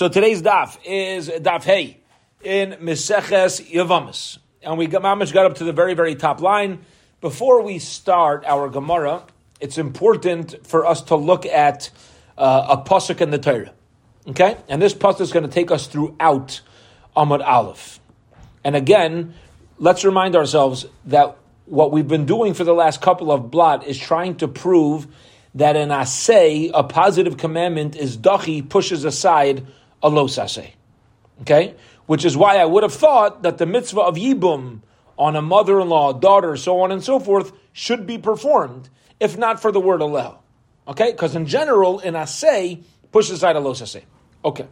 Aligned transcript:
So 0.00 0.08
today's 0.08 0.40
daf 0.40 0.78
is 0.82 1.28
daf 1.28 1.62
hey 1.62 1.98
in 2.42 2.70
Meseches 2.80 3.60
Yavamis. 3.70 4.38
And 4.62 4.78
we 4.78 4.86
got, 4.86 5.02
Mamish 5.02 5.30
got 5.30 5.44
up 5.44 5.56
to 5.56 5.64
the 5.64 5.74
very, 5.74 5.92
very 5.92 6.14
top 6.14 6.40
line. 6.40 6.86
Before 7.20 7.60
we 7.60 7.78
start 7.78 8.46
our 8.46 8.70
Gemara, 8.70 9.24
it's 9.60 9.76
important 9.76 10.66
for 10.66 10.86
us 10.86 11.02
to 11.02 11.16
look 11.16 11.44
at 11.44 11.90
uh, 12.38 12.78
a 12.78 12.88
pasuk 12.88 13.20
in 13.20 13.30
the 13.30 13.36
Torah. 13.36 13.74
Okay? 14.26 14.56
And 14.70 14.80
this 14.80 14.94
pasuk 14.94 15.20
is 15.20 15.32
going 15.32 15.44
to 15.44 15.52
take 15.52 15.70
us 15.70 15.86
throughout 15.86 16.62
Amud 17.14 17.46
Aleph. 17.46 18.00
And 18.64 18.74
again, 18.74 19.34
let's 19.76 20.02
remind 20.02 20.34
ourselves 20.34 20.86
that 21.04 21.36
what 21.66 21.92
we've 21.92 22.08
been 22.08 22.24
doing 22.24 22.54
for 22.54 22.64
the 22.64 22.72
last 22.72 23.02
couple 23.02 23.30
of 23.30 23.50
blot 23.50 23.86
is 23.86 23.98
trying 23.98 24.36
to 24.36 24.48
prove 24.48 25.08
that 25.56 25.76
an 25.76 25.90
asay, 25.90 26.70
a 26.72 26.84
positive 26.84 27.36
commandment, 27.36 27.96
is 27.96 28.16
dachi, 28.16 28.66
pushes 28.66 29.04
aside 29.04 29.66
a 30.02 30.10
asay. 30.10 30.72
Okay? 31.42 31.74
Which 32.06 32.24
is 32.24 32.36
why 32.36 32.56
I 32.56 32.64
would 32.64 32.82
have 32.82 32.94
thought 32.94 33.42
that 33.42 33.58
the 33.58 33.66
mitzvah 33.66 34.00
of 34.00 34.16
yibum 34.16 34.80
on 35.16 35.36
a 35.36 35.42
mother-in-law, 35.42 36.14
daughter, 36.14 36.56
so 36.56 36.80
on 36.80 36.90
and 36.90 37.04
so 37.04 37.20
forth, 37.20 37.52
should 37.72 38.06
be 38.06 38.18
performed, 38.18 38.88
if 39.20 39.36
not 39.36 39.60
for 39.60 39.70
the 39.70 39.80
word 39.80 40.00
aleh. 40.00 40.36
Okay? 40.88 41.12
Because 41.12 41.36
in 41.36 41.46
general, 41.46 42.00
an 42.00 42.14
asay 42.14 42.82
pushes 43.12 43.32
aside 43.32 43.56
a 43.56 43.60
asay. 43.60 44.02
Okay. 44.44 44.66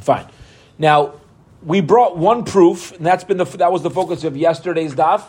Fine. 0.00 0.28
Now, 0.78 1.14
we 1.62 1.80
brought 1.80 2.18
one 2.18 2.44
proof, 2.44 2.92
and 2.92 3.06
that's 3.06 3.24
been 3.24 3.38
the, 3.38 3.44
that 3.44 3.72
was 3.72 3.82
the 3.82 3.90
focus 3.90 4.24
of 4.24 4.36
yesterday's 4.36 4.94
daf, 4.94 5.22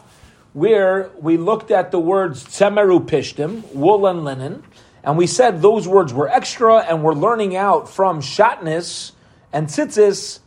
where 0.54 1.12
we 1.20 1.38
looked 1.38 1.72
at 1.72 1.92
the 1.92 2.00
words 2.00 2.44
tzemeru 2.44 3.06
pishtim, 3.06 3.64
wool 3.74 4.08
and 4.08 4.26
linen, 4.26 4.64
and 5.08 5.18
we 5.18 5.26
said 5.26 5.62
those 5.62 5.88
words 5.88 6.14
were 6.14 6.28
extra, 6.28 6.80
and 6.80 7.02
we're 7.02 7.14
learning 7.14 7.56
out 7.56 7.88
from 7.88 8.20
shatnis 8.20 9.14
and 9.54 9.68
tzitzis 9.68 10.40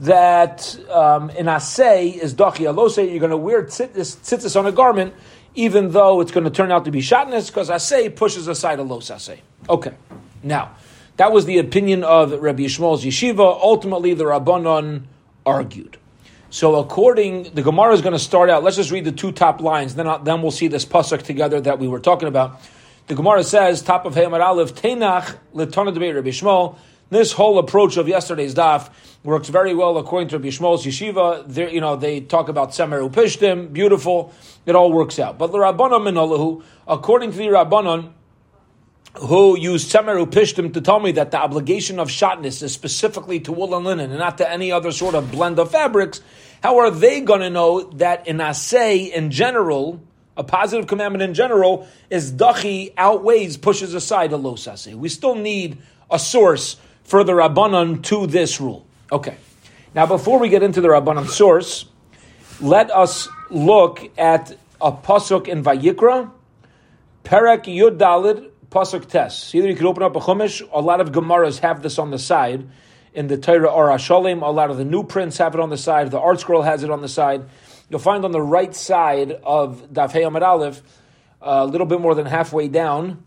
that 0.00 0.78
um, 0.90 1.30
in 1.30 1.46
asay 1.46 2.14
is 2.14 2.34
dachi 2.34 2.70
alose. 2.70 2.98
You're 2.98 3.20
going 3.20 3.30
to 3.30 3.38
wear 3.38 3.62
tzitzis, 3.62 4.16
tzitzis 4.18 4.54
on 4.54 4.66
a 4.66 4.72
garment, 4.72 5.14
even 5.54 5.92
though 5.92 6.20
it's 6.20 6.30
going 6.30 6.44
to 6.44 6.50
turn 6.50 6.70
out 6.70 6.84
to 6.84 6.90
be 6.90 7.00
shatnis, 7.00 7.46
because 7.46 7.70
asay 7.70 8.14
pushes 8.14 8.48
aside 8.48 8.80
a 8.80 8.82
los 8.82 9.08
asay. 9.08 9.40
Okay, 9.66 9.94
now 10.42 10.76
that 11.16 11.32
was 11.32 11.46
the 11.46 11.56
opinion 11.56 12.04
of 12.04 12.32
Rabbi 12.32 12.64
Yishmael's 12.64 13.06
yeshiva. 13.06 13.38
Ultimately, 13.38 14.12
the 14.12 14.24
Rabbanon 14.24 15.04
argued. 15.46 15.96
So, 16.50 16.74
according 16.74 17.54
the 17.54 17.62
Gemara 17.62 17.94
is 17.94 18.02
going 18.02 18.12
to 18.12 18.18
start 18.18 18.50
out. 18.50 18.62
Let's 18.62 18.76
just 18.76 18.90
read 18.90 19.06
the 19.06 19.12
two 19.12 19.32
top 19.32 19.62
lines. 19.62 19.94
Then, 19.94 20.06
then 20.24 20.42
we'll 20.42 20.50
see 20.50 20.68
this 20.68 20.84
pasuk 20.84 21.22
together 21.22 21.62
that 21.62 21.78
we 21.78 21.88
were 21.88 21.98
talking 21.98 22.28
about. 22.28 22.60
The 23.12 23.16
Gemara 23.16 23.44
says, 23.44 23.82
"Top 23.82 24.06
of 24.06 24.14
Hayamar 24.14 24.42
Aleph, 24.42 24.74
Tenach 24.74 25.36
letana 25.54 25.92
debate 25.92 26.14
Rabbi 26.14 26.30
Yishmael." 26.30 26.76
This 27.10 27.32
whole 27.32 27.58
approach 27.58 27.98
of 27.98 28.08
yesterday's 28.08 28.54
daf 28.54 28.88
works 29.22 29.50
very 29.50 29.74
well 29.74 29.98
according 29.98 30.28
to 30.28 30.38
Rabbi 30.38 30.48
Yishmael's 30.48 30.86
yeshiva. 30.86 31.44
There, 31.46 31.68
you 31.68 31.82
know, 31.82 31.94
they 31.94 32.20
talk 32.20 32.48
about 32.48 32.70
semer 32.70 33.06
upishtim, 33.06 33.70
beautiful. 33.70 34.32
It 34.64 34.74
all 34.74 34.90
works 34.90 35.18
out. 35.18 35.36
But 35.36 35.52
the 35.52 35.58
Rabbanon 35.58 36.08
Minolahu, 36.08 36.62
according 36.88 37.32
to 37.32 37.36
the 37.36 37.48
Rabbanon, 37.48 38.12
who 39.18 39.58
used 39.58 39.92
Semeru 39.92 40.24
Pishtim 40.24 40.72
to 40.72 40.80
tell 40.80 40.98
me 40.98 41.12
that 41.12 41.32
the 41.32 41.38
obligation 41.38 42.00
of 42.00 42.08
shatness 42.08 42.62
is 42.62 42.72
specifically 42.72 43.40
to 43.40 43.52
wool 43.52 43.74
and 43.74 43.84
linen 43.84 44.08
and 44.08 44.20
not 44.20 44.38
to 44.38 44.50
any 44.50 44.72
other 44.72 44.90
sort 44.90 45.14
of 45.14 45.30
blend 45.30 45.58
of 45.58 45.70
fabrics, 45.70 46.22
how 46.62 46.78
are 46.78 46.90
they 46.90 47.20
going 47.20 47.40
to 47.40 47.50
know 47.50 47.82
that 47.96 48.26
in 48.26 48.38
Asay 48.38 49.12
in 49.12 49.30
general, 49.30 50.00
a 50.42 50.44
positive 50.44 50.88
commandment 50.88 51.22
in 51.22 51.34
general, 51.34 51.86
is 52.10 52.32
Dachi 52.32 52.92
outweighs, 52.96 53.56
pushes 53.56 53.94
aside 53.94 54.32
a 54.32 54.36
Los 54.36 54.66
Asay? 54.66 54.94
We 54.94 55.08
still 55.08 55.36
need 55.36 55.78
a 56.10 56.18
source 56.18 56.76
for 57.04 57.22
the 57.22 57.32
Rabbanon 57.32 58.02
to 58.04 58.26
this 58.26 58.60
rule. 58.60 58.84
Okay. 59.10 59.36
Now, 59.94 60.06
before 60.06 60.38
we 60.38 60.48
get 60.48 60.62
into 60.62 60.80
the 60.80 60.88
Rabbanon 60.88 61.28
source, 61.28 61.84
let 62.60 62.90
us 62.90 63.28
look 63.50 64.10
at 64.18 64.56
a 64.80 64.90
pasuk 64.90 65.46
in 65.46 65.62
Vayikra, 65.62 66.30
Perak 67.22 67.64
Yud 67.64 67.98
Dalid, 67.98 68.50
pasuk 68.70 69.06
Tes. 69.06 69.54
Either 69.54 69.68
you 69.68 69.76
could 69.76 69.86
open 69.86 70.02
up 70.02 70.16
a 70.16 70.20
chumash. 70.20 70.66
A 70.72 70.80
lot 70.80 71.00
of 71.00 71.12
gemaras 71.12 71.60
have 71.60 71.82
this 71.82 71.98
on 71.98 72.10
the 72.10 72.18
side 72.18 72.68
in 73.14 73.28
the 73.28 73.36
Torah 73.36 73.68
or 73.68 73.88
Ashalim. 73.88 74.42
A 74.42 74.50
lot 74.50 74.70
of 74.70 74.76
the 74.76 74.84
new 74.84 75.04
prints 75.04 75.38
have 75.38 75.54
it 75.54 75.60
on 75.60 75.70
the 75.70 75.76
side. 75.76 76.10
The 76.10 76.18
ArtScroll 76.18 76.64
has 76.64 76.82
it 76.82 76.90
on 76.90 77.00
the 77.00 77.08
side. 77.08 77.44
You'll 77.92 78.00
find 78.00 78.24
on 78.24 78.32
the 78.32 78.40
right 78.40 78.74
side 78.74 79.32
of 79.44 79.92
Daf 79.92 80.12
Hey 80.12 80.22
Amid 80.22 80.42
Aleph, 80.42 80.80
a 81.42 81.66
little 81.66 81.86
bit 81.86 82.00
more 82.00 82.14
than 82.14 82.24
halfway 82.24 82.66
down 82.66 83.22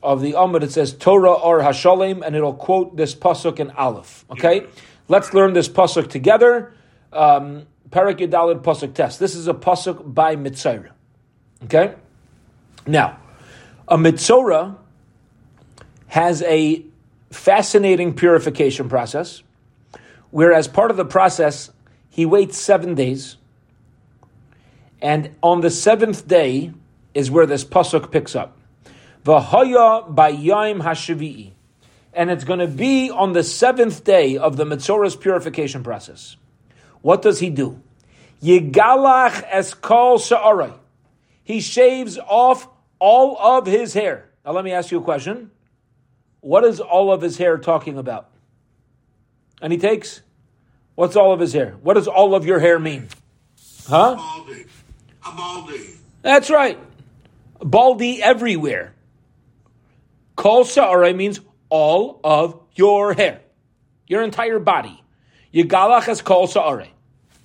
of 0.00 0.20
the 0.20 0.34
Amud, 0.34 0.62
it 0.62 0.70
says 0.70 0.92
Torah 0.92 1.32
or 1.32 1.58
Hashalim, 1.58 2.24
and 2.24 2.36
it'll 2.36 2.54
quote 2.54 2.96
this 2.96 3.16
pasuk 3.16 3.58
in 3.58 3.72
Aleph. 3.72 4.24
Okay, 4.30 4.64
let's 5.08 5.34
learn 5.34 5.54
this 5.54 5.68
pasuk 5.68 6.08
together. 6.08 6.72
Um, 7.12 7.66
Parak 7.90 8.18
Yudalid 8.18 8.62
pasuk 8.62 8.94
test. 8.94 9.18
This 9.18 9.34
is 9.34 9.48
a 9.48 9.54
pasuk 9.54 10.14
by 10.14 10.36
Mitzayra. 10.36 10.90
Okay, 11.64 11.96
now 12.86 13.18
a 13.88 13.96
mitzora 13.96 14.76
has 16.06 16.42
a 16.42 16.84
fascinating 17.32 18.14
purification 18.14 18.88
process, 18.88 19.42
where 20.30 20.52
as 20.52 20.68
part 20.68 20.92
of 20.92 20.96
the 20.96 21.04
process, 21.04 21.72
he 22.08 22.24
waits 22.24 22.56
seven 22.56 22.94
days, 22.94 23.36
and 25.00 25.30
on 25.42 25.60
the 25.60 25.70
seventh 25.70 26.26
day 26.26 26.72
is 27.14 27.30
where 27.30 27.46
this 27.46 27.64
pasuk 27.64 28.10
picks 28.10 28.34
up. 28.34 28.58
V'haya 29.24 30.14
bayayim 30.14 30.82
hashavi'i. 30.82 31.52
And 32.12 32.30
it's 32.30 32.44
going 32.44 32.60
to 32.60 32.66
be 32.66 33.10
on 33.10 33.34
the 33.34 33.42
seventh 33.42 34.04
day 34.04 34.38
of 34.38 34.56
the 34.56 34.64
Mitzora's 34.64 35.16
purification 35.16 35.82
process. 35.82 36.36
What 37.02 37.20
does 37.22 37.40
he 37.40 37.50
do? 37.50 37.82
Yigalach 38.42 39.48
eskol 39.50 40.18
sha'arai. 40.18 40.78
He 41.44 41.60
shaves 41.60 42.18
off 42.18 42.68
all 42.98 43.36
of 43.38 43.66
his 43.66 43.92
hair. 43.92 44.30
Now, 44.44 44.52
let 44.52 44.64
me 44.64 44.72
ask 44.72 44.90
you 44.90 44.98
a 44.98 45.02
question. 45.02 45.50
What 46.40 46.64
is 46.64 46.80
all 46.80 47.12
of 47.12 47.20
his 47.20 47.36
hair 47.36 47.58
talking 47.58 47.98
about? 47.98 48.30
And 49.60 49.72
he 49.72 49.78
takes, 49.78 50.22
what's 50.94 51.16
all 51.16 51.32
of 51.32 51.40
his 51.40 51.52
hair? 51.52 51.76
What 51.82 51.94
does 51.94 52.08
all 52.08 52.34
of 52.34 52.46
your 52.46 52.60
hair 52.60 52.78
mean? 52.78 53.08
Huh? 53.88 54.16
A 55.26 55.36
baldy. 55.36 55.90
That's 56.22 56.50
right. 56.50 56.78
Baldy 57.60 58.22
everywhere. 58.22 58.94
Kol 60.36 60.64
sa'arai 60.64 61.14
means 61.14 61.40
all 61.68 62.20
of 62.22 62.60
your 62.74 63.14
hair, 63.14 63.40
your 64.06 64.22
entire 64.22 64.58
body. 64.58 65.02
Yigalach 65.52 66.08
as 66.08 66.20
kol 66.20 66.46
sa'arai. 66.46 66.90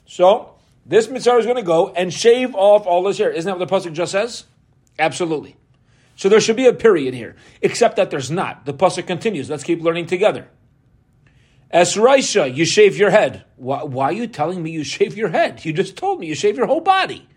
So, 0.05 0.55
this 0.85 1.07
metzora 1.07 1.39
is 1.39 1.45
going 1.45 1.57
to 1.57 1.63
go 1.63 1.89
and 1.89 2.13
shave 2.13 2.53
off 2.53 2.85
all 2.85 3.07
his 3.07 3.17
hair. 3.17 3.31
Isn't 3.31 3.49
that 3.49 3.57
what 3.57 3.69
the 3.69 3.89
Pasuk 3.89 3.93
just 3.93 4.11
says? 4.11 4.45
Absolutely. 4.99 5.55
So 6.15 6.29
there 6.29 6.39
should 6.39 6.55
be 6.55 6.67
a 6.67 6.73
period 6.73 7.15
here, 7.15 7.35
except 7.63 7.95
that 7.95 8.11
there's 8.11 8.29
not. 8.29 8.65
The 8.65 8.75
pasuk 8.75 9.07
continues. 9.07 9.49
Let's 9.49 9.63
keep 9.63 9.81
learning 9.81 10.05
together. 10.05 10.47
Esraisha, 11.73 12.53
you 12.53 12.65
shave 12.65 12.97
your 12.97 13.09
head. 13.09 13.45
Why, 13.55 13.83
why, 13.83 14.05
are 14.05 14.13
you 14.13 14.27
telling 14.27 14.61
me 14.61 14.69
you 14.69 14.83
shave 14.83 15.17
your 15.17 15.29
head? 15.29 15.63
You 15.65 15.73
just 15.73 15.95
told 15.95 16.19
me 16.19 16.27
you 16.27 16.35
shave 16.35 16.57
your 16.57 16.67
whole 16.67 16.81
body. 16.81 17.27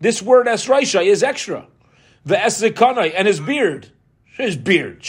This 0.00 0.22
word 0.22 0.46
Esraisha 0.46 1.04
is 1.04 1.22
extra. 1.22 1.66
The 2.24 2.36
Eszikanai 2.36 3.12
and 3.16 3.26
his 3.26 3.40
beard. 3.40 3.90
His 4.24 4.56
beard. 4.56 5.04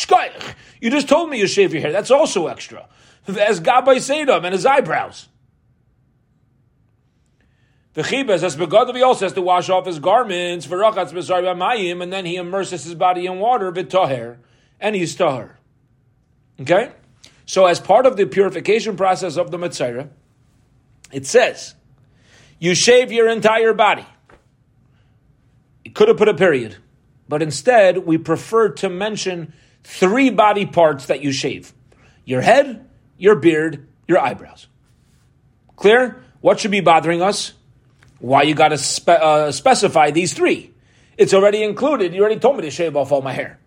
You 0.81 0.89
just 0.89 1.07
told 1.07 1.29
me 1.29 1.37
you 1.39 1.47
shave 1.47 1.73
your 1.73 1.81
hair. 1.81 1.91
That's 1.91 2.11
also 2.11 2.47
extra. 2.47 2.87
The 3.25 3.33
Esgabai 3.33 3.97
Sedam 3.97 4.43
and 4.43 4.53
his 4.53 4.65
eyebrows. 4.65 5.27
The 7.93 8.01
chibas, 8.03 8.43
as 8.43 8.55
begadav, 8.55 8.95
he 8.95 9.01
also 9.01 9.25
has 9.25 9.33
to 9.33 9.41
wash 9.41 9.69
off 9.69 9.85
his 9.85 9.99
garments, 9.99 10.65
v'rachatz 10.67 11.11
b'sar 11.11 11.43
b'mayim, 11.43 12.01
and 12.01 12.13
then 12.13 12.25
he 12.25 12.37
immerses 12.37 12.83
his 12.83 12.95
body 12.95 13.25
in 13.25 13.39
water, 13.39 13.71
v'toher, 13.71 14.37
and 14.79 14.95
he's 14.95 15.15
tahar. 15.15 15.59
Okay? 16.61 16.91
So 17.45 17.65
as 17.65 17.79
part 17.79 18.05
of 18.05 18.15
the 18.15 18.25
purification 18.25 18.95
process 18.95 19.37
of 19.37 19.49
the 19.49 19.57
Metzora, 19.57 20.09
it 21.11 21.25
says, 21.25 21.73
you 22.59 22.75
shave 22.75 23.11
your 23.11 23.27
entire 23.27 23.73
body. 23.73 24.05
You 25.89 25.93
could 25.93 26.07
have 26.07 26.17
put 26.17 26.29
a 26.29 26.35
period, 26.35 26.75
but 27.27 27.41
instead 27.41 28.05
we 28.05 28.19
prefer 28.19 28.69
to 28.73 28.89
mention 28.89 29.53
three 29.83 30.29
body 30.29 30.67
parts 30.67 31.07
that 31.07 31.23
you 31.23 31.31
shave. 31.31 31.73
Your 32.25 32.41
head, 32.41 32.87
your 33.17 33.35
beard, 33.35 33.87
your 34.07 34.19
eyebrows. 34.19 34.67
Clear? 35.77 36.23
What 36.41 36.59
should 36.59 36.69
be 36.69 36.81
bothering 36.81 37.23
us? 37.23 37.53
Why 38.19 38.43
you 38.43 38.53
got 38.53 38.67
to 38.67 38.77
spe- 38.77 39.09
uh, 39.09 39.51
specify 39.51 40.11
these 40.11 40.31
three? 40.35 40.71
It's 41.17 41.33
already 41.33 41.63
included. 41.63 42.13
You 42.13 42.21
already 42.21 42.39
told 42.39 42.57
me 42.57 42.61
to 42.61 42.69
shave 42.69 42.95
off 42.95 43.11
all 43.11 43.23
my 43.23 43.33
hair. 43.33 43.59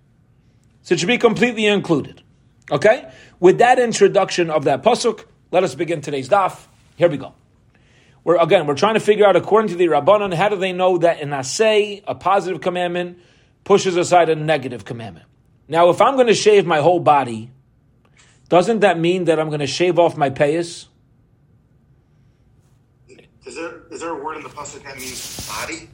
So 0.82 0.94
it 0.94 1.00
should 1.00 1.08
be 1.08 1.19
completely 1.19 1.66
included. 1.66 2.22
Okay? 2.70 3.10
With 3.40 3.58
that 3.58 3.80
introduction 3.80 4.48
of 4.48 4.62
that 4.66 4.84
pasuk, 4.84 5.24
let 5.50 5.64
us 5.64 5.74
begin 5.74 6.00
today's 6.00 6.28
daf. 6.28 6.56
Here 6.94 7.08
we 7.08 7.16
go. 7.16 7.34
We're 8.24 8.40
again, 8.40 8.66
we're 8.66 8.74
trying 8.74 8.94
to 8.94 9.00
figure 9.00 9.26
out 9.26 9.36
according 9.36 9.70
to 9.70 9.76
the 9.76 9.86
Rabbanon, 9.86 10.32
how 10.34 10.48
do 10.48 10.56
they 10.56 10.72
know 10.72 10.98
that 10.98 11.20
an 11.20 11.30
Asay, 11.30 12.02
a 12.06 12.14
positive 12.14 12.60
commandment 12.60 13.19
pushes 13.64 13.96
aside 13.96 14.28
a 14.28 14.36
negative 14.36 14.84
commandment? 14.84 15.26
Now, 15.69 15.90
if 15.90 16.00
I'm 16.00 16.14
going 16.14 16.26
to 16.26 16.34
shave 16.34 16.66
my 16.66 16.80
whole 16.80 17.00
body 17.00 17.50
doesn't 18.52 18.80
that 18.80 18.98
mean 18.98 19.24
that 19.24 19.40
I'm 19.40 19.48
going 19.48 19.60
to 19.60 19.66
shave 19.66 19.98
off 19.98 20.14
my 20.14 20.28
payas? 20.28 20.84
Is 23.46 23.54
there 23.54 23.80
is 23.90 24.00
there 24.00 24.10
a 24.10 24.22
word 24.22 24.36
in 24.36 24.42
the 24.42 24.50
pasuk 24.50 24.82
that 24.84 24.94
means 24.98 25.48
body? 25.48 25.88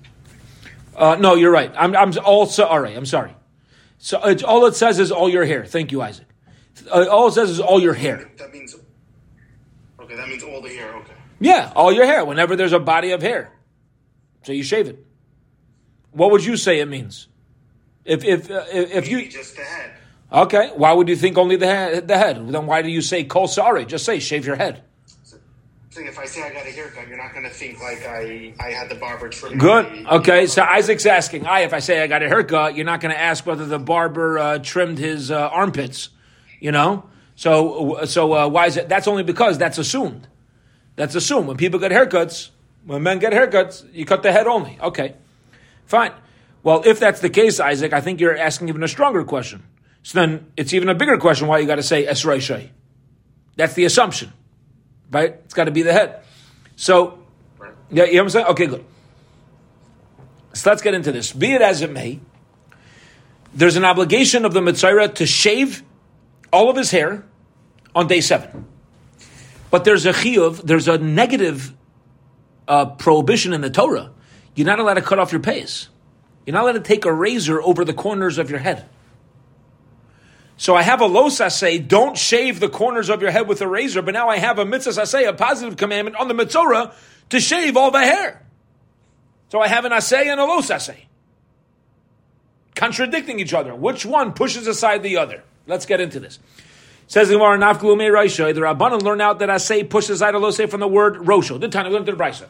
Uh, 0.96 1.14
no, 1.20 1.36
you're 1.36 1.52
right. 1.52 1.72
I'm, 1.78 1.94
I'm 1.94 2.12
also 2.24 2.64
all 2.64 2.80
right. 2.80 2.96
I'm 2.96 3.06
sorry. 3.06 3.32
So 3.98 4.20
it's, 4.24 4.42
all 4.42 4.66
it 4.66 4.74
says 4.74 4.98
is 4.98 5.12
all 5.12 5.28
your 5.28 5.44
hair. 5.44 5.66
Thank 5.66 5.92
you, 5.92 6.02
Isaac. 6.02 6.26
Uh, 6.90 7.06
all 7.08 7.28
it 7.28 7.32
says 7.34 7.48
is 7.48 7.60
all 7.60 7.80
your 7.80 7.94
hair. 7.94 8.28
That 8.38 8.52
means 8.52 8.74
okay. 10.00 10.16
That 10.16 10.28
means 10.28 10.42
all 10.42 10.60
the 10.60 10.70
hair. 10.70 10.96
Okay. 10.96 11.12
Yeah, 11.40 11.72
all 11.76 11.92
your 11.92 12.06
hair. 12.06 12.24
Whenever 12.24 12.56
there's 12.56 12.72
a 12.72 12.78
body 12.80 13.12
of 13.12 13.22
hair, 13.22 13.52
so 14.42 14.52
you 14.52 14.62
shave 14.62 14.88
it. 14.88 15.04
What 16.12 16.30
would 16.30 16.44
you 16.44 16.56
say 16.56 16.80
it 16.80 16.86
means? 16.86 17.28
If 18.04 18.24
if 18.24 18.50
uh, 18.50 18.64
if 18.72 18.90
if 18.92 19.08
you 19.08 19.28
just 19.28 19.56
the 19.56 19.62
head. 19.62 19.92
okay, 20.32 20.70
why 20.74 20.92
would 20.92 21.08
you 21.08 21.16
think 21.16 21.38
only 21.38 21.56
the 21.56 21.66
head? 21.66 22.08
The 22.08 22.16
head. 22.18 22.48
Then 22.48 22.66
why 22.66 22.82
do 22.82 22.88
you 22.88 23.02
say 23.02 23.24
kol 23.24 23.46
sorry? 23.46 23.84
Just 23.84 24.04
say 24.04 24.18
shave 24.18 24.46
your 24.46 24.56
head. 24.56 24.82
So 25.90 26.04
if 26.04 26.18
I 26.18 26.26
say 26.26 26.42
I 26.42 26.52
got 26.52 26.66
a 26.66 26.70
haircut, 26.70 27.08
you're 27.08 27.16
not 27.16 27.32
going 27.32 27.44
to 27.44 27.50
think 27.50 27.80
like 27.80 28.06
I 28.06 28.54
I 28.60 28.70
had 28.70 28.88
the 28.88 28.94
barber 28.94 29.28
trim. 29.28 29.58
Good. 29.58 30.04
my- 30.04 30.16
Okay. 30.16 30.46
So 30.46 30.62
Isaac's 30.62 31.06
asking, 31.06 31.46
I, 31.46 31.60
if 31.60 31.74
I 31.74 31.80
say 31.80 32.00
I 32.02 32.06
got 32.06 32.22
a 32.22 32.28
haircut, 32.28 32.76
you're 32.76 32.86
not 32.86 33.00
going 33.00 33.12
to 33.12 33.20
ask 33.20 33.44
whether 33.46 33.66
the 33.66 33.78
barber 33.80 34.38
uh, 34.38 34.58
trimmed 34.58 34.98
his 34.98 35.30
uh, 35.32 35.48
armpits, 35.48 36.10
you 36.60 36.70
know? 36.72 37.08
So, 37.34 38.04
so 38.04 38.32
uh, 38.32 38.48
why 38.48 38.66
is 38.66 38.76
it? 38.76 38.88
That's 38.88 39.08
only 39.08 39.22
because 39.24 39.58
that's 39.58 39.78
assumed. 39.78 40.28
That's 40.98 41.14
assumed. 41.14 41.46
When 41.46 41.56
people 41.56 41.78
get 41.78 41.92
haircuts, 41.92 42.50
when 42.84 43.04
men 43.04 43.20
get 43.20 43.32
haircuts, 43.32 43.86
you 43.94 44.04
cut 44.04 44.24
the 44.24 44.32
head 44.32 44.48
only. 44.48 44.78
Okay. 44.82 45.14
Fine. 45.86 46.12
Well, 46.64 46.82
if 46.84 46.98
that's 46.98 47.20
the 47.20 47.30
case, 47.30 47.60
Isaac, 47.60 47.92
I 47.92 48.00
think 48.00 48.20
you're 48.20 48.36
asking 48.36 48.68
even 48.68 48.82
a 48.82 48.88
stronger 48.88 49.22
question. 49.22 49.62
So 50.02 50.18
then 50.18 50.50
it's 50.56 50.72
even 50.72 50.88
a 50.88 50.96
bigger 50.96 51.16
question 51.16 51.46
why 51.46 51.58
you 51.60 51.68
got 51.68 51.76
to 51.76 51.84
say 51.84 52.04
Esrei. 52.04 52.70
That's 53.54 53.74
the 53.74 53.84
assumption, 53.84 54.32
right? 55.12 55.36
It's 55.44 55.54
got 55.54 55.64
to 55.64 55.70
be 55.70 55.82
the 55.82 55.92
head. 55.92 56.20
So, 56.74 57.22
yeah, 57.90 58.02
you 58.04 58.14
know 58.14 58.18
what 58.18 58.24
I'm 58.24 58.30
saying? 58.30 58.46
Okay, 58.46 58.66
good. 58.66 58.84
So 60.54 60.70
let's 60.70 60.82
get 60.82 60.94
into 60.94 61.12
this. 61.12 61.32
Be 61.32 61.52
it 61.52 61.62
as 61.62 61.80
it 61.80 61.92
may, 61.92 62.18
there's 63.54 63.76
an 63.76 63.84
obligation 63.84 64.44
of 64.44 64.52
the 64.52 64.60
Mitzvah 64.60 65.10
to 65.14 65.26
shave 65.26 65.84
all 66.52 66.68
of 66.68 66.76
his 66.76 66.90
hair 66.90 67.24
on 67.94 68.08
day 68.08 68.20
seven. 68.20 68.66
But 69.70 69.84
there's 69.84 70.06
a 70.06 70.12
chiyuv, 70.12 70.62
there's 70.62 70.88
a 70.88 70.98
negative 70.98 71.74
uh, 72.66 72.86
prohibition 72.86 73.52
in 73.52 73.60
the 73.60 73.70
Torah. 73.70 74.10
You're 74.54 74.66
not 74.66 74.78
allowed 74.78 74.94
to 74.94 75.02
cut 75.02 75.18
off 75.18 75.32
your 75.32 75.40
payas. 75.40 75.88
You're 76.46 76.54
not 76.54 76.64
allowed 76.64 76.72
to 76.72 76.80
take 76.80 77.04
a 77.04 77.12
razor 77.12 77.60
over 77.62 77.84
the 77.84 77.92
corners 77.92 78.38
of 78.38 78.50
your 78.50 78.58
head. 78.58 78.88
So 80.56 80.74
I 80.74 80.82
have 80.82 81.00
a 81.00 81.06
losa 81.06 81.52
say, 81.52 81.78
don't 81.78 82.18
shave 82.18 82.58
the 82.58 82.68
corners 82.68 83.10
of 83.10 83.22
your 83.22 83.30
head 83.30 83.46
with 83.46 83.60
a 83.60 83.68
razor, 83.68 84.02
but 84.02 84.12
now 84.12 84.28
I 84.28 84.38
have 84.38 84.58
a 84.58 84.64
mitzvah 84.64 85.06
say, 85.06 85.24
a 85.24 85.32
positive 85.32 85.76
commandment 85.76 86.16
on 86.16 86.26
the 86.26 86.34
mitzvah 86.34 86.94
to 87.30 87.40
shave 87.40 87.76
all 87.76 87.92
the 87.92 88.00
hair. 88.00 88.44
So 89.50 89.60
I 89.60 89.68
have 89.68 89.84
an 89.84 89.92
asay 89.92 90.26
and 90.26 90.40
a 90.40 90.44
los 90.44 90.66
say, 90.66 91.06
Contradicting 92.74 93.40
each 93.40 93.54
other. 93.54 93.74
Which 93.74 94.04
one 94.04 94.32
pushes 94.32 94.66
aside 94.66 95.02
the 95.02 95.16
other? 95.16 95.42
Let's 95.66 95.86
get 95.86 96.00
into 96.00 96.20
this. 96.20 96.38
Says 97.08 97.28
the 97.28 97.34
Gemara, 97.34 97.56
Nafkulu 97.58 97.96
me 97.96 98.04
Raisha. 98.04 98.54
The 98.54 98.60
Rabbanan 98.60 99.02
learn 99.02 99.22
out 99.22 99.38
that 99.38 99.48
asay 99.48 99.88
pushes 99.88 100.20
los 100.20 100.60
from 100.60 100.80
the 100.80 100.86
word 100.86 101.14
rosho. 101.14 101.58
The 101.58 101.68
time 101.68 101.86
we 101.86 101.92
learned 101.92 102.04
the 102.04 102.12
Brisa. 102.12 102.48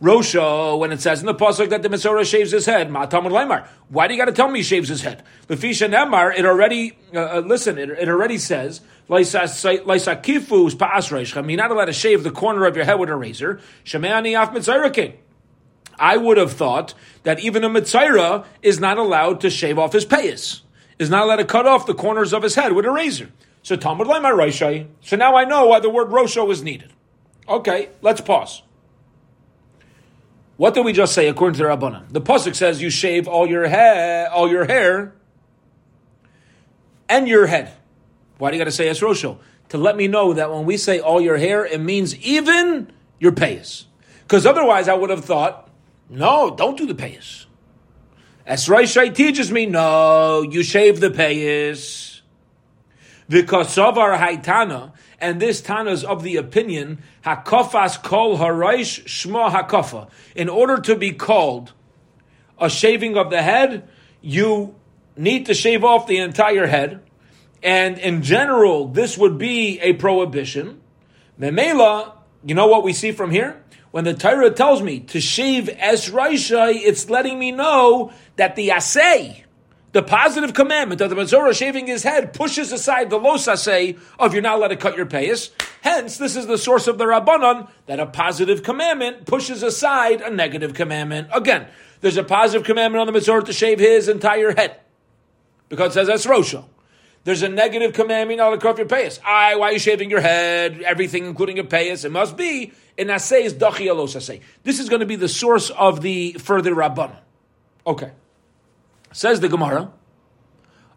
Rosho, 0.00 0.78
when 0.78 0.92
it 0.92 1.02
says 1.02 1.20
in 1.20 1.26
the 1.26 1.34
pasuk 1.34 1.68
that 1.68 1.82
the 1.82 1.90
Metzora 1.90 2.24
shaves 2.24 2.50
his 2.50 2.64
head, 2.64 2.88
Ma'atamud 2.88 3.30
Lemar. 3.30 3.66
Why 3.90 4.08
do 4.08 4.14
you 4.14 4.18
got 4.18 4.24
to 4.24 4.32
tell 4.32 4.48
me 4.48 4.60
he 4.60 4.62
shaves 4.62 4.88
his 4.88 5.02
head? 5.02 5.24
Lefisha 5.48 5.92
Nemar, 5.92 6.34
it 6.38 6.46
already, 6.46 6.96
uh, 7.14 7.18
uh, 7.18 7.42
listen, 7.44 7.76
it, 7.76 7.90
it 7.90 8.08
already 8.08 8.38
says, 8.38 8.80
Laisa 9.10 9.42
kifus 9.44 10.74
pa'asreishchem. 10.74 11.46
You're 11.50 11.58
not 11.58 11.70
allowed 11.70 11.86
to 11.86 11.92
shave 11.92 12.24
the 12.24 12.30
corner 12.30 12.64
of 12.64 12.76
your 12.76 12.86
head 12.86 12.98
with 12.98 13.10
a 13.10 13.16
razor. 13.16 13.60
Shemeani 13.84 14.40
af 14.40 14.54
mitzayrakin. 14.54 15.16
I 15.98 16.16
would 16.16 16.38
have 16.38 16.52
thought 16.52 16.94
that 17.24 17.40
even 17.40 17.62
a 17.62 17.68
Mitzaira 17.68 18.46
is 18.62 18.80
not 18.80 18.96
allowed 18.96 19.40
to 19.42 19.50
shave 19.50 19.78
off 19.78 19.92
his 19.92 20.06
payas, 20.06 20.60
is 20.98 21.10
not 21.10 21.24
allowed 21.24 21.36
to 21.36 21.44
cut 21.44 21.66
off 21.66 21.86
the 21.86 21.94
corners 21.94 22.32
of 22.32 22.42
his 22.42 22.54
head 22.54 22.72
with 22.72 22.86
a 22.86 22.90
razor. 22.90 23.30
So 23.62 23.76
Talmud 23.76 24.06
Lemar 24.06 24.34
Raishai. 24.34 24.86
So 25.00 25.16
now 25.16 25.36
I 25.36 25.44
know 25.44 25.66
why 25.66 25.80
the 25.80 25.90
word 25.90 26.08
Rosho 26.08 26.50
is 26.50 26.62
needed. 26.62 26.92
Okay, 27.48 27.90
let's 28.02 28.20
pause. 28.20 28.62
What 30.56 30.74
did 30.74 30.84
we 30.84 30.92
just 30.92 31.14
say 31.14 31.28
according 31.28 31.56
to 31.58 31.62
the 31.62 31.68
Rabbanan? 31.68 32.12
The 32.12 32.20
pasuk 32.20 32.56
says 32.56 32.82
you 32.82 32.90
shave 32.90 33.28
all 33.28 33.46
your 33.46 33.68
hair, 33.68 34.28
all 34.30 34.50
your 34.50 34.64
hair, 34.64 35.14
and 37.08 37.28
your 37.28 37.46
head. 37.46 37.72
Why 38.38 38.50
do 38.50 38.56
you 38.56 38.60
got 38.60 38.64
to 38.64 38.72
say 38.72 38.88
es 38.88 39.00
rosho? 39.00 39.38
To 39.70 39.78
let 39.78 39.96
me 39.96 40.08
know 40.08 40.32
that 40.32 40.50
when 40.50 40.64
we 40.64 40.76
say 40.76 40.98
all 40.98 41.20
your 41.20 41.36
hair, 41.36 41.64
it 41.64 41.80
means 41.80 42.16
even 42.16 42.90
your 43.20 43.32
payas. 43.32 43.84
Because 44.22 44.46
otherwise, 44.46 44.88
I 44.88 44.94
would 44.94 45.10
have 45.10 45.24
thought, 45.24 45.70
no, 46.08 46.54
don't 46.54 46.76
do 46.76 46.86
the 46.86 46.94
payas. 46.94 47.46
Es 48.46 48.66
teaches 49.14 49.52
me, 49.52 49.66
no, 49.66 50.42
you 50.42 50.62
shave 50.62 51.00
the 51.00 51.10
payas. 51.10 52.07
Savar 53.28 54.18
Haitana, 54.18 54.92
and 55.20 55.40
this 55.40 55.60
Tana 55.60 55.90
is 55.90 56.04
of 56.04 56.22
the 56.22 56.36
opinion, 56.36 57.02
Hakofas 57.24 58.02
kol 58.02 58.38
haraish 58.38 59.04
shma 59.04 59.50
hakofa. 59.50 60.08
In 60.34 60.48
order 60.48 60.80
to 60.82 60.96
be 60.96 61.12
called 61.12 61.72
a 62.58 62.70
shaving 62.70 63.16
of 63.16 63.30
the 63.30 63.42
head, 63.42 63.88
you 64.20 64.74
need 65.16 65.46
to 65.46 65.54
shave 65.54 65.84
off 65.84 66.06
the 66.06 66.18
entire 66.18 66.66
head. 66.66 67.00
And 67.62 67.98
in 67.98 68.22
general, 68.22 68.88
this 68.88 69.18
would 69.18 69.36
be 69.36 69.80
a 69.80 69.94
prohibition. 69.94 70.80
Memela, 71.38 72.12
you 72.44 72.54
know 72.54 72.68
what 72.68 72.84
we 72.84 72.92
see 72.92 73.12
from 73.12 73.30
here? 73.30 73.62
When 73.90 74.04
the 74.04 74.14
Torah 74.14 74.50
tells 74.50 74.82
me 74.82 75.00
to 75.00 75.20
shave 75.20 75.68
es 75.78 76.10
raishai, 76.10 76.74
it's 76.74 77.08
letting 77.08 77.38
me 77.38 77.52
know 77.52 78.12
that 78.36 78.54
the 78.54 78.68
asay, 78.68 79.44
the 79.92 80.02
positive 80.02 80.52
commandment 80.52 81.00
of 81.00 81.10
the 81.10 81.16
Mazzorah 81.16 81.56
shaving 81.56 81.86
his 81.86 82.02
head 82.02 82.34
pushes 82.34 82.72
aside 82.72 83.10
the 83.10 83.18
los 83.18 83.46
asay 83.46 83.98
of 84.18 84.34
you're 84.34 84.42
not 84.42 84.56
allowed 84.56 84.68
to 84.68 84.76
cut 84.76 84.96
your 84.96 85.06
payas. 85.06 85.50
Hence, 85.80 86.18
this 86.18 86.36
is 86.36 86.46
the 86.46 86.58
source 86.58 86.86
of 86.86 86.98
the 86.98 87.04
Rabbanon 87.04 87.68
that 87.86 87.98
a 87.98 88.06
positive 88.06 88.62
commandment 88.62 89.24
pushes 89.24 89.62
aside 89.62 90.20
a 90.20 90.30
negative 90.30 90.74
commandment. 90.74 91.28
Again, 91.32 91.66
there's 92.00 92.16
a 92.16 92.24
positive 92.24 92.66
commandment 92.66 93.00
on 93.00 93.12
the 93.12 93.18
Mazzorah 93.18 93.46
to 93.46 93.52
shave 93.52 93.78
his 93.78 94.08
entire 94.08 94.54
head 94.54 94.78
because 95.68 95.92
it 95.92 95.94
says 95.94 96.08
that's 96.08 96.26
Rosho. 96.26 96.64
There's 97.24 97.42
a 97.42 97.48
negative 97.48 97.92
commandment 97.94 98.40
on 98.40 98.52
the 98.52 98.58
cut 98.58 98.78
your 98.78 98.86
payas. 98.86 99.18
I, 99.24 99.56
why 99.56 99.70
are 99.70 99.72
you 99.72 99.78
shaving 99.78 100.10
your 100.10 100.20
head? 100.20 100.80
Everything, 100.82 101.24
including 101.24 101.56
your 101.56 101.66
payas. 101.66 102.04
It 102.04 102.10
must 102.10 102.36
be 102.36 102.72
in 102.96 103.08
asay 103.08 103.42
is 103.42 103.54
dachi 103.54 103.86
asay. 103.86 104.40
This 104.64 104.80
is 104.80 104.88
going 104.88 105.00
to 105.00 105.06
be 105.06 105.16
the 105.16 105.28
source 105.28 105.70
of 105.70 106.00
the 106.00 106.32
further 106.34 106.74
Rabbanon. 106.74 107.16
Okay. 107.86 108.12
Says 109.12 109.40
the 109.40 109.48
Gemara, 109.48 109.90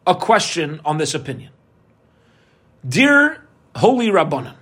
a 0.06 0.16
question 0.16 0.82
on 0.84 0.98
this 0.98 1.14
opinion. 1.14 1.52
Dear 2.88 3.44
Holy 3.76 4.08
Rabbanan, 4.08 4.56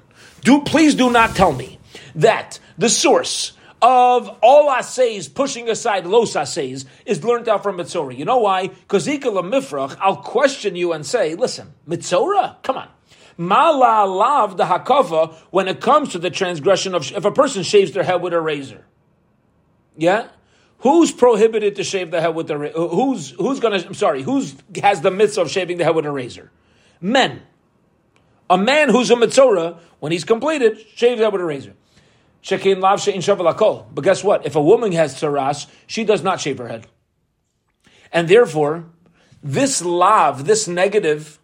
do 0.43 0.61
please 0.61 0.95
do 0.95 1.11
not 1.11 1.35
tell 1.35 1.53
me 1.53 1.79
that 2.15 2.59
the 2.77 2.89
source 2.89 3.53
of 3.81 4.37
all 4.41 4.69
assays 4.69 5.29
pushing 5.29 5.69
aside 5.69 6.05
los 6.05 6.35
assays 6.35 6.85
is 7.05 7.23
learned 7.23 7.47
out 7.47 7.63
from 7.63 7.77
Mitzorah. 7.77 8.17
You 8.17 8.25
know 8.25 8.39
why? 8.39 8.67
Because 8.67 9.07
Mifrach, 9.07 9.97
I'll 9.99 10.17
question 10.17 10.75
you 10.75 10.91
and 10.91 11.05
say, 11.05 11.35
listen, 11.35 11.73
Mitzorah, 11.87 12.61
come 12.61 12.77
on. 12.77 12.89
Mala 13.37 14.05
lav 14.05 14.57
the 14.57 14.65
hakava 14.65 15.33
when 15.49 15.69
it 15.69 15.79
comes 15.79 16.09
to 16.09 16.19
the 16.19 16.29
transgression 16.29 16.93
of 16.93 17.09
if 17.13 17.23
a 17.23 17.31
person 17.31 17.63
shaves 17.63 17.93
their 17.93 18.03
head 18.03 18.21
with 18.21 18.33
a 18.33 18.41
razor. 18.41 18.85
Yeah? 19.97 20.27
Who's 20.79 21.11
prohibited 21.11 21.75
to 21.75 21.83
shave 21.83 22.11
the 22.11 22.21
head 22.21 22.35
with 22.35 22.49
a? 22.51 22.57
Who's 22.69 23.31
who's 23.31 23.59
gonna 23.59 23.83
I'm 23.85 23.93
sorry, 23.93 24.23
who's 24.23 24.55
has 24.81 25.01
the 25.01 25.11
mitzvah 25.11 25.41
of 25.41 25.51
shaving 25.51 25.77
the 25.77 25.83
head 25.83 25.95
with 25.95 26.05
a 26.05 26.11
razor? 26.11 26.51
Men. 27.01 27.41
A 28.49 28.57
man 28.57 28.89
who's 28.89 29.11
a 29.11 29.15
mitzorah, 29.15 29.77
when 29.99 30.11
he's 30.11 30.23
completed, 30.23 30.79
shaves 30.95 31.21
head 31.21 31.31
with 31.31 31.41
a 31.41 31.45
razor. 31.45 31.73
Shekin 32.41 32.79
lav 32.79 33.01
she'in 33.01 33.21
shavalakol. 33.21 33.85
But 33.93 34.03
guess 34.03 34.23
what? 34.23 34.45
If 34.45 34.55
a 34.55 34.61
woman 34.61 34.91
has 34.93 35.15
tsaras, 35.15 35.67
she 35.85 36.03
does 36.03 36.23
not 36.23 36.39
shave 36.39 36.57
her 36.57 36.67
head. 36.67 36.87
And 38.11 38.27
therefore, 38.27 38.85
this 39.43 39.83
lav, 39.83 40.45
this 40.45 40.67
negative, 40.67 41.39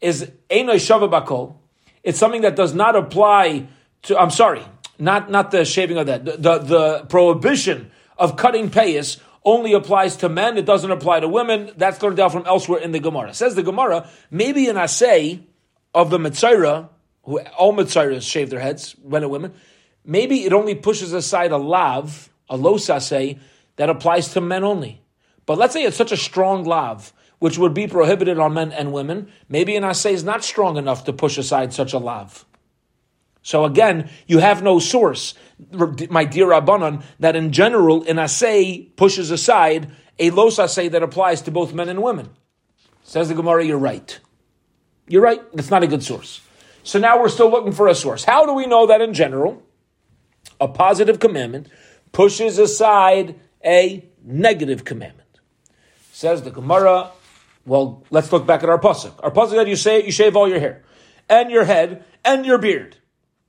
is 0.00 0.30
Einoi 0.50 0.76
Shavabakol. 0.76 1.56
It's 2.02 2.18
something 2.18 2.42
that 2.42 2.56
does 2.56 2.74
not 2.74 2.96
apply 2.96 3.68
to, 4.02 4.18
I'm 4.18 4.30
sorry, 4.30 4.62
not, 4.98 5.30
not 5.30 5.50
the 5.50 5.64
shaving 5.64 5.98
of 5.98 6.06
that. 6.06 6.24
The, 6.24 6.32
the, 6.32 6.58
the 6.58 7.06
prohibition 7.08 7.90
of 8.20 8.36
cutting 8.36 8.70
payas 8.70 9.18
only 9.44 9.72
applies 9.72 10.16
to 10.16 10.28
men. 10.28 10.58
It 10.58 10.66
doesn't 10.66 10.90
apply 10.90 11.20
to 11.20 11.28
women. 11.28 11.72
That's 11.76 12.00
learned 12.02 12.20
out 12.20 12.32
from 12.32 12.46
elsewhere 12.46 12.80
in 12.80 12.92
the 12.92 13.00
Gemara. 13.00 13.34
Says 13.34 13.54
the 13.54 13.62
Gemara, 13.62 14.08
maybe 14.30 14.68
an 14.68 14.76
assay 14.76 15.40
of 15.94 16.10
the 16.10 16.18
Mitzayra, 16.18 16.90
who 17.24 17.40
all 17.58 17.72
Mitzayras 17.72 18.22
shave 18.22 18.50
their 18.50 18.60
heads, 18.60 18.94
men 19.02 19.22
and 19.22 19.32
women, 19.32 19.54
maybe 20.04 20.44
it 20.44 20.52
only 20.52 20.74
pushes 20.74 21.12
aside 21.12 21.50
a 21.50 21.56
lav, 21.56 22.30
a 22.48 22.56
los 22.56 22.88
assay, 22.90 23.38
that 23.76 23.90
applies 23.90 24.28
to 24.34 24.40
men 24.40 24.62
only. 24.62 25.02
But 25.46 25.58
let's 25.58 25.72
say 25.72 25.84
it's 25.84 25.96
such 25.96 26.12
a 26.12 26.16
strong 26.16 26.64
lav 26.64 27.12
which 27.38 27.56
would 27.56 27.72
be 27.72 27.86
prohibited 27.86 28.38
on 28.38 28.52
men 28.52 28.70
and 28.70 28.92
women, 28.92 29.32
maybe 29.48 29.74
an 29.74 29.82
assay 29.82 30.12
is 30.12 30.22
not 30.22 30.44
strong 30.44 30.76
enough 30.76 31.04
to 31.04 31.12
push 31.12 31.38
aside 31.38 31.72
such 31.72 31.94
a 31.94 31.98
lav. 31.98 32.44
So 33.42 33.64
again, 33.64 34.10
you 34.26 34.38
have 34.38 34.62
no 34.62 34.78
source, 34.78 35.34
my 36.10 36.24
dear 36.24 36.46
Rabbanon, 36.46 37.02
that 37.20 37.36
in 37.36 37.52
general 37.52 38.02
an 38.04 38.18
assay 38.18 38.82
pushes 38.96 39.30
aside 39.30 39.90
a 40.18 40.30
los 40.30 40.58
assay 40.58 40.88
that 40.88 41.02
applies 41.02 41.40
to 41.42 41.50
both 41.50 41.72
men 41.72 41.88
and 41.88 42.02
women. 42.02 42.28
Says 43.02 43.28
the 43.28 43.34
Gemara, 43.34 43.64
you're 43.64 43.78
right. 43.78 44.20
You're 45.08 45.22
right. 45.22 45.40
It's 45.54 45.70
not 45.70 45.82
a 45.82 45.86
good 45.86 46.02
source. 46.02 46.42
So 46.82 46.98
now 46.98 47.20
we're 47.20 47.28
still 47.28 47.50
looking 47.50 47.72
for 47.72 47.88
a 47.88 47.94
source. 47.94 48.24
How 48.24 48.46
do 48.46 48.52
we 48.52 48.66
know 48.66 48.86
that 48.86 49.00
in 49.00 49.14
general, 49.14 49.62
a 50.60 50.68
positive 50.68 51.18
commandment 51.18 51.68
pushes 52.12 52.58
aside 52.58 53.34
a 53.64 54.04
negative 54.22 54.84
commandment? 54.84 55.40
Says 56.12 56.42
the 56.42 56.50
Gemara. 56.50 57.10
Well, 57.66 58.04
let's 58.10 58.30
look 58.32 58.46
back 58.46 58.62
at 58.62 58.68
our 58.68 58.78
pasuk. 58.78 59.14
Our 59.22 59.30
pasuk 59.30 59.52
that 59.52 59.68
you 59.68 59.76
say 59.76 60.04
you 60.04 60.12
shave 60.12 60.36
all 60.36 60.48
your 60.48 60.60
hair, 60.60 60.82
and 61.28 61.50
your 61.50 61.64
head, 61.64 62.04
and 62.24 62.44
your 62.44 62.58
beard. 62.58 62.96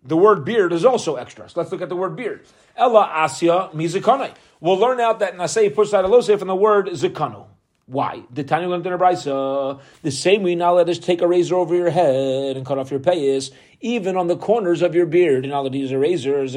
The 0.04 0.18
word 0.18 0.44
beard 0.46 0.74
is 0.74 0.84
also 0.84 1.16
extra. 1.16 1.48
So 1.50 1.60
let's 1.60 1.72
look 1.72 1.82
at 1.82 1.90
the 1.90 1.96
word 1.96 2.16
beard. 2.16 2.46
Ella 2.76 3.12
asya 3.14 3.74
mizikane. 3.74 4.34
We'll 4.60 4.78
learn 4.78 5.00
out 5.00 5.20
that 5.20 5.36
nasei 5.36 5.74
pushed 5.74 5.94
out 5.94 6.06
a 6.06 6.38
from 6.38 6.48
the 6.48 6.56
word 6.56 6.88
zikano. 6.88 7.48
Why? 7.92 8.24
The 8.32 8.44
Tanya 8.46 8.70
a 8.74 8.80
brisa. 8.80 9.82
The 10.02 10.12
same 10.12 10.44
way 10.44 10.56
now 10.56 10.76
let 10.76 10.88
us 10.88 10.98
take 10.98 11.22
a 11.22 11.28
razor 11.28 11.56
over 11.56 11.76
your 11.76 11.90
head 11.90 12.56
and 12.56 12.66
cut 12.66 12.78
off 12.78 12.90
your 12.90 13.02
payas, 13.02 13.52
even 13.82 14.16
on 14.16 14.28
the 14.28 14.38
corners 14.38 14.82
of 14.82 14.96
your 14.96 15.06
beard. 15.06 15.44
And 15.44 15.54
all 15.54 15.66
of 15.66 15.74
these 15.74 15.92
are 15.92 16.00
razors. 16.00 16.56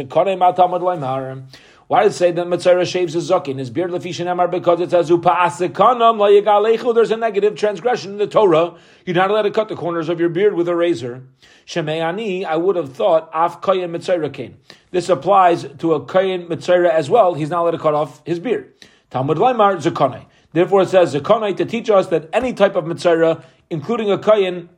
Why 1.87 2.03
did 2.03 2.13
it 2.13 2.15
say 2.15 2.33
that 2.33 2.47
Metzora 2.47 2.87
shaves 2.87 3.13
his 3.13 3.31
zakin, 3.31 3.59
his 3.59 3.69
beard 3.69 3.91
lefishin 3.91 4.27
emar 4.27 4.51
because 4.51 4.81
it 4.81 4.91
says 4.91 5.11
upa'asikanam 5.11 6.19
la 6.19 6.93
There's 6.93 7.11
a 7.11 7.17
negative 7.17 7.57
transgression 7.57 8.13
in 8.13 8.19
the 8.19 8.27
Torah. 8.27 8.75
You're 9.05 9.17
not 9.17 9.31
allowed 9.31 9.43
to 9.43 9.51
cut 9.51 9.69
the 9.69 9.77
corners 9.77 10.09
of 10.09 10.19
your 10.19 10.31
beard 10.31 10.55
with 10.55 10.67
a 10.69 10.75
razor. 10.75 11.25
Shemeani, 11.67 12.45
I 12.45 12.57
would 12.57 12.77
have 12.77 12.95
thought 12.95 13.29
af 13.35 13.61
kayin 13.61 13.91
mitzvah 13.91 14.31
kain. 14.31 14.57
This 14.93 15.11
applies 15.11 15.65
to 15.79 15.93
a 15.93 16.01
kayin 16.01 16.49
mitzvah 16.49 16.93
as 16.93 17.11
well. 17.11 17.35
He's 17.35 17.51
not 17.51 17.61
allowed 17.61 17.73
to 17.73 17.79
cut 17.79 17.95
off 17.95 18.23
his 18.25 18.39
beard. 18.39 18.73
Talmud 19.11 19.37
Laimar 19.37 19.77
zakanai. 19.77 20.25
Therefore, 20.53 20.83
it 20.83 20.89
says 20.89 21.15
zakanai 21.15 21.55
to 21.59 21.67
teach 21.67 21.91
us 21.91 22.07
that 22.09 22.31
any 22.33 22.55
type 22.55 22.77
of 22.77 22.87
mitzvah, 22.87 23.45
including 23.69 24.11
a 24.11 24.17
kayin, 24.17 24.69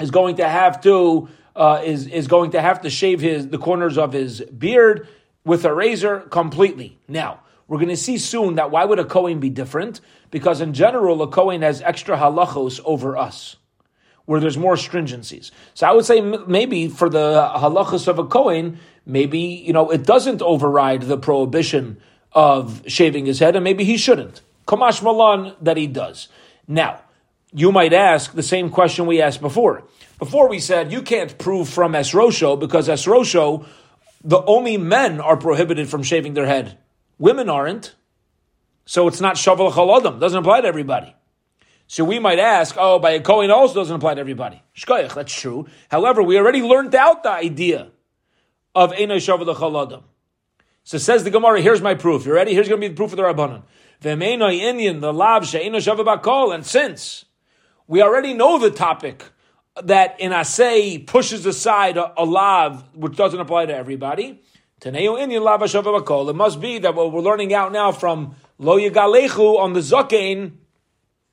is 0.00 0.12
going 0.12 0.36
to 0.36 0.48
have 0.48 0.80
to 0.82 1.28
uh, 1.56 1.82
is 1.84 2.06
is 2.06 2.28
going 2.28 2.52
to 2.52 2.60
have 2.62 2.82
to 2.82 2.90
shave 2.90 3.20
his 3.20 3.48
the 3.48 3.58
corners 3.58 3.98
of 3.98 4.12
his 4.12 4.40
beard 4.42 5.08
with 5.44 5.64
a 5.64 5.74
razor 5.74 6.20
completely. 6.20 6.98
Now, 7.08 7.40
we're 7.66 7.78
going 7.78 7.88
to 7.88 7.96
see 7.96 8.18
soon 8.18 8.56
that 8.56 8.70
why 8.70 8.84
would 8.84 8.98
a 8.98 9.04
Kohen 9.04 9.40
be 9.40 9.50
different? 9.50 10.00
Because 10.30 10.60
in 10.60 10.74
general, 10.74 11.22
a 11.22 11.28
Kohen 11.28 11.62
has 11.62 11.80
extra 11.82 12.16
halachos 12.16 12.80
over 12.84 13.16
us, 13.16 13.56
where 14.24 14.40
there's 14.40 14.58
more 14.58 14.74
stringencies. 14.74 15.50
So 15.74 15.86
I 15.86 15.92
would 15.92 16.04
say 16.04 16.20
maybe 16.20 16.88
for 16.88 17.08
the 17.08 17.50
halachos 17.56 18.08
of 18.08 18.18
a 18.18 18.24
Kohen, 18.24 18.78
maybe, 19.06 19.38
you 19.38 19.72
know, 19.72 19.90
it 19.90 20.04
doesn't 20.04 20.42
override 20.42 21.02
the 21.02 21.16
prohibition 21.16 21.98
of 22.32 22.82
shaving 22.86 23.26
his 23.26 23.38
head, 23.38 23.56
and 23.56 23.64
maybe 23.64 23.84
he 23.84 23.96
shouldn't. 23.96 24.42
Kamash 24.66 25.02
Malan 25.02 25.54
that 25.60 25.76
he 25.76 25.86
does. 25.86 26.28
Now, 26.68 27.00
you 27.52 27.72
might 27.72 27.92
ask 27.92 28.32
the 28.32 28.42
same 28.42 28.70
question 28.70 29.06
we 29.06 29.20
asked 29.20 29.40
before. 29.40 29.84
Before 30.18 30.48
we 30.48 30.60
said 30.60 30.92
you 30.92 31.02
can't 31.02 31.36
prove 31.38 31.68
from 31.68 31.94
Esrosho 31.94 32.58
because 32.58 32.88
Esrosho 32.88 33.66
the 34.22 34.42
only 34.44 34.76
men 34.76 35.20
are 35.20 35.36
prohibited 35.36 35.88
from 35.88 36.02
shaving 36.02 36.34
their 36.34 36.46
head. 36.46 36.78
Women 37.18 37.48
aren't. 37.48 37.94
So 38.84 39.08
it's 39.08 39.20
not 39.20 39.36
shaval 39.36 39.72
chaladam. 39.72 40.20
Doesn't 40.20 40.38
apply 40.38 40.62
to 40.62 40.68
everybody. 40.68 41.14
So 41.86 42.04
we 42.04 42.18
might 42.18 42.38
ask, 42.38 42.76
oh, 42.78 42.98
by 42.98 43.12
a 43.12 43.20
Kohen 43.20 43.50
also 43.50 43.74
doesn't 43.74 43.96
apply 43.96 44.14
to 44.14 44.20
everybody. 44.20 44.62
Shkoyach, 44.76 45.14
that's 45.14 45.34
true. 45.34 45.66
However, 45.90 46.22
we 46.22 46.38
already 46.38 46.62
learned 46.62 46.94
out 46.94 47.22
the 47.22 47.30
idea 47.30 47.90
of 48.74 48.92
Eino 48.92 49.16
shaval 49.16 49.54
chaladam. 49.54 50.02
So 50.84 50.98
says 50.98 51.24
the 51.24 51.30
Gemara, 51.30 51.60
here's 51.60 51.82
my 51.82 51.94
proof. 51.94 52.26
You 52.26 52.32
ready? 52.32 52.54
Here's 52.54 52.68
going 52.68 52.80
to 52.80 52.88
be 52.88 52.92
the 52.92 52.96
proof 52.96 53.12
of 53.12 53.16
the 53.16 53.22
Rabbanon. 53.22 53.62
V'meinoi 54.02 54.58
Indian, 54.58 55.00
the 55.00 55.12
lav 55.12 55.46
she'eno 55.46 55.78
shavu. 55.78 56.54
And 56.54 56.64
since 56.64 57.24
we 57.86 58.02
already 58.02 58.34
know 58.34 58.58
the 58.58 58.70
topic 58.70 59.24
that 59.82 60.20
in 60.20 60.32
Asay 60.32 61.06
pushes 61.06 61.46
aside 61.46 61.96
a, 61.96 62.12
a 62.20 62.24
lav 62.24 62.84
which 62.94 63.16
doesn't 63.16 63.40
apply 63.40 63.66
to 63.66 63.74
everybody. 63.74 64.40
It 64.82 66.36
must 66.36 66.60
be 66.60 66.78
that 66.78 66.94
what 66.94 67.12
we're 67.12 67.20
learning 67.20 67.52
out 67.54 67.72
now 67.72 67.92
from 67.92 68.34
Lo 68.58 68.78
Yigalechu 68.78 69.58
on 69.58 69.72
the 69.74 69.80
Zakein 69.80 70.52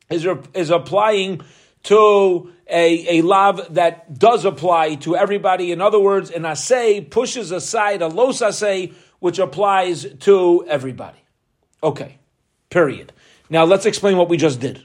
is, 0.09 0.27
is 0.53 0.69
applying 0.69 1.41
to 1.83 2.51
a, 2.69 3.19
a 3.19 3.21
lav 3.21 3.73
that 3.73 4.19
does 4.19 4.43
apply 4.43 4.95
to 4.95 5.15
everybody. 5.15 5.71
In 5.71 5.81
other 5.81 5.99
words, 5.99 6.29
an 6.29 6.43
Asay 6.43 7.09
pushes 7.09 7.51
aside 7.51 8.01
a 8.01 8.07
Los 8.07 8.41
Asay 8.41 8.93
which 9.19 9.39
applies 9.39 10.05
to 10.19 10.65
everybody. 10.67 11.17
Okay, 11.81 12.17
period. 12.69 13.13
Now 13.49 13.63
let's 13.63 13.85
explain 13.85 14.17
what 14.17 14.29
we 14.29 14.37
just 14.37 14.59
did. 14.59 14.83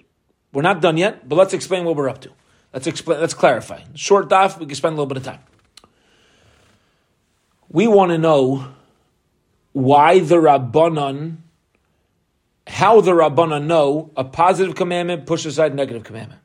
We're 0.52 0.62
not 0.62 0.80
done 0.80 0.96
yet, 0.96 1.28
but 1.28 1.36
let's 1.36 1.54
explain 1.54 1.84
what 1.84 1.96
we're 1.96 2.08
up 2.08 2.20
to. 2.22 2.30
Let's 2.72 2.86
explain. 2.86 3.20
Let's 3.20 3.34
clarify. 3.34 3.82
Short 3.94 4.28
daf. 4.28 4.58
We 4.58 4.66
can 4.66 4.74
spend 4.74 4.94
a 4.94 4.96
little 4.96 5.06
bit 5.06 5.18
of 5.18 5.24
time. 5.24 5.40
We 7.68 7.86
want 7.86 8.10
to 8.10 8.18
know 8.18 8.68
why 9.72 10.20
the 10.20 10.36
rabbanon, 10.36 11.38
how 12.66 13.00
the 13.00 13.12
rabbanon 13.12 13.64
know 13.64 14.10
a 14.16 14.24
positive 14.24 14.74
commandment 14.74 15.26
pushes 15.26 15.54
aside 15.54 15.74
negative 15.74 16.04
commandment. 16.04 16.40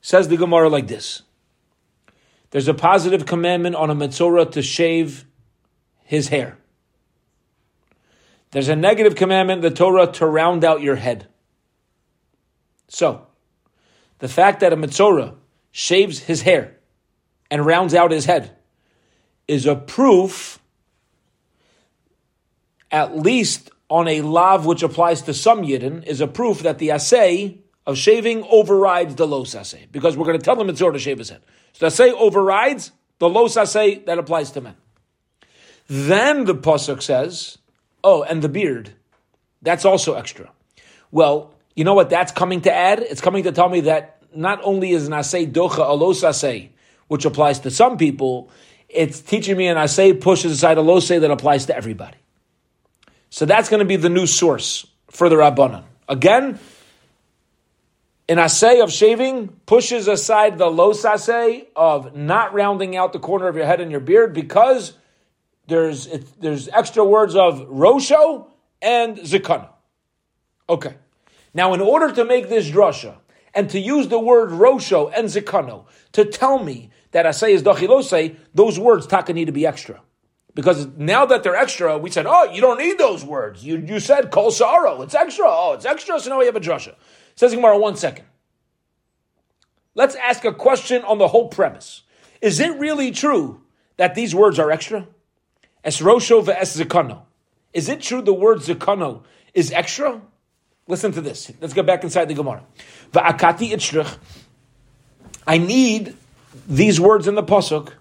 Says 0.00 0.28
the 0.28 0.36
Gemara 0.36 0.68
like 0.68 0.88
this: 0.88 1.22
There's 2.50 2.68
a 2.68 2.74
positive 2.74 3.26
commandment 3.26 3.76
on 3.76 3.90
a 3.90 3.94
metzora 3.94 4.50
to 4.52 4.62
shave 4.62 5.26
his 6.04 6.28
hair. 6.28 6.58
There's 8.52 8.68
a 8.68 8.76
negative 8.76 9.16
commandment, 9.16 9.62
the 9.62 9.70
Torah, 9.70 10.06
to 10.12 10.26
round 10.26 10.64
out 10.64 10.80
your 10.80 10.96
head. 10.96 11.26
So, 12.88 13.26
the 14.18 14.28
fact 14.28 14.60
that 14.60 14.72
a 14.72 14.76
Metzora 14.76 15.34
shaves 15.70 16.20
his 16.20 16.42
hair 16.42 16.76
and 17.50 17.64
rounds 17.64 17.94
out 17.94 18.10
his 18.10 18.24
head 18.24 18.56
is 19.46 19.66
a 19.66 19.76
proof, 19.76 20.58
at 22.90 23.16
least 23.16 23.70
on 23.88 24.08
a 24.08 24.22
lav 24.22 24.66
which 24.66 24.82
applies 24.82 25.22
to 25.22 25.34
some 25.34 25.62
yidden, 25.62 26.04
is 26.04 26.20
a 26.20 26.26
proof 26.26 26.60
that 26.60 26.78
the 26.78 26.90
assay 26.90 27.58
of 27.86 27.96
shaving 27.96 28.44
overrides 28.50 29.14
the 29.14 29.26
los 29.26 29.54
assay. 29.54 29.86
Because 29.92 30.16
we're 30.16 30.26
going 30.26 30.38
to 30.38 30.44
tell 30.44 30.56
the 30.56 30.64
Metzora 30.64 30.94
to 30.94 30.98
shave 30.98 31.18
his 31.18 31.30
head. 31.30 31.42
So 31.72 31.80
the 31.80 31.86
assay 31.86 32.10
overrides 32.12 32.90
the 33.18 33.28
los 33.28 33.56
assay 33.56 33.96
that 34.06 34.18
applies 34.18 34.50
to 34.52 34.60
men. 34.60 34.76
Then 35.86 36.46
the 36.46 36.54
Pasuk 36.54 37.00
says, 37.00 37.58
oh, 38.02 38.22
and 38.24 38.42
the 38.42 38.48
beard, 38.48 38.94
that's 39.62 39.84
also 39.84 40.14
extra. 40.14 40.50
Well, 41.12 41.54
you 41.76 41.84
know 41.84 41.94
what 41.94 42.10
that's 42.10 42.32
coming 42.32 42.62
to 42.62 42.72
add? 42.72 43.00
It's 43.00 43.20
coming 43.20 43.44
to 43.44 43.52
tell 43.52 43.68
me 43.68 43.82
that 43.82 44.22
not 44.34 44.60
only 44.64 44.90
is 44.90 45.06
an 45.06 45.12
nasei 45.12 45.50
docha 45.50 45.78
alos 45.78 46.24
asay, 46.24 46.70
which 47.06 47.24
applies 47.24 47.60
to 47.60 47.70
some 47.70 47.98
people, 47.98 48.50
it's 48.88 49.20
teaching 49.20 49.56
me 49.56 49.68
an 49.68 49.76
asay 49.76 50.18
pushes 50.20 50.52
aside 50.52 50.78
a 50.78 50.80
losei 50.80 51.20
that 51.20 51.30
applies 51.30 51.66
to 51.66 51.76
everybody. 51.76 52.16
So 53.30 53.44
that's 53.44 53.68
going 53.68 53.80
to 53.80 53.86
be 53.86 53.96
the 53.96 54.08
new 54.08 54.26
source 54.26 54.86
for 55.10 55.28
the 55.28 55.36
Rabbanan. 55.36 55.84
Again, 56.08 56.58
an 58.28 58.38
assay 58.38 58.80
of 58.80 58.90
shaving 58.90 59.48
pushes 59.66 60.08
aside 60.08 60.58
the 60.58 60.66
los 60.66 61.04
assay 61.04 61.68
of 61.76 62.16
not 62.16 62.54
rounding 62.54 62.96
out 62.96 63.12
the 63.12 63.18
corner 63.18 63.48
of 63.48 63.56
your 63.56 63.66
head 63.66 63.80
and 63.80 63.90
your 63.90 64.00
beard 64.00 64.32
because 64.32 64.94
there's 65.68 66.06
it, 66.06 66.40
there's 66.40 66.68
extra 66.68 67.04
words 67.04 67.36
of 67.36 67.68
rosho 67.68 68.48
and 68.80 69.18
zikana. 69.18 69.68
Okay. 70.68 70.94
Now, 71.56 71.72
in 71.72 71.80
order 71.80 72.12
to 72.12 72.22
make 72.26 72.50
this 72.50 72.70
drasha 72.70 73.16
and 73.54 73.70
to 73.70 73.80
use 73.80 74.08
the 74.08 74.20
word 74.20 74.50
rosho 74.50 75.10
and 75.16 75.26
zikano 75.26 75.86
to 76.12 76.26
tell 76.26 76.62
me 76.62 76.90
that 77.12 77.24
asay 77.24 77.52
is 77.52 77.62
dachilose, 77.62 78.36
those 78.52 78.78
words 78.78 79.06
taka 79.06 79.32
need 79.32 79.46
to 79.46 79.52
be 79.52 79.66
extra. 79.66 80.02
Because 80.54 80.86
now 80.98 81.24
that 81.24 81.42
they're 81.42 81.56
extra, 81.56 81.96
we 81.96 82.10
said, 82.10 82.26
oh, 82.28 82.52
you 82.52 82.60
don't 82.60 82.76
need 82.76 82.98
those 82.98 83.24
words. 83.24 83.64
You, 83.64 83.78
you 83.78 84.00
said 84.00 84.30
kol 84.30 84.50
saro, 84.50 85.00
it's 85.00 85.14
extra. 85.14 85.46
Oh, 85.48 85.72
it's 85.72 85.86
extra, 85.86 86.20
so 86.20 86.28
now 86.28 86.38
we 86.38 86.44
have 86.44 86.56
a 86.56 86.60
drasha. 86.60 86.94
Says 87.36 87.54
Gemara, 87.54 87.78
one 87.78 87.96
second. 87.96 88.26
Let's 89.94 90.14
ask 90.14 90.44
a 90.44 90.52
question 90.52 91.04
on 91.04 91.16
the 91.16 91.28
whole 91.28 91.48
premise. 91.48 92.02
Is 92.42 92.60
it 92.60 92.78
really 92.78 93.12
true 93.12 93.62
that 93.96 94.14
these 94.14 94.34
words 94.34 94.58
are 94.58 94.70
extra? 94.70 95.08
Es 95.82 96.02
rosho 96.02 96.44
ve'es 96.44 96.84
zikano. 96.84 97.22
Is 97.72 97.88
it 97.88 98.02
true 98.02 98.20
the 98.20 98.34
word 98.34 98.58
zikano 98.58 99.22
is 99.54 99.72
extra? 99.72 100.20
Listen 100.88 101.12
to 101.12 101.20
this. 101.20 101.50
Let's 101.60 101.74
go 101.74 101.82
back 101.82 102.04
inside 102.04 102.26
the 102.26 102.34
Gemara. 102.34 102.62
Va'akati 103.12 103.70
itzrich. 103.72 104.16
I 105.46 105.58
need 105.58 106.14
these 106.68 107.00
words 107.00 107.26
in 107.28 107.34
the 107.34 107.42
pasuk 107.42 107.92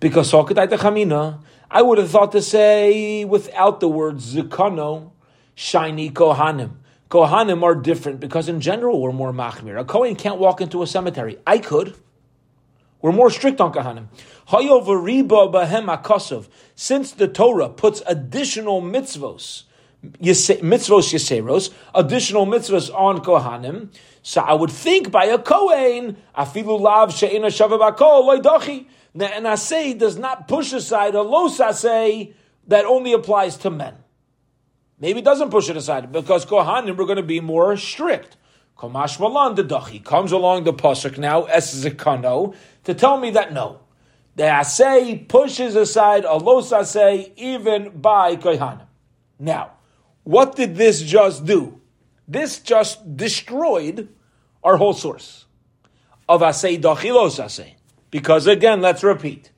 because 0.00 0.34
I 0.34 1.82
would 1.82 1.98
have 1.98 2.10
thought 2.10 2.32
to 2.32 2.42
say 2.42 3.24
without 3.24 3.80
the 3.80 3.88
word 3.88 4.16
zikano, 4.16 5.12
shiny 5.54 6.10
kohanim. 6.10 6.76
Kohanim 7.10 7.62
are 7.62 7.74
different 7.76 8.18
because 8.20 8.48
in 8.48 8.60
general 8.60 9.00
we're 9.00 9.12
more 9.12 9.32
machmir. 9.32 9.78
A 9.78 9.84
Kohen 9.84 10.16
can't 10.16 10.38
walk 10.38 10.60
into 10.60 10.82
a 10.82 10.86
cemetery. 10.86 11.38
I 11.46 11.58
could. 11.58 11.94
We're 13.00 13.12
more 13.12 13.30
strict 13.30 13.60
on 13.60 13.72
Kohanim. 13.72 14.08
Since 16.74 17.12
the 17.12 17.28
Torah 17.28 17.68
puts 17.68 18.02
additional 18.06 18.80
mitzvos, 18.80 19.64
mitzvos 20.20 21.12
yeseros, 21.12 21.72
additional 21.94 22.46
mitzvos 22.46 22.92
on 22.94 23.20
Kohanim, 23.20 23.90
so 24.26 24.40
I 24.40 24.54
would 24.54 24.70
think 24.70 25.10
by 25.10 25.26
a 25.26 25.38
Kohen, 25.38 26.16
afilu 26.36 26.80
lav 26.80 27.14
she'ina 27.14 27.48
shavabakol 27.48 28.40
loidachi. 28.42 28.86
And 29.14 29.46
I 29.46 29.54
say 29.54 29.92
does 29.92 30.16
not 30.16 30.48
push 30.48 30.72
aside 30.72 31.14
a 31.14 31.20
los 31.20 31.60
say 31.78 32.32
that 32.66 32.86
only 32.86 33.12
applies 33.12 33.58
to 33.58 33.70
men. 33.70 33.94
Maybe 34.98 35.20
doesn't 35.20 35.50
push 35.50 35.68
it 35.68 35.76
aside 35.76 36.10
because 36.10 36.46
Kohanim 36.46 36.96
we're 36.96 37.04
going 37.04 37.18
to 37.18 37.22
be 37.22 37.40
more 37.40 37.76
strict. 37.76 38.38
Komash 38.78 39.20
Malan 39.20 40.02
comes 40.02 40.32
along 40.32 40.64
the 40.64 40.72
pasuk 40.72 41.18
now 41.18 41.44
es 41.44 41.84
zekano 41.84 42.54
to 42.84 42.94
tell 42.94 43.18
me 43.18 43.30
that 43.30 43.52
no, 43.52 43.80
the 44.36 44.44
asay 44.44 45.28
pushes 45.28 45.76
aside 45.76 46.24
a 46.24 46.34
los 46.34 46.72
asay 46.72 47.30
even 47.36 47.90
by 47.90 48.36
Kohanim. 48.36 48.86
Now, 49.38 49.72
what 50.24 50.56
did 50.56 50.76
this 50.76 51.02
just 51.02 51.44
do? 51.44 51.80
This 52.26 52.58
just 52.58 53.16
destroyed 53.16 54.08
our 54.62 54.76
whole 54.76 54.94
source 54.94 55.44
of 56.28 56.40
asay 56.40 56.80
dachi 56.80 57.14
los 57.14 57.38
asay. 57.38 57.74
Because 58.10 58.46
again, 58.46 58.80
let's 58.80 59.02
repeat. 59.02 59.50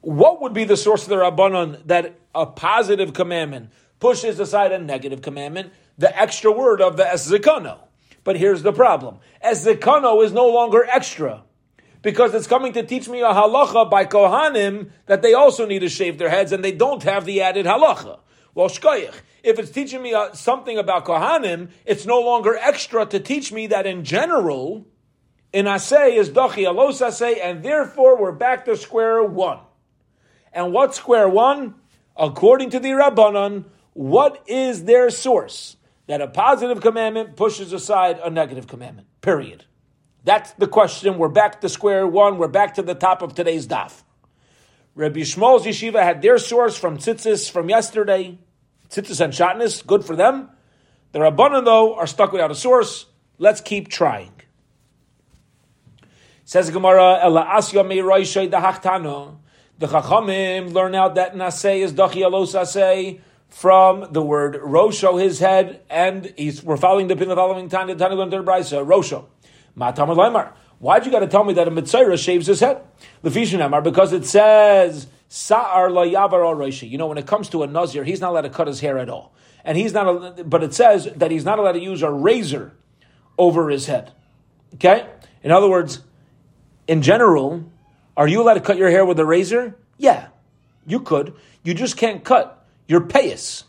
What 0.00 0.42
would 0.42 0.52
be 0.52 0.64
the 0.64 0.76
source 0.76 1.04
of 1.04 1.10
the 1.10 1.16
Rabbanon 1.16 1.86
that 1.86 2.18
a 2.34 2.46
positive 2.46 3.12
commandment 3.12 3.70
pushes 3.98 4.40
aside 4.40 4.72
a 4.72 4.78
negative 4.78 5.22
commandment, 5.22 5.72
the 5.98 6.18
extra 6.18 6.50
word 6.50 6.80
of 6.80 6.96
the 6.96 7.04
esikano. 7.04 7.78
But 8.24 8.36
here's 8.36 8.62
the 8.62 8.72
problem. 8.72 9.18
Esikano 9.44 10.24
is 10.24 10.32
no 10.32 10.48
longer 10.48 10.84
extra. 10.84 11.42
Because 12.02 12.34
it's 12.34 12.46
coming 12.46 12.72
to 12.72 12.82
teach 12.82 13.08
me 13.08 13.20
a 13.20 13.26
halacha 13.26 13.90
by 13.90 14.06
Kohanim 14.06 14.90
that 15.04 15.20
they 15.20 15.34
also 15.34 15.66
need 15.66 15.80
to 15.80 15.88
shave 15.90 16.16
their 16.16 16.30
heads 16.30 16.50
and 16.50 16.64
they 16.64 16.72
don't 16.72 17.02
have 17.02 17.26
the 17.26 17.42
added 17.42 17.66
halacha. 17.66 18.20
Well, 18.54 18.68
shkoyach. 18.68 19.14
If 19.42 19.58
it's 19.58 19.70
teaching 19.70 20.02
me 20.02 20.14
uh, 20.14 20.32
something 20.32 20.78
about 20.78 21.04
Kohanim, 21.04 21.70
it's 21.84 22.06
no 22.06 22.20
longer 22.20 22.56
extra 22.56 23.06
to 23.06 23.20
teach 23.20 23.52
me 23.52 23.68
that 23.68 23.86
in 23.86 24.04
general, 24.04 24.86
in 25.52 25.66
asay 25.66 26.16
is 26.16 26.30
dachi 26.30 26.64
alos 26.64 27.00
asay, 27.04 27.38
and 27.42 27.62
therefore 27.62 28.20
we're 28.20 28.32
back 28.32 28.64
to 28.66 28.76
square 28.76 29.22
one. 29.22 29.60
And 30.52 30.72
what's 30.72 30.96
square 30.96 31.28
one? 31.28 31.74
According 32.16 32.70
to 32.70 32.80
the 32.80 32.90
Rabbanon, 32.90 33.64
what 33.92 34.42
is 34.46 34.84
their 34.84 35.10
source? 35.10 35.76
That 36.06 36.20
a 36.20 36.26
positive 36.26 36.80
commandment 36.80 37.36
pushes 37.36 37.72
aside 37.72 38.18
a 38.22 38.30
negative 38.30 38.66
commandment. 38.66 39.06
Period. 39.20 39.64
That's 40.24 40.52
the 40.52 40.66
question. 40.66 41.18
We're 41.18 41.28
back 41.28 41.60
to 41.60 41.68
square 41.68 42.06
one. 42.06 42.36
We're 42.36 42.48
back 42.48 42.74
to 42.74 42.82
the 42.82 42.94
top 42.94 43.22
of 43.22 43.34
today's 43.34 43.66
daf. 43.66 44.02
Rabbi 44.94 45.20
Yishmael's 45.20 45.64
yeshiva 45.64 46.02
had 46.02 46.20
their 46.20 46.38
source 46.38 46.76
from 46.76 46.98
tzitzis 46.98 47.50
from 47.50 47.68
yesterday. 47.68 48.38
Tzitzis 48.90 49.20
and 49.20 49.32
shatnez, 49.32 49.86
good 49.86 50.04
for 50.04 50.16
them. 50.16 50.50
The 51.12 51.20
Rabbanan, 51.20 51.64
though, 51.64 51.94
are 51.94 52.06
stuck 52.06 52.32
without 52.32 52.50
a 52.50 52.54
source. 52.54 53.06
Let's 53.38 53.60
keep 53.60 53.88
trying. 53.88 54.32
Says 56.44 56.70
Gemara, 56.70 57.20
Ela 57.22 57.44
Asya 57.44 57.88
The 59.78 59.86
Chachamim 59.86 60.72
learn 60.72 60.94
out 60.94 61.14
that 61.14 61.34
Naseh 61.34 61.78
is 61.78 61.92
Dachi 61.92 62.22
Alos 62.22 62.58
Aseh 62.58 63.20
from 63.48 64.12
the 64.12 64.22
word 64.22 64.54
Rosho, 64.54 65.20
his 65.20 65.38
head, 65.38 65.82
and 65.88 66.32
he's, 66.36 66.62
we're 66.62 66.76
following 66.76 67.08
the 67.08 67.16
pin 67.16 67.28
the 67.28 67.36
following 67.36 67.68
time, 67.68 67.88
Tanya, 67.88 67.96
Tanya 67.96 68.16
learned 68.16 68.46
Brisa, 68.46 68.84
Rosho. 68.86 69.26
Matamar 69.76 70.16
Lemar. 70.16 70.52
Why'd 70.78 71.04
you 71.04 71.12
got 71.12 71.20
to 71.20 71.26
tell 71.26 71.44
me 71.44 71.54
that 71.54 71.68
a 71.68 71.70
Mitzayra 71.70 72.18
shaves 72.18 72.46
his 72.46 72.60
head? 72.60 72.82
Lefishin 73.22 73.84
because 73.84 74.12
it 74.12 74.24
says, 74.24 75.06
Sa'ar 75.32 75.90
la 75.90 76.02
yavar 76.02 76.90
You 76.90 76.98
know, 76.98 77.06
when 77.06 77.16
it 77.16 77.24
comes 77.24 77.48
to 77.50 77.62
a 77.62 77.66
Nazir, 77.68 78.02
he's 78.02 78.20
not 78.20 78.30
allowed 78.32 78.40
to 78.42 78.50
cut 78.50 78.66
his 78.66 78.80
hair 78.80 78.98
at 78.98 79.08
all. 79.08 79.32
And 79.64 79.78
he's 79.78 79.92
not, 79.92 80.50
but 80.50 80.64
it 80.64 80.74
says 80.74 81.08
that 81.14 81.30
he's 81.30 81.44
not 81.44 81.60
allowed 81.60 81.72
to 81.72 81.80
use 81.80 82.02
a 82.02 82.10
razor 82.10 82.76
over 83.38 83.70
his 83.70 83.86
head. 83.86 84.12
Okay? 84.74 85.06
In 85.44 85.52
other 85.52 85.70
words, 85.70 86.00
in 86.88 87.00
general, 87.00 87.64
are 88.16 88.26
you 88.26 88.42
allowed 88.42 88.54
to 88.54 88.60
cut 88.60 88.76
your 88.76 88.90
hair 88.90 89.04
with 89.04 89.20
a 89.20 89.24
razor? 89.24 89.76
Yeah, 89.98 90.28
you 90.84 90.98
could. 90.98 91.34
You 91.62 91.74
just 91.74 91.96
can't 91.96 92.24
cut 92.24 92.66
your 92.88 93.00
payas 93.00 93.62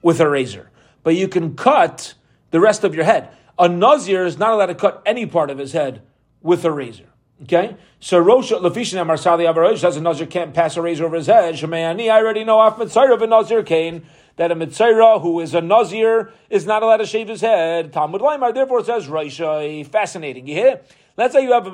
with 0.00 0.18
a 0.18 0.30
razor, 0.30 0.70
but 1.02 1.14
you 1.14 1.28
can 1.28 1.56
cut 1.56 2.14
the 2.52 2.60
rest 2.60 2.84
of 2.84 2.94
your 2.94 3.04
head. 3.04 3.28
A 3.58 3.68
nazir 3.68 4.24
is 4.24 4.38
not 4.38 4.54
allowed 4.54 4.66
to 4.66 4.74
cut 4.74 5.02
any 5.04 5.26
part 5.26 5.50
of 5.50 5.58
his 5.58 5.72
head 5.72 6.00
with 6.40 6.64
a 6.64 6.72
razor. 6.72 7.09
Okay, 7.42 7.74
so 8.00 8.18
Rosh 8.18 8.52
Lafishin 8.52 9.02
Marsali 9.06 9.50
Avarosh 9.50 9.78
says 9.78 9.96
a 9.96 10.00
nazir 10.00 10.26
can't 10.26 10.52
pass 10.52 10.76
a 10.76 10.82
razor 10.82 11.06
over 11.06 11.16
his 11.16 11.26
head. 11.26 11.54
Shemayani, 11.54 12.10
I 12.10 12.18
already 12.18 12.44
know 12.44 12.58
off 12.58 12.76
mitzayra 12.76 13.14
of 13.14 13.22
a 13.22 13.26
nazir 13.26 13.62
kane 13.62 14.04
that 14.36 14.52
a 14.52 14.54
mitzayra 14.54 15.22
who 15.22 15.40
is 15.40 15.54
a 15.54 15.62
nazir 15.62 16.32
is 16.50 16.66
not 16.66 16.82
allowed 16.82 16.98
to 16.98 17.06
shave 17.06 17.28
his 17.28 17.40
head. 17.40 17.94
Talmud 17.94 18.20
Laimar 18.20 18.52
therefore 18.52 18.84
says 18.84 19.06
Roshai. 19.06 19.80
Uh, 19.80 19.88
fascinating. 19.88 20.46
You 20.46 20.54
hear? 20.54 20.80
Let's 21.16 21.32
say 21.32 21.42
you 21.42 21.52
have 21.52 21.66
a, 21.66 21.70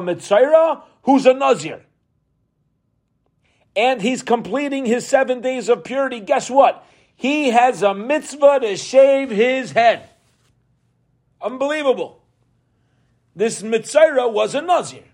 mitzayra 0.00 0.82
who's 1.02 1.26
a 1.26 1.34
nazir 1.34 1.84
and 3.76 4.02
he's 4.02 4.22
completing 4.22 4.86
his 4.86 5.06
seven 5.06 5.40
days 5.40 5.68
of 5.68 5.84
purity, 5.84 6.20
guess 6.20 6.50
what? 6.50 6.84
He 7.14 7.50
has 7.50 7.82
a 7.82 7.94
mitzvah 7.94 8.60
to 8.60 8.76
shave 8.76 9.30
his 9.30 9.72
head. 9.72 10.08
Unbelievable. 11.40 12.22
This 13.36 13.62
metzora 13.62 14.30
was 14.30 14.54
a 14.54 14.60
nazir. 14.60 15.04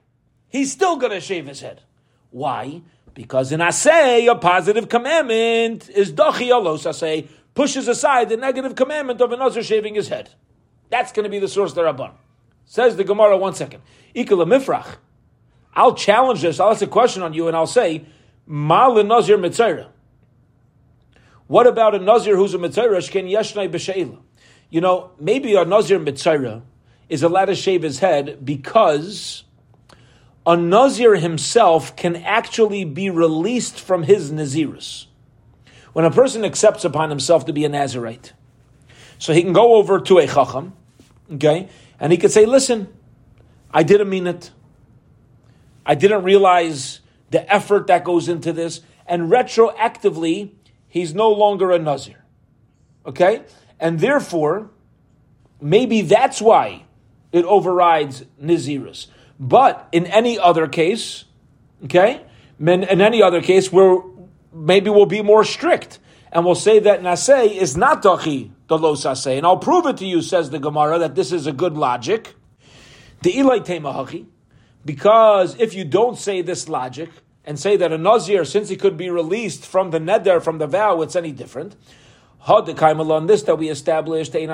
He's 0.56 0.72
still 0.72 0.96
going 0.96 1.12
to 1.12 1.20
shave 1.20 1.46
his 1.46 1.60
head. 1.60 1.82
Why? 2.30 2.80
Because 3.12 3.52
in 3.52 3.60
asay, 3.60 4.30
a 4.30 4.34
positive 4.34 4.88
commandment 4.88 5.90
is 5.90 6.14
dochi 6.14 6.48
alos 6.48 6.86
asay, 6.86 7.28
pushes 7.52 7.88
aside 7.88 8.30
the 8.30 8.38
negative 8.38 8.74
commandment 8.74 9.20
of 9.20 9.30
a 9.32 9.36
nazir 9.36 9.62
shaving 9.62 9.94
his 9.94 10.08
head. 10.08 10.30
That's 10.88 11.12
going 11.12 11.24
to 11.24 11.30
be 11.30 11.40
the 11.40 11.48
source 11.48 11.72
of 11.72 11.74
the 11.74 11.82
Rabban. 11.82 12.12
Says 12.64 12.96
the 12.96 13.04
Gemara, 13.04 13.36
one 13.36 13.52
second. 13.52 13.82
Ikala 14.14 14.46
mifrach. 14.46 14.96
I'll 15.74 15.94
challenge 15.94 16.40
this. 16.40 16.58
I'll 16.58 16.70
ask 16.70 16.80
a 16.80 16.86
question 16.86 17.22
on 17.22 17.34
you 17.34 17.48
and 17.48 17.56
I'll 17.56 17.66
say, 17.66 18.06
Mal 18.46 19.04
Nazir 19.04 19.36
Mitzayra. 19.36 19.88
What 21.48 21.66
about 21.66 21.94
a 21.94 21.98
Nazir 21.98 22.34
who's 22.34 22.54
a 22.54 22.58
Mitzayra? 22.58 22.96
Shken 22.96 23.30
Yeshnai 23.30 23.70
B'Sheila. 23.70 24.18
You 24.70 24.80
know, 24.80 25.10
maybe 25.20 25.54
a 25.54 25.66
Nazir 25.66 26.00
Mitzayra 26.00 26.62
is 27.10 27.22
allowed 27.22 27.46
to 27.46 27.54
shave 27.54 27.82
his 27.82 27.98
head 27.98 28.42
because 28.42 29.44
a 30.46 30.56
Nazir 30.56 31.16
himself 31.16 31.96
can 31.96 32.16
actually 32.16 32.84
be 32.84 33.10
released 33.10 33.80
from 33.80 34.04
his 34.04 34.30
Nazirus. 34.30 35.06
When 35.92 36.04
a 36.04 36.10
person 36.10 36.44
accepts 36.44 36.84
upon 36.84 37.10
himself 37.10 37.46
to 37.46 37.52
be 37.52 37.64
a 37.64 37.68
Nazirite, 37.68 38.32
so 39.18 39.32
he 39.32 39.42
can 39.42 39.52
go 39.52 39.74
over 39.74 39.98
to 39.98 40.18
a 40.18 40.26
Chacham, 40.26 40.74
okay, 41.32 41.68
and 41.98 42.12
he 42.12 42.18
could 42.18 42.30
say, 42.30 42.46
listen, 42.46 42.88
I 43.72 43.82
didn't 43.82 44.08
mean 44.08 44.26
it. 44.26 44.52
I 45.84 45.94
didn't 45.94 46.22
realize 46.22 47.00
the 47.30 47.52
effort 47.52 47.88
that 47.88 48.04
goes 48.04 48.28
into 48.28 48.52
this, 48.52 48.82
and 49.06 49.30
retroactively, 49.30 50.52
he's 50.86 51.14
no 51.14 51.30
longer 51.30 51.72
a 51.72 51.78
Nazir. 51.78 52.24
Okay? 53.04 53.42
And 53.80 53.98
therefore, 54.00 54.70
maybe 55.60 56.02
that's 56.02 56.40
why 56.40 56.84
it 57.32 57.44
overrides 57.44 58.24
Nazirus. 58.40 59.08
But 59.38 59.88
in 59.92 60.06
any 60.06 60.38
other 60.38 60.66
case, 60.66 61.24
okay, 61.84 62.22
in, 62.58 62.84
in 62.84 63.00
any 63.00 63.22
other 63.22 63.42
case, 63.42 63.70
where 63.70 64.00
maybe 64.52 64.90
we'll 64.90 65.06
be 65.06 65.22
more 65.22 65.44
strict 65.44 65.98
and 66.32 66.44
we'll 66.44 66.54
say 66.54 66.78
that 66.80 67.02
Naseh 67.02 67.50
is 67.50 67.76
not 67.76 68.02
Tachi, 68.02 68.50
the 68.68 68.78
Lo 68.78 68.94
Saseh. 68.94 69.36
And 69.36 69.46
I'll 69.46 69.58
prove 69.58 69.86
it 69.86 69.98
to 69.98 70.06
you, 70.06 70.22
says 70.22 70.50
the 70.50 70.58
Gemara, 70.58 70.98
that 70.98 71.14
this 71.14 71.32
is 71.32 71.46
a 71.46 71.52
good 71.52 71.76
logic. 71.76 72.34
The 73.22 73.32
Ilai 73.32 73.64
Temahachi, 73.64 74.26
because 74.84 75.58
if 75.58 75.74
you 75.74 75.84
don't 75.84 76.18
say 76.18 76.42
this 76.42 76.68
logic 76.68 77.10
and 77.44 77.58
say 77.58 77.76
that 77.76 77.92
a 77.92 77.98
Nazir, 77.98 78.44
since 78.44 78.68
he 78.68 78.76
could 78.76 78.96
be 78.96 79.08
released 79.08 79.64
from 79.64 79.90
the 79.90 79.98
neder, 79.98 80.42
from 80.42 80.58
the 80.58 80.66
vow, 80.66 81.00
it's 81.02 81.16
any 81.16 81.32
different. 81.32 81.76
On 82.48 83.26
this 83.26 83.42
that 83.42 83.56
we 83.58 83.68
established 83.70 84.32
that 84.32 84.40
an 84.40 84.50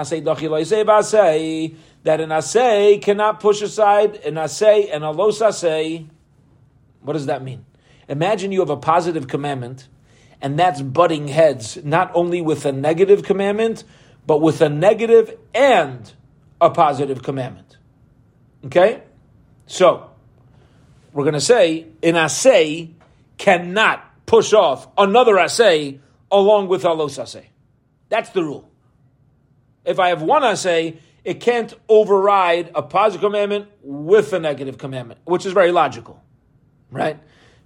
asay 2.31 3.03
cannot 3.03 3.41
push 3.41 3.61
aside 3.61 4.17
an 4.17 4.35
asay 4.35 4.89
and 4.91 5.05
a 5.05 5.11
los 5.11 5.41
asay. 5.41 6.09
What 7.03 7.13
does 7.13 7.27
that 7.27 7.43
mean? 7.43 7.67
Imagine 8.09 8.51
you 8.51 8.61
have 8.61 8.71
a 8.71 8.79
positive 8.79 9.29
commandment, 9.29 9.89
and 10.41 10.59
that's 10.59 10.81
butting 10.81 11.29
heads 11.29 11.79
not 11.85 12.11
only 12.15 12.41
with 12.41 12.65
a 12.65 12.73
negative 12.73 13.25
commandment, 13.25 13.85
but 14.27 14.41
with 14.41 14.63
a 14.63 14.71
negative 14.71 15.37
and 15.55 16.13
a 16.61 16.71
positive 16.71 17.23
commandment. 17.23 17.77
Okay, 18.65 19.03
so 19.67 20.11
we're 21.13 21.25
going 21.25 21.35
to 21.35 21.41
say 21.41 21.89
an 22.03 22.17
assay 22.17 22.91
cannot 23.37 24.03
push 24.25 24.55
off 24.55 24.89
another 24.97 25.39
assay 25.39 26.01
along 26.31 26.69
with 26.69 26.85
alos 26.85 27.21
assay. 27.21 27.52
That's 28.13 28.29
the 28.29 28.45
rule. 28.45 28.69
If 29.87 29.99
I 29.99 30.11
have 30.11 30.21
one 30.21 30.45
assay, 30.45 30.99
it 31.25 31.41
can't 31.41 31.73
override 31.89 32.71
a 32.75 32.83
positive 32.83 33.23
commandment 33.23 33.69
with 33.83 34.35
a 34.35 34.39
negative 34.39 34.77
commandment, 34.77 35.21
which 35.25 35.47
is 35.47 35.55
very 35.55 35.73
logical, 35.73 36.23
right? 36.91 37.19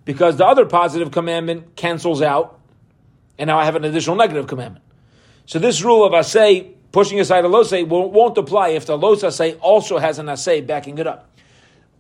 Because 0.05 0.37
the 0.37 0.47
other 0.47 0.65
positive 0.65 1.11
commandment 1.11 1.75
cancels 1.75 2.23
out, 2.23 2.61
and 3.37 3.49
now 3.49 3.59
I 3.59 3.65
have 3.65 3.75
an 3.75 3.85
additional 3.85 4.15
negative 4.15 4.47
commandment. 4.47 4.85
So 5.47 5.59
this 5.59 5.83
rule 5.83 6.05
of 6.05 6.15
assay, 6.15 6.75
pushing 6.93 7.19
aside 7.19 7.45
a 7.45 7.49
losay, 7.49 7.85
won't 7.85 8.39
apply 8.39 8.69
if 8.69 8.87
the 8.87 8.97
los 8.97 9.25
assay 9.25 9.55
also 9.55 9.99
has 9.99 10.21
an 10.21 10.29
assay 10.29 10.61
backing 10.61 10.99
it 10.99 11.09
up. 11.09 11.37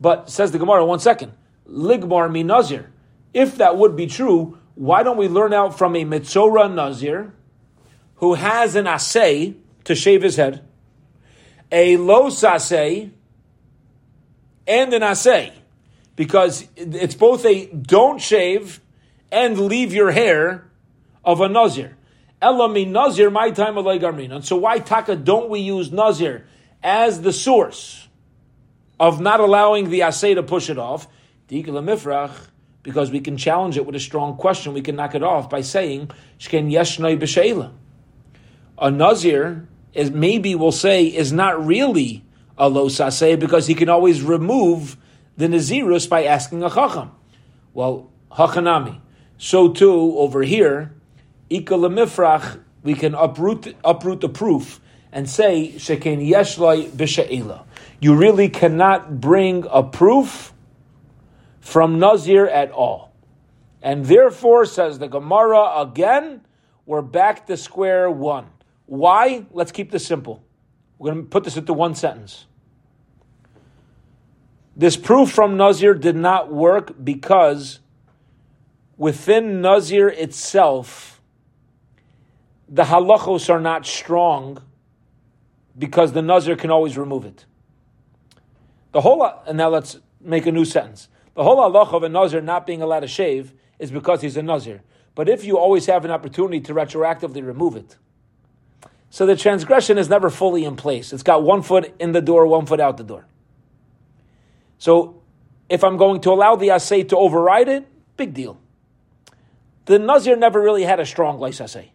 But 0.00 0.30
says 0.30 0.52
the 0.52 0.60
Gemara, 0.60 0.84
one 0.84 1.00
second, 1.00 1.32
ligmar 1.68 2.30
mi 2.30 2.44
nazir. 2.44 2.92
If 3.34 3.56
that 3.56 3.76
would 3.76 3.96
be 3.96 4.06
true, 4.06 4.60
why 4.76 5.02
don't 5.02 5.16
we 5.16 5.26
learn 5.26 5.52
out 5.52 5.76
from 5.76 5.96
a 5.96 6.04
mitzora 6.04 6.72
nazir 6.72 7.32
who 8.16 8.34
has 8.34 8.74
an 8.76 8.86
assay 8.86 9.54
to 9.84 9.94
shave 9.94 10.22
his 10.22 10.36
head, 10.36 10.64
a 11.70 11.96
los 11.96 12.42
assay, 12.42 13.10
and 14.66 14.92
an 14.92 15.02
assay? 15.02 15.52
Because 16.16 16.66
it's 16.76 17.14
both 17.14 17.44
a 17.44 17.66
don't 17.66 18.20
shave 18.20 18.80
and 19.30 19.58
leave 19.58 19.92
your 19.92 20.10
hair 20.10 20.70
of 21.24 21.40
a 21.40 21.48
nazir. 21.48 21.96
Elami 22.40 22.88
nazir, 22.88 23.30
my 23.30 23.50
time 23.50 23.78
of 23.78 23.86
And 23.86 24.44
so 24.44 24.56
why 24.56 24.78
taka 24.78 25.16
don't 25.16 25.50
we 25.50 25.60
use 25.60 25.90
nazir 25.90 26.46
as 26.82 27.22
the 27.22 27.32
source 27.32 28.08
of 29.00 29.20
not 29.20 29.40
allowing 29.40 29.90
the 29.90 30.02
assay 30.02 30.34
to 30.34 30.42
push 30.42 30.70
it 30.70 30.78
off? 30.78 31.08
Because 31.48 33.10
we 33.10 33.20
can 33.20 33.36
challenge 33.36 33.76
it 33.76 33.84
with 33.86 33.94
a 33.94 34.00
strong 34.00 34.36
question. 34.36 34.72
We 34.72 34.82
can 34.82 34.96
knock 34.96 35.14
it 35.14 35.22
off 35.22 35.50
by 35.50 35.60
saying, 35.62 36.10
Shken 36.38 36.70
yeshnoi 36.70 37.18
b'sheila. 37.18 37.72
A 38.78 38.90
nazir 38.90 39.66
is 39.94 40.10
maybe 40.10 40.54
we'll 40.54 40.72
say 40.72 41.06
is 41.06 41.32
not 41.32 41.64
really 41.64 42.24
a 42.58 42.68
lo 42.68 42.88
saseh 42.88 43.38
because 43.38 43.66
he 43.66 43.74
can 43.74 43.88
always 43.88 44.22
remove 44.22 44.96
the 45.36 45.46
nazirus 45.46 46.08
by 46.08 46.24
asking 46.24 46.62
a 46.62 46.70
chacham. 46.70 47.12
Well, 47.74 48.10
hachanami. 48.32 49.00
So 49.38 49.72
too 49.72 50.14
over 50.16 50.42
here, 50.42 50.94
ika 51.50 51.76
we 52.82 52.94
can 52.94 53.14
uproot 53.14 53.74
uproot 53.84 54.20
the 54.20 54.28
proof 54.28 54.80
and 55.12 55.28
say 55.28 55.72
sheken 55.76 56.26
yeshloi 56.28 56.90
b'sheila. 56.90 57.64
You 58.00 58.14
really 58.14 58.48
cannot 58.48 59.20
bring 59.20 59.66
a 59.70 59.82
proof 59.82 60.52
from 61.60 61.98
Nazir 61.98 62.46
at 62.46 62.70
all. 62.70 63.12
And 63.82 64.04
therefore, 64.04 64.66
says 64.66 64.98
the 64.98 65.08
Gemara 65.08 65.80
again, 65.80 66.42
we're 66.84 67.02
back 67.02 67.46
to 67.46 67.56
square 67.56 68.10
one. 68.10 68.46
Why? 68.86 69.46
Let's 69.52 69.72
keep 69.72 69.90
this 69.90 70.06
simple. 70.06 70.42
We're 70.98 71.12
going 71.12 71.24
to 71.24 71.28
put 71.28 71.44
this 71.44 71.56
into 71.56 71.72
one 71.72 71.94
sentence. 71.94 72.46
This 74.76 74.96
proof 74.96 75.30
from 75.30 75.56
Nazir 75.56 75.94
did 75.94 76.16
not 76.16 76.52
work 76.52 76.94
because 77.02 77.80
within 78.96 79.60
Nazir 79.60 80.08
itself, 80.08 81.20
the 82.68 82.84
halachos 82.84 83.48
are 83.48 83.60
not 83.60 83.86
strong 83.86 84.62
because 85.78 86.12
the 86.12 86.22
Nazir 86.22 86.56
can 86.56 86.70
always 86.70 86.96
remove 86.96 87.24
it. 87.24 87.44
The 88.92 89.00
whole, 89.00 89.30
and 89.46 89.58
now 89.58 89.68
let's 89.68 89.98
make 90.20 90.46
a 90.46 90.52
new 90.52 90.64
sentence. 90.64 91.08
The 91.34 91.42
whole 91.42 91.58
halacha 91.58 91.92
of 91.92 92.02
a 92.02 92.08
Nazir 92.08 92.40
not 92.40 92.66
being 92.66 92.82
allowed 92.82 93.00
to 93.00 93.08
shave 93.08 93.52
is 93.78 93.90
because 93.90 94.22
he's 94.22 94.36
a 94.36 94.42
Nazir. 94.42 94.82
But 95.14 95.28
if 95.28 95.44
you 95.44 95.58
always 95.58 95.86
have 95.86 96.04
an 96.04 96.10
opportunity 96.10 96.60
to 96.62 96.74
retroactively 96.74 97.44
remove 97.46 97.76
it, 97.76 97.96
so 99.16 99.24
the 99.24 99.34
transgression 99.34 99.96
is 99.96 100.10
never 100.10 100.28
fully 100.28 100.66
in 100.66 100.76
place. 100.76 101.10
It's 101.10 101.22
got 101.22 101.42
one 101.42 101.62
foot 101.62 101.94
in 101.98 102.12
the 102.12 102.20
door, 102.20 102.46
one 102.46 102.66
foot 102.66 102.80
out 102.80 102.98
the 102.98 103.02
door. 103.02 103.24
So 104.76 105.22
if 105.70 105.82
I'm 105.82 105.96
going 105.96 106.20
to 106.20 106.32
allow 106.32 106.56
the 106.56 106.68
assay 106.68 107.02
to 107.04 107.16
override 107.16 107.66
it, 107.66 107.88
big 108.18 108.34
deal. 108.34 108.58
The 109.86 109.98
Nazir 109.98 110.36
never 110.36 110.60
really 110.60 110.82
had 110.82 111.00
a 111.00 111.06
strong 111.06 111.40
lice 111.40 111.62
assay 111.62 111.92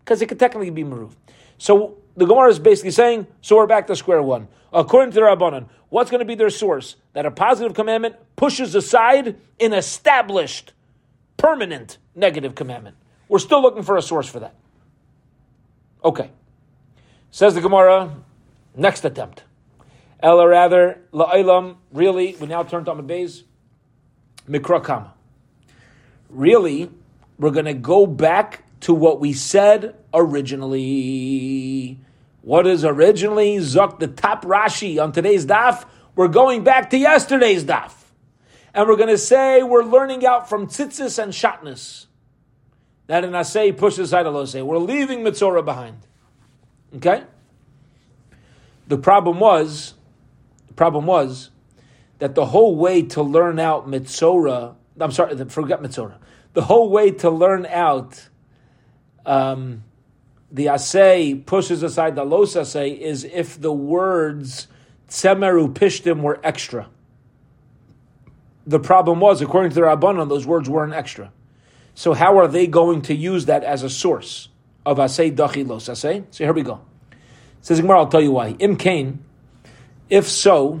because 0.00 0.20
it 0.20 0.26
could 0.26 0.40
technically 0.40 0.70
be 0.70 0.82
removed. 0.82 1.16
So 1.56 1.98
the 2.16 2.26
Gemara 2.26 2.50
is 2.50 2.58
basically 2.58 2.90
saying, 2.90 3.28
so 3.40 3.54
we're 3.54 3.68
back 3.68 3.86
to 3.86 3.94
square 3.94 4.20
one. 4.20 4.48
According 4.72 5.12
to 5.12 5.14
the 5.14 5.20
Rabbanan, 5.20 5.68
what's 5.88 6.10
going 6.10 6.18
to 6.18 6.26
be 6.26 6.34
their 6.34 6.50
source? 6.50 6.96
That 7.12 7.26
a 7.26 7.30
positive 7.30 7.74
commandment 7.74 8.16
pushes 8.34 8.74
aside 8.74 9.36
an 9.60 9.72
established, 9.72 10.72
permanent 11.36 11.98
negative 12.16 12.56
commandment. 12.56 12.96
We're 13.28 13.38
still 13.38 13.62
looking 13.62 13.84
for 13.84 13.96
a 13.96 14.02
source 14.02 14.28
for 14.28 14.40
that. 14.40 14.56
Okay. 16.04 16.30
Says 17.30 17.54
the 17.54 17.60
Gemara, 17.60 18.16
next 18.74 19.04
attempt. 19.04 19.42
Ella 20.20 20.48
rather, 20.48 21.00
la'ilam, 21.12 21.76
really, 21.92 22.34
we 22.40 22.46
now 22.46 22.62
turn 22.62 22.84
to 22.84 22.94
Beis, 22.94 23.42
Mikra 24.48 24.82
Kama. 24.82 25.14
Really, 26.28 26.90
we're 27.38 27.50
going 27.50 27.66
to 27.66 27.74
go 27.74 28.06
back 28.06 28.64
to 28.80 28.94
what 28.94 29.20
we 29.20 29.32
said 29.32 29.94
originally. 30.12 31.98
What 32.42 32.66
is 32.66 32.84
originally 32.84 33.58
Zuk, 33.58 33.98
the 33.98 34.08
top 34.08 34.44
Rashi 34.44 35.00
on 35.02 35.12
today's 35.12 35.46
daf? 35.46 35.84
We're 36.16 36.28
going 36.28 36.64
back 36.64 36.90
to 36.90 36.98
yesterday's 36.98 37.64
daf. 37.64 37.92
And 38.74 38.88
we're 38.88 38.96
going 38.96 39.08
to 39.08 39.18
say 39.18 39.62
we're 39.62 39.84
learning 39.84 40.26
out 40.26 40.48
from 40.48 40.66
tzitzis 40.66 41.22
and 41.22 41.32
shatnus. 41.32 42.07
That 43.08 43.24
an 43.24 43.32
asay 43.32 43.76
pushes 43.76 44.12
aside 44.12 44.26
a. 44.26 44.64
We're 44.64 44.78
leaving 44.78 45.20
Mitzorah 45.20 45.64
behind. 45.64 45.96
Okay? 46.96 47.24
The 48.86 48.98
problem 48.98 49.40
was, 49.40 49.94
the 50.68 50.74
problem 50.74 51.06
was 51.06 51.50
that 52.18 52.34
the 52.34 52.46
whole 52.46 52.76
way 52.76 53.02
to 53.02 53.22
learn 53.22 53.58
out 53.58 53.88
Mitzorah, 53.88 54.74
I'm 55.00 55.10
sorry, 55.10 55.36
forget 55.48 55.82
Mitzorah. 55.82 56.18
The 56.52 56.62
whole 56.62 56.90
way 56.90 57.10
to 57.12 57.30
learn 57.30 57.66
out 57.66 58.28
um, 59.24 59.84
the 60.50 60.66
asay 60.66 61.44
pushes 61.44 61.82
aside 61.82 62.14
the 62.14 62.24
los 62.24 62.54
asay 62.54 62.98
is 62.98 63.24
if 63.24 63.60
the 63.60 63.72
words 63.72 64.68
tzemeru 65.08 65.72
pishtim 65.72 66.20
were 66.20 66.40
extra. 66.44 66.88
The 68.66 68.80
problem 68.80 69.20
was, 69.20 69.40
according 69.40 69.70
to 69.70 69.74
the 69.76 69.80
Rabbanon, 69.82 70.28
those 70.28 70.46
words 70.46 70.68
weren't 70.68 70.92
extra. 70.92 71.32
So 71.98 72.14
how 72.14 72.38
are 72.38 72.46
they 72.46 72.68
going 72.68 73.02
to 73.02 73.14
use 73.16 73.46
that 73.46 73.64
as 73.64 73.82
a 73.82 73.90
source 73.90 74.50
of 74.86 74.98
asay 74.98 75.34
dachilos 75.34 75.90
asay? 75.90 76.24
So 76.30 76.44
here 76.44 76.52
we 76.52 76.62
go. 76.62 76.80
Says 77.60 77.80
Gemara, 77.80 77.98
I'll 77.98 78.06
tell 78.06 78.20
you 78.20 78.30
why. 78.30 78.50
Im 78.60 78.76
kain, 78.76 79.24
if 80.08 80.28
so, 80.28 80.80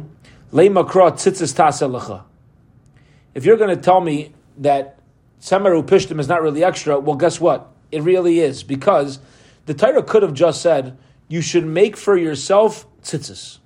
leimakra 0.52 1.14
tzitzis 1.14 1.56
taselecha. 1.56 2.22
If 3.34 3.44
you're 3.44 3.56
going 3.56 3.74
to 3.74 3.82
tell 3.82 4.00
me 4.00 4.32
that 4.58 5.00
samaru 5.40 5.82
pishtim 5.82 6.20
is 6.20 6.28
not 6.28 6.40
really 6.40 6.62
extra, 6.62 7.00
well, 7.00 7.16
guess 7.16 7.40
what? 7.40 7.68
It 7.90 8.04
really 8.04 8.38
is 8.38 8.62
because 8.62 9.18
the 9.66 9.74
Torah 9.74 10.04
could 10.04 10.22
have 10.22 10.34
just 10.34 10.62
said 10.62 10.96
you 11.26 11.42
should 11.42 11.66
make 11.66 11.96
for 11.96 12.16
yourself 12.16 12.86
tzitzis. 13.02 13.58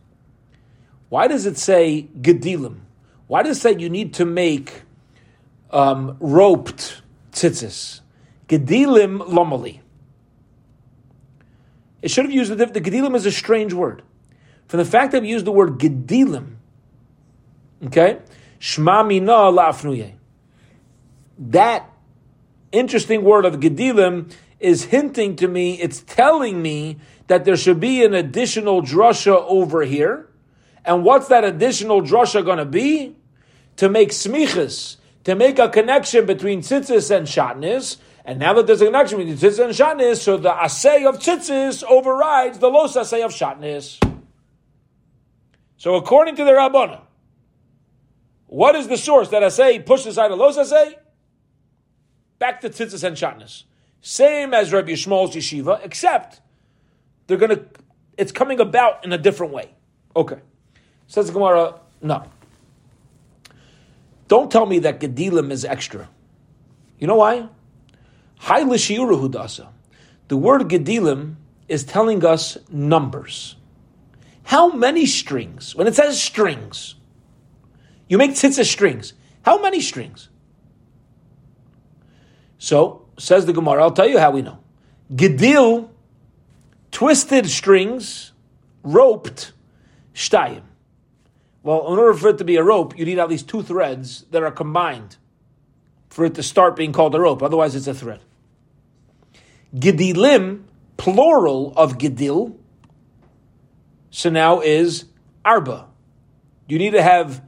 Why 1.11 1.29
does 1.29 1.45
it 1.45 1.59
say 1.59 2.09
gedilim? 2.19 2.79
Why 3.27 3.43
does 3.43 3.59
it 3.59 3.61
say 3.61 3.77
you 3.77 3.91
need 3.91 4.15
to 4.15 4.25
make 4.25 4.85
um, 5.71 6.17
roped 6.19 7.02
tzitzis. 7.33 8.01
Gedilim 8.49 9.21
lomali. 9.21 9.81
It 12.03 12.11
should 12.11 12.25
have 12.25 12.33
used 12.33 12.51
the, 12.51 12.67
the 12.67 12.81
gedilim 12.81 13.15
is 13.15 13.27
a 13.27 13.33
strange 13.33 13.73
word. 13.73 14.03
From 14.67 14.79
the 14.79 14.85
fact 14.85 15.13
that 15.13 15.23
we 15.23 15.29
used 15.29 15.45
the 15.45 15.53
word 15.53 15.79
gedilim, 15.79 16.57
okay, 17.87 18.19
shma 18.61 19.07
mina 19.07 19.33
la'afnuye. 19.33 20.15
That 21.39 21.89
interesting 22.73 23.23
word 23.23 23.45
of 23.45 23.61
gedilim 23.61 24.33
is 24.59 24.85
hinting 24.85 25.37
to 25.37 25.49
me, 25.49 25.81
it's 25.81 26.01
telling 26.03 26.63
me 26.63 26.99
that 27.27 27.45
there 27.45 27.57
should 27.57 27.81
be 27.81 28.05
an 28.05 28.15
additional 28.15 28.83
drasha 28.83 29.37
over 29.47 29.83
here. 29.83 30.29
And 30.85 31.05
what's 31.05 31.29
that 31.29 31.45
additional 31.45 32.03
drasha 32.03 32.45
going 32.45 32.59
to 32.59 32.65
be? 32.65 33.17
To 33.77 33.89
make 33.89 34.11
smichas, 34.11 34.97
to 35.25 35.35
make 35.35 35.59
a 35.59 35.69
connection 35.69 36.27
between 36.27 36.61
tzitzis 36.61 37.15
and 37.15 37.27
shatnis. 37.27 37.99
And 38.25 38.39
now 38.39 38.55
that 38.55 38.67
there's 38.67 38.81
a 38.81 38.87
connection 38.87 39.19
between 39.19 39.37
tzitzis 39.37 39.65
and 39.65 39.73
shatnis, 39.73 40.19
so 40.19 40.37
the 40.37 40.53
assay 40.53 41.05
of 41.05 41.19
tzitzis 41.19 41.85
overrides 41.85 42.59
the 42.59 42.69
los 42.69 42.97
assay 42.97 43.23
of 43.23 43.33
shatnis. 43.33 44.03
So 45.77 45.97
according 45.97 46.37
to 46.37 46.45
the 46.45 46.53
Rabbana, 46.53 47.01
what 48.47 48.77
is 48.77 48.89
the 48.89 48.97
source 48.97 49.29
that 49.31 49.43
assay 49.43 49.79
pushes 49.79 50.07
aside 50.09 50.31
the 50.31 50.37
los 50.37 50.59
assay? 50.59 50.99
Back 52.39 52.61
to 52.61 52.71
tzitzis 52.71 53.05
and 53.05 53.17
shatnis. 53.17 53.65
Same 54.01 54.53
as 54.53 54.73
Rabbi 54.73 54.91
Yishmael's 54.91 55.35
yeshiva, 55.35 55.85
except 55.85 56.41
they're 57.27 57.37
going 57.37 57.57
to, 57.57 57.65
it's 58.19 58.33
coming 58.33 58.59
about 58.59 59.05
in 59.05 59.13
a 59.13 59.19
different 59.19 59.53
way. 59.53 59.71
Okay. 60.17 60.39
Says 61.07 61.29
the 61.29 61.33
Gemara, 61.33 61.79
no. 62.01 62.25
Don't 64.33 64.51
tell 64.51 64.65
me 64.65 64.79
that 64.79 64.99
Gedilim 64.99 65.51
is 65.51 65.63
extra. 65.63 66.09
You 66.99 67.07
know 67.07 67.17
why? 67.17 67.49
High 68.39 68.63
Hudasa. 68.65 69.69
The 70.29 70.39
word 70.39 70.63
Gedilim 70.71 71.35
is 71.69 71.85
telling 71.85 72.25
us 72.25 72.57
numbers. 72.71 73.57
How 74.45 74.73
many 74.73 75.05
strings? 75.05 75.77
When 75.77 75.87
it 75.87 75.95
says 75.95 76.19
strings, 76.19 76.95
you 78.09 78.17
make 78.17 78.31
tzitzis 78.31 78.65
strings. 78.65 79.13
How 79.43 79.61
many 79.61 79.83
strings? 79.83 80.31
So, 82.57 83.05
says 83.19 83.45
the 83.45 83.53
Gemara, 83.53 83.83
I'll 83.83 83.91
tell 83.91 84.09
you 84.09 84.19
how 84.19 84.31
we 84.31 84.41
know. 84.41 84.61
Gedil, 85.15 85.91
twisted 86.91 87.51
strings, 87.51 88.33
roped, 88.83 89.53
shtayim. 90.15 90.63
Well, 91.63 91.93
in 91.93 91.99
order 91.99 92.15
for 92.15 92.31
it 92.31 92.39
to 92.39 92.45
be 92.45 92.57
a 92.57 92.63
rope, 92.63 92.99
you 92.99 93.05
need 93.05 93.19
at 93.19 93.29
least 93.29 93.49
two 93.49 93.63
threads 93.63 94.25
that 94.31 94.43
are 94.43 94.51
combined 94.51 95.17
for 96.11 96.25
it 96.25 96.35
to 96.35 96.43
start 96.43 96.77
being 96.77 96.93
called 96.93 97.15
a 97.15 97.21
rope. 97.21 97.43
Otherwise, 97.43 97.75
it's 97.75 97.87
a 97.87 97.95
thread. 97.95 98.21
Gedilim, 99.75 100.65
plural 100.97 101.73
of 101.77 101.99
gedil, 101.99 102.57
so 104.11 104.29
now 104.29 104.61
is 104.61 105.07
arba. 105.45 105.87
You 106.69 106.79
need 106.79 106.91
to 106.91 107.03
have 107.03 107.43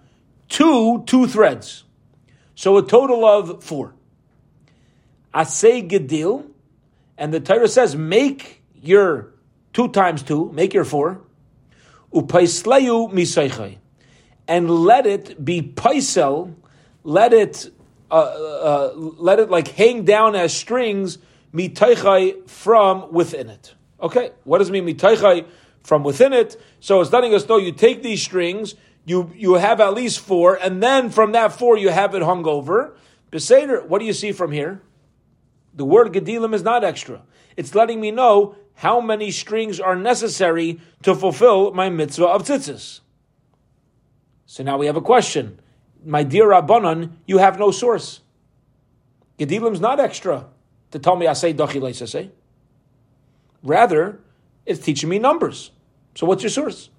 two 0.49 1.03
two 1.07 1.27
threads. 1.27 1.85
So 2.55 2.77
a 2.79 2.87
total 2.87 3.25
of 3.25 3.63
four. 3.63 3.95
Asay 5.35 5.89
gedil, 5.91 6.47
and 7.19 7.35
the 7.35 7.41
Torah 7.41 7.69
says, 7.69 7.97
make 7.97 8.63
your 8.81 9.35
two 9.73 9.89
times 9.89 10.23
two, 10.23 10.51
make 10.53 10.73
your 10.73 10.85
four. 10.85 11.21
Upaislayu 12.13 13.13
misaychay. 13.13 13.79
And 14.47 14.71
let 14.71 15.07
it 15.07 15.45
be 15.45 15.63
paisel, 15.63 16.55
let 17.03 17.33
it 17.33 17.71
uh, 18.11 18.15
uh, 18.15 18.93
let 18.95 19.41
it 19.41 19.51
like 19.51 19.69
hang 19.69 20.05
down 20.05 20.37
as 20.37 20.55
strings 20.55 21.19
mitaychai 21.55 22.49
from 22.49 23.13
within 23.13 23.49
it. 23.49 23.75
Okay, 24.01 24.31
what 24.45 24.59
does 24.59 24.69
it 24.69 24.73
mean 24.73 24.87
mitaychai 24.87 25.47
from 25.83 26.05
within 26.05 26.33
it? 26.33 26.61
So 26.81 27.01
it's 27.01 27.13
letting 27.13 27.35
us 27.35 27.49
know 27.49 27.57
you 27.57 27.73
take 27.73 28.03
these 28.03 28.23
strings, 28.23 28.75
you 29.07 29.33
you 29.35 29.55
have 29.55 29.81
at 29.81 29.95
least 29.95 30.21
four, 30.21 30.57
and 30.57 30.83
then 30.83 31.11
from 31.11 31.33
that 31.33 31.53
four 31.53 31.79
you 31.79 31.89
have 31.89 32.15
it 32.15 32.23
hung 32.23 32.47
over. 32.47 32.97
Beseder, 33.33 33.87
what 33.87 33.99
do 33.99 34.05
you 34.05 34.13
see 34.13 34.31
from 34.31 34.53
here? 34.53 34.83
The 35.75 35.85
word 35.85 36.13
gedilim 36.13 36.55
is 36.55 36.63
not 36.63 36.85
extra. 36.85 37.23
It's 37.57 37.75
letting 37.75 38.01
me 38.01 38.11
know 38.11 38.57
how 38.75 39.01
many 39.01 39.31
strings 39.31 39.81
are 39.81 39.97
necessary 39.97 40.81
to 41.03 41.15
fulfill 41.15 41.73
my 41.73 41.89
mitzvah 41.89 42.27
of 42.27 42.45
tzitzis. 42.45 43.01
So 44.47 44.63
now 44.63 44.79
we 44.79 44.87
have 44.87 44.97
a 44.97 45.01
question. 45.01 45.61
My 46.05 46.23
dear 46.23 46.47
Rabbanon, 46.49 47.13
you 47.27 47.39
have 47.39 47.59
no 47.59 47.71
source. 47.71 48.21
Gedilim's 49.39 49.81
not 49.81 50.01
extra 50.01 50.47
to 50.91 50.99
tell 50.99 51.17
me 51.17 51.27
I 51.27 51.33
say 51.33 51.53
dachi 51.53 52.09
say. 52.09 52.31
Rather, 53.63 54.21
it's 54.67 54.81
teaching 54.81 55.09
me 55.09 55.19
numbers. 55.19 55.71
So 56.15 56.27
what's 56.27 56.43
your 56.43 56.51
source? 56.51 56.91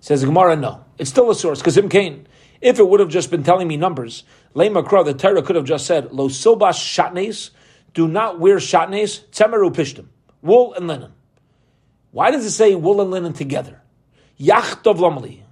Says 0.00 0.24
Gemara, 0.24 0.56
no. 0.56 0.84
It's 0.98 1.10
still 1.10 1.30
a 1.30 1.34
source, 1.34 1.60
because 1.60 1.76
Imkain. 1.76 2.24
If 2.60 2.78
it 2.78 2.88
would 2.88 3.00
have 3.00 3.10
just 3.10 3.30
been 3.30 3.42
telling 3.42 3.68
me 3.68 3.76
numbers, 3.76 4.24
Lema 4.54 4.86
Kra, 4.86 5.04
the 5.04 5.12
Torah 5.12 5.42
could 5.42 5.56
have 5.56 5.64
just 5.64 5.86
said, 5.86 6.12
Lo 6.12 6.28
silbash 6.28 6.78
shatnes, 6.78 7.50
do 7.92 8.08
not 8.08 8.40
wear 8.40 8.56
shatnes, 8.56 9.24
tzemeru 9.30 9.74
pishtim, 9.74 10.06
wool 10.40 10.72
and 10.74 10.86
linen. 10.86 11.12
Why 12.10 12.30
does 12.30 12.46
it 12.46 12.52
say 12.52 12.74
wool 12.74 13.00
and 13.00 13.10
linen 13.10 13.32
together? 13.32 13.82
Yachtov 14.40 14.96
lamali. 14.96 15.43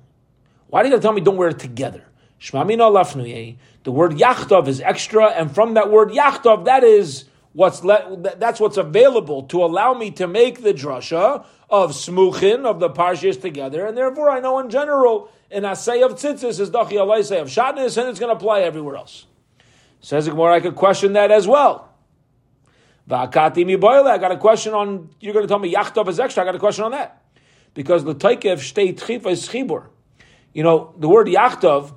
Why 0.72 0.82
did 0.82 0.92
you 0.92 1.00
tell 1.00 1.12
me 1.12 1.20
don't 1.20 1.36
wear 1.36 1.50
it 1.50 1.58
together? 1.58 2.02
Lafnuye. 2.40 3.52
Eh? 3.52 3.56
The 3.84 3.92
word 3.92 4.12
yachtov 4.12 4.68
is 4.68 4.80
extra, 4.80 5.26
and 5.26 5.54
from 5.54 5.74
that 5.74 5.90
word 5.90 6.08
yachtov, 6.08 6.64
that 6.64 6.82
is 6.82 7.26
what's 7.52 7.84
le- 7.84 8.16
that's 8.38 8.58
what's 8.58 8.78
available 8.78 9.42
to 9.48 9.62
allow 9.62 9.92
me 9.92 10.10
to 10.12 10.26
make 10.26 10.62
the 10.62 10.72
drasha 10.72 11.44
of 11.68 11.92
smuchin 11.92 12.64
of 12.64 12.80
the 12.80 12.88
parshas 12.88 13.38
together, 13.38 13.84
and 13.84 13.98
therefore 13.98 14.30
I 14.30 14.40
know 14.40 14.60
in 14.60 14.70
general 14.70 15.30
an 15.50 15.64
asay 15.64 16.02
of 16.02 16.12
tzitzis 16.12 16.58
is 16.58 16.70
dachi 16.70 16.92
alaysay 16.92 17.42
of 17.42 17.48
shadnis, 17.48 17.98
and 17.98 18.08
it's 18.08 18.18
going 18.18 18.30
to 18.30 18.36
apply 18.36 18.62
everywhere 18.62 18.96
else. 18.96 19.26
Says 20.00 20.26
Gemara, 20.26 20.54
I 20.54 20.60
could 20.60 20.74
question 20.74 21.12
that 21.12 21.30
as 21.30 21.46
well. 21.46 21.92
Va'akati 23.10 23.66
mi 23.66 23.74
I 23.74 24.16
got 24.16 24.32
a 24.32 24.38
question 24.38 24.72
on. 24.72 25.10
You're 25.20 25.34
going 25.34 25.44
to 25.44 25.48
tell 25.48 25.58
me 25.58 25.70
yachtov 25.70 26.08
is 26.08 26.18
extra. 26.18 26.44
I 26.44 26.46
got 26.46 26.54
a 26.54 26.58
question 26.58 26.86
on 26.86 26.92
that 26.92 27.22
because 27.74 28.04
the 28.04 28.14
taikev 28.14 28.56
shtei 28.56 28.98
tchifa 28.98 29.32
is 29.32 29.50
chibur. 29.50 29.88
You 30.52 30.62
know 30.62 30.94
the 30.98 31.08
word 31.08 31.26
yachtov 31.28 31.94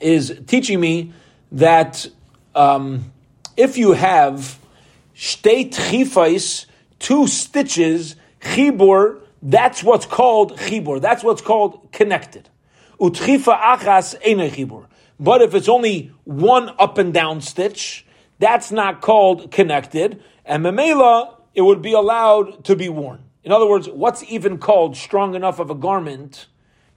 is 0.00 0.40
teaching 0.46 0.80
me 0.80 1.12
that 1.52 2.06
um, 2.54 3.12
if 3.56 3.78
you 3.78 3.92
have 3.92 4.58
shtei 5.14 5.70
tchifais, 5.70 6.66
two 6.98 7.26
stitches, 7.26 8.16
chibur, 8.40 9.20
that's 9.42 9.82
what's 9.82 10.06
called 10.06 10.56
chibur. 10.56 11.00
That's 11.00 11.22
what's 11.22 11.42
called 11.42 11.92
connected. 11.92 12.48
Utchifa 13.00 13.58
achas 13.60 14.14
ene 14.26 14.50
chibur. 14.50 14.86
But 15.20 15.42
if 15.42 15.54
it's 15.54 15.68
only 15.68 16.12
one 16.24 16.70
up 16.78 16.98
and 16.98 17.12
down 17.12 17.40
stitch, 17.40 18.06
that's 18.38 18.70
not 18.70 19.00
called 19.00 19.50
connected, 19.50 20.22
and 20.44 20.64
memela, 20.64 21.34
it 21.54 21.62
would 21.62 21.82
be 21.82 21.92
allowed 21.92 22.64
to 22.64 22.76
be 22.76 22.88
worn. 22.88 23.24
In 23.42 23.50
other 23.50 23.66
words, 23.66 23.88
what's 23.88 24.22
even 24.24 24.58
called 24.58 24.96
strong 24.96 25.34
enough 25.34 25.58
of 25.58 25.70
a 25.70 25.74
garment 25.74 26.46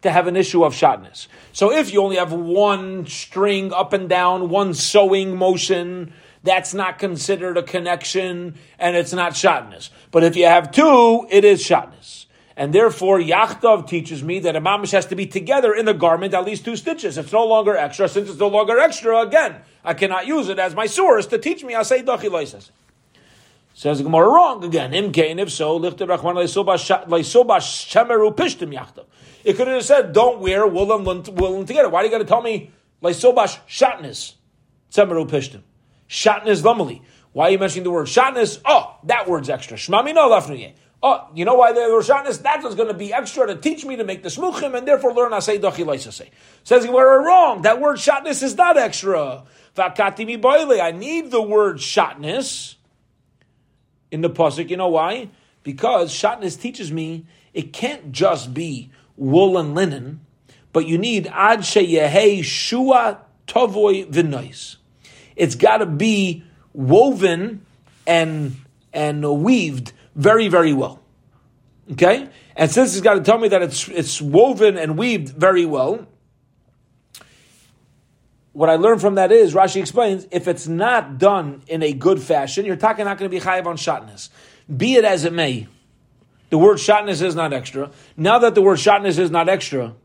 to 0.02 0.12
have 0.12 0.28
an 0.28 0.36
issue 0.36 0.64
of 0.64 0.74
shotness? 0.74 1.28
So 1.54 1.72
if 1.72 1.94
you 1.94 2.02
only 2.02 2.18
have 2.18 2.34
one 2.34 3.06
string 3.08 3.74
up 3.74 3.94
and 3.94 4.08
down, 4.08 4.50
one 4.50 4.74
sewing 4.74 5.36
motion, 5.38 6.14
that's 6.44 6.74
not 6.74 7.00
considered 7.00 7.58
a 7.58 7.64
connection 7.64 8.56
and 8.80 8.96
it's 8.96 9.14
not 9.14 9.36
shotness. 9.36 9.90
But 10.12 10.24
if 10.24 10.36
you 10.36 10.46
have 10.46 10.72
two, 10.72 11.28
it 11.30 11.46
is 11.46 11.62
shotness. 11.62 12.26
And 12.58 12.74
therefore, 12.74 13.20
Yachtov 13.20 13.88
teaches 13.88 14.22
me 14.24 14.40
that 14.40 14.56
a 14.56 14.62
mamish 14.62 14.92
has 14.92 15.06
to 15.08 15.16
be 15.16 15.26
together 15.26 15.74
in 15.74 15.86
the 15.86 15.94
garment 15.94 16.34
at 16.34 16.46
least 16.46 16.66
two 16.66 16.76
stitches. 16.76 17.18
It's 17.18 17.32
no 17.32 17.46
longer 17.46 17.76
extra. 17.76 18.10
Since 18.10 18.30
it's 18.30 18.40
no 18.40 18.50
longer 18.50 18.78
extra, 18.78 19.20
again, 19.22 19.56
I 19.84 19.94
cannot 19.94 20.28
use 20.28 20.50
it 20.50 20.60
as 20.60 20.76
my 20.76 20.86
source 20.86 21.26
to 21.28 21.38
teach 21.38 21.64
me. 21.64 21.76
I 21.76 21.84
say 21.84 22.04
dachi. 22.04 22.70
Says 23.74 23.98
the 24.00 24.04
Gemara 24.04 24.28
wrong 24.28 24.64
again. 24.64 24.92
Imkain, 24.92 25.40
if 25.40 25.52
so, 25.52 25.78
lichted 25.78 26.10
rachman 26.10 26.36
leisobash 26.36 27.88
shemeru 27.88 28.36
pishtim 28.36 28.74
yachtov. 28.74 29.06
It 29.44 29.58
could 29.58 29.68
have 29.68 29.84
said, 29.84 30.14
don't 30.14 30.40
wear 30.40 30.66
wool 30.68 30.92
and 30.94 31.28
wool 31.28 31.66
together. 31.66 31.90
Why 31.90 32.02
do 32.02 32.08
you 32.08 32.12
got 32.12 32.20
to 32.20 32.26
tell 32.26 32.42
me 32.42 32.72
leisobash 33.04 33.60
shatnis 33.68 34.34
shemeru 34.92 35.30
pishtim? 35.30 35.62
Shatnis 36.10 36.62
lamali. 36.62 37.02
Why 37.34 37.48
are 37.48 37.52
you 37.52 37.60
mentioning 37.60 37.84
the 37.84 37.92
word 37.92 38.08
shatnis? 38.08 38.60
Oh, 38.66 38.98
that 39.06 39.28
word's 39.28 39.50
extra. 39.50 39.78
Shmami 39.78 40.14
lafnuye. 40.14 40.74
Oh, 41.04 41.28
you 41.34 41.46
know 41.46 41.56
why 41.56 41.74
the 41.74 41.80
Roshanis? 41.80 42.44
That 42.44 42.62
was 42.62 42.76
going 42.76 42.90
to 42.90 42.94
be 42.94 43.12
extra 43.12 43.48
to 43.48 43.56
teach 43.56 43.84
me 43.84 43.96
to 43.96 44.04
make 44.04 44.22
the 44.22 44.30
smuchim 44.30 44.78
and 44.78 44.88
therefore 44.88 45.14
learn 45.14 45.32
Asay 45.32 45.60
Dachi 45.60 46.14
say. 46.14 46.30
Says 46.64 46.88
we're 46.88 47.26
wrong. 47.26 47.64
That 47.64 47.82
word 47.82 47.98
shatness 47.98 48.44
is 48.44 48.56
not 48.56 48.78
extra. 48.78 49.44
Vakati 49.76 50.26
mi 50.28 50.80
I 50.80 50.92
need 50.92 51.32
the 51.32 51.42
word 51.42 51.78
shatness 51.78 52.76
in 54.12 54.22
the 54.22 54.30
pasuk. 54.30 54.70
You 54.70 54.78
know 54.78 54.90
why? 54.90 55.30
Because 55.64 56.12
shatness 56.12 56.60
teaches 56.60 56.92
me 56.92 57.26
it 57.52 57.74
can't 57.74 58.12
just 58.12 58.54
be 58.54 58.92
wool 59.22 59.58
and 59.58 59.76
linen, 59.76 60.20
but 60.74 60.88
you 60.88 60.98
need 60.98 61.28
ad 61.28 61.60
sheyehei 61.60 62.44
shua 62.44 63.20
tovoy 63.48 64.12
v'nois. 64.12 64.78
It's 65.36 65.56
got 65.56 65.78
to 65.78 65.86
be 65.86 66.44
woven 66.74 67.66
and 68.08 68.56
and 68.92 69.44
weaved 69.44 69.94
very, 70.16 70.48
very 70.48 70.74
well. 70.74 71.00
Okay? 71.92 72.30
And 72.56 72.70
since 72.70 72.94
he's 72.94 73.02
got 73.02 73.14
to 73.14 73.22
tell 73.22 73.38
me 73.38 73.48
that 73.50 73.62
it's, 73.62 73.88
it's 73.88 74.22
woven 74.22 74.78
and 74.78 74.98
weaved 74.98 75.30
very 75.30 75.66
well, 75.66 76.08
what 78.54 78.70
I 78.70 78.76
learned 78.76 79.00
from 79.00 79.16
that 79.16 79.32
is, 79.32 79.54
Rashi 79.54 79.80
explains, 79.80 80.28
if 80.32 80.48
it's 80.48 80.68
not 80.68 81.18
done 81.18 81.64
in 81.68 81.82
a 81.84 81.94
good 81.94 82.22
fashion, 82.22 82.66
you're 82.66 82.76
talking 82.76 83.06
not 83.06 83.18
going 83.18 83.32
to 83.32 83.36
be 83.36 83.42
chayiv 83.42 83.66
on 83.66 83.78
shatness. 83.78 84.30
Be 84.76 84.96
it 84.96 85.06
as 85.06 85.24
it 85.24 85.32
may, 85.32 85.68
the 86.52 86.58
word 86.58 86.78
shatness 86.78 87.22
is 87.22 87.34
not 87.34 87.54
extra. 87.54 87.90
Now 88.16 88.38
that 88.40 88.56
the 88.56 88.62
word 88.62 88.78
shatness 88.78 89.18
is 89.18 89.32
not 89.32 89.48
extra, 89.50 89.96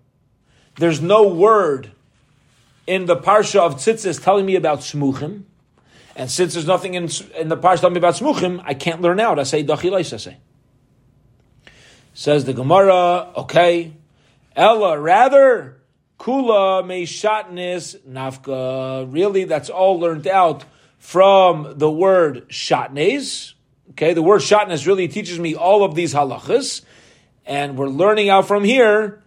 there's 0.76 1.02
no 1.02 1.26
word 1.26 1.90
in 2.86 3.06
the 3.06 3.16
parsha 3.16 3.58
of 3.58 3.74
tzitzis 3.74 4.22
telling 4.22 4.46
me 4.46 4.54
about 4.54 4.78
smuchim. 4.78 5.42
And 6.14 6.30
since 6.30 6.54
there's 6.54 6.66
nothing 6.66 6.94
in, 6.94 7.10
in 7.36 7.48
the 7.48 7.56
parsha 7.56 7.80
telling 7.80 7.94
me 7.94 7.98
about 7.98 8.14
smuchim, 8.14 8.62
I 8.64 8.74
can't 8.74 9.02
learn 9.02 9.18
out. 9.18 9.40
I 9.40 9.42
say 9.42 9.64
dachilais. 9.64 10.12
I 10.12 10.16
say. 10.18 10.36
Says 12.14 12.44
the 12.44 12.54
Gemara. 12.54 13.32
Okay, 13.36 13.92
Ella 14.54 14.98
rather 15.00 15.78
kula 16.20 16.84
meishatnis 16.84 17.98
nafka. 18.08 19.12
Really, 19.12 19.44
that's 19.44 19.68
all 19.68 19.98
learned 19.98 20.28
out 20.28 20.64
from 20.98 21.74
the 21.76 21.90
word 21.90 22.48
shatnes. 22.48 23.54
Okay, 23.90 24.12
the 24.12 24.22
word 24.22 24.40
shatnes 24.40 24.86
really 24.86 25.08
teaches 25.08 25.38
me 25.38 25.54
all 25.54 25.84
of 25.84 25.94
these 25.94 26.12
halachas, 26.12 26.82
and 27.44 27.78
we're 27.78 27.88
learning 27.88 28.28
out 28.28 28.46
from 28.46 28.64
here 28.64 29.22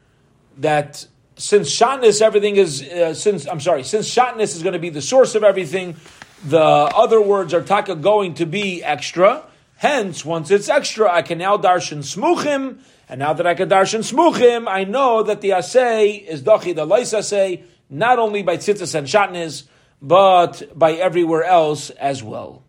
that 0.58 1.08
since 1.38 1.70
shatness 1.70 2.22
everything 2.22 2.58
is 2.58 2.84
uh, 2.84 3.14
since 3.14 3.48
I'm 3.48 3.62
sorry 3.62 3.84
since 3.84 4.14
shatness 4.14 4.56
is 4.56 4.62
going 4.62 4.74
to 4.74 4.80
be 4.80 4.90
the 4.90 5.02
source 5.02 5.36
of 5.36 5.44
everything 5.44 5.96
the 6.44 6.60
other 6.60 7.22
words 7.22 7.54
are 7.54 7.62
taka 7.62 7.96
going 7.96 8.36
to 8.36 8.46
be 8.46 8.84
extra, 8.84 9.44
Hence, 9.80 10.26
once 10.26 10.52
it's 10.52 10.68
extra, 10.68 11.10
I 11.10 11.22
can 11.22 11.38
now 11.38 11.56
darshan 11.56 12.00
smuchim, 12.00 12.80
and 13.08 13.20
now 13.20 13.32
that 13.32 13.48
I 13.48 13.56
can 13.56 13.70
darshan 13.70 14.00
smuchim, 14.00 14.68
I 14.68 14.84
know 14.84 15.24
that 15.24 15.40
the 15.40 15.52
asay 15.52 16.22
is 16.22 16.44
dachi 16.44 16.76
the 16.76 16.84
lois 16.84 17.14
asay, 17.14 17.64
not 17.90 18.20
only 18.20 18.44
by 18.44 18.58
tzitzis 18.58 18.94
and 18.94 19.08
shatnez, 19.08 19.64
but 20.02 20.78
by 20.78 20.96
everywhere 20.96 21.46
else 21.46 21.92
as 21.92 22.22
well. 22.22 22.64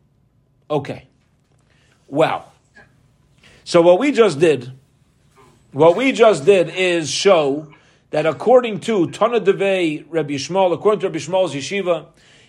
Okay. 0.71 1.09
Wow. 2.11 2.47
So 3.65 3.81
what 3.83 3.99
we 3.99 4.11
just 4.13 4.41
did, 4.41 4.73
what 5.73 5.97
we 5.97 6.13
just 6.13 6.45
did 6.45 6.69
is 6.69 7.11
show 7.11 7.73
that 8.11 8.27
according 8.27 8.81
to 8.81 9.09
Tana 9.11 9.41
Devei 9.41 10.05
Rabbi 10.09 10.35
Yishmael, 10.35 10.73
according 10.73 11.01
to 11.01 11.07
Rabbi 11.07 11.19
Yishmael's 11.19 11.55
yeshiva, 11.55 12.07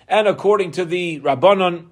and 0.07 0.27
according 0.27 0.71
to 0.71 0.83
the 0.83 1.19
Rabbanon, 1.19 1.85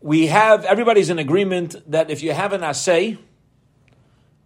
we 0.00 0.26
have 0.26 0.64
everybody's 0.64 1.08
in 1.08 1.18
agreement 1.18 1.76
that 1.90 2.10
if 2.10 2.22
you 2.22 2.32
have 2.32 2.52
an 2.52 2.64
assay, 2.64 3.16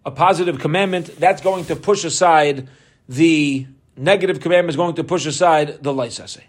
a 0.05 0.11
positive 0.11 0.59
commandment, 0.59 1.19
that's 1.19 1.41
going 1.41 1.65
to 1.65 1.75
push 1.75 2.03
aside 2.05 2.69
the 3.09 3.65
negative 3.97 4.39
commandment 4.39 4.69
is 4.69 4.75
going 4.75 4.95
to 4.95 5.03
push 5.03 5.25
aside 5.25 5.81
the 5.81 5.93
lice 5.93 6.19
assay. 6.19 6.45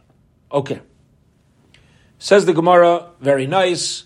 Okay. 0.53 0.81
Says 2.19 2.45
the 2.45 2.53
Gemara, 2.53 3.11
very 3.21 3.47
nice. 3.47 4.05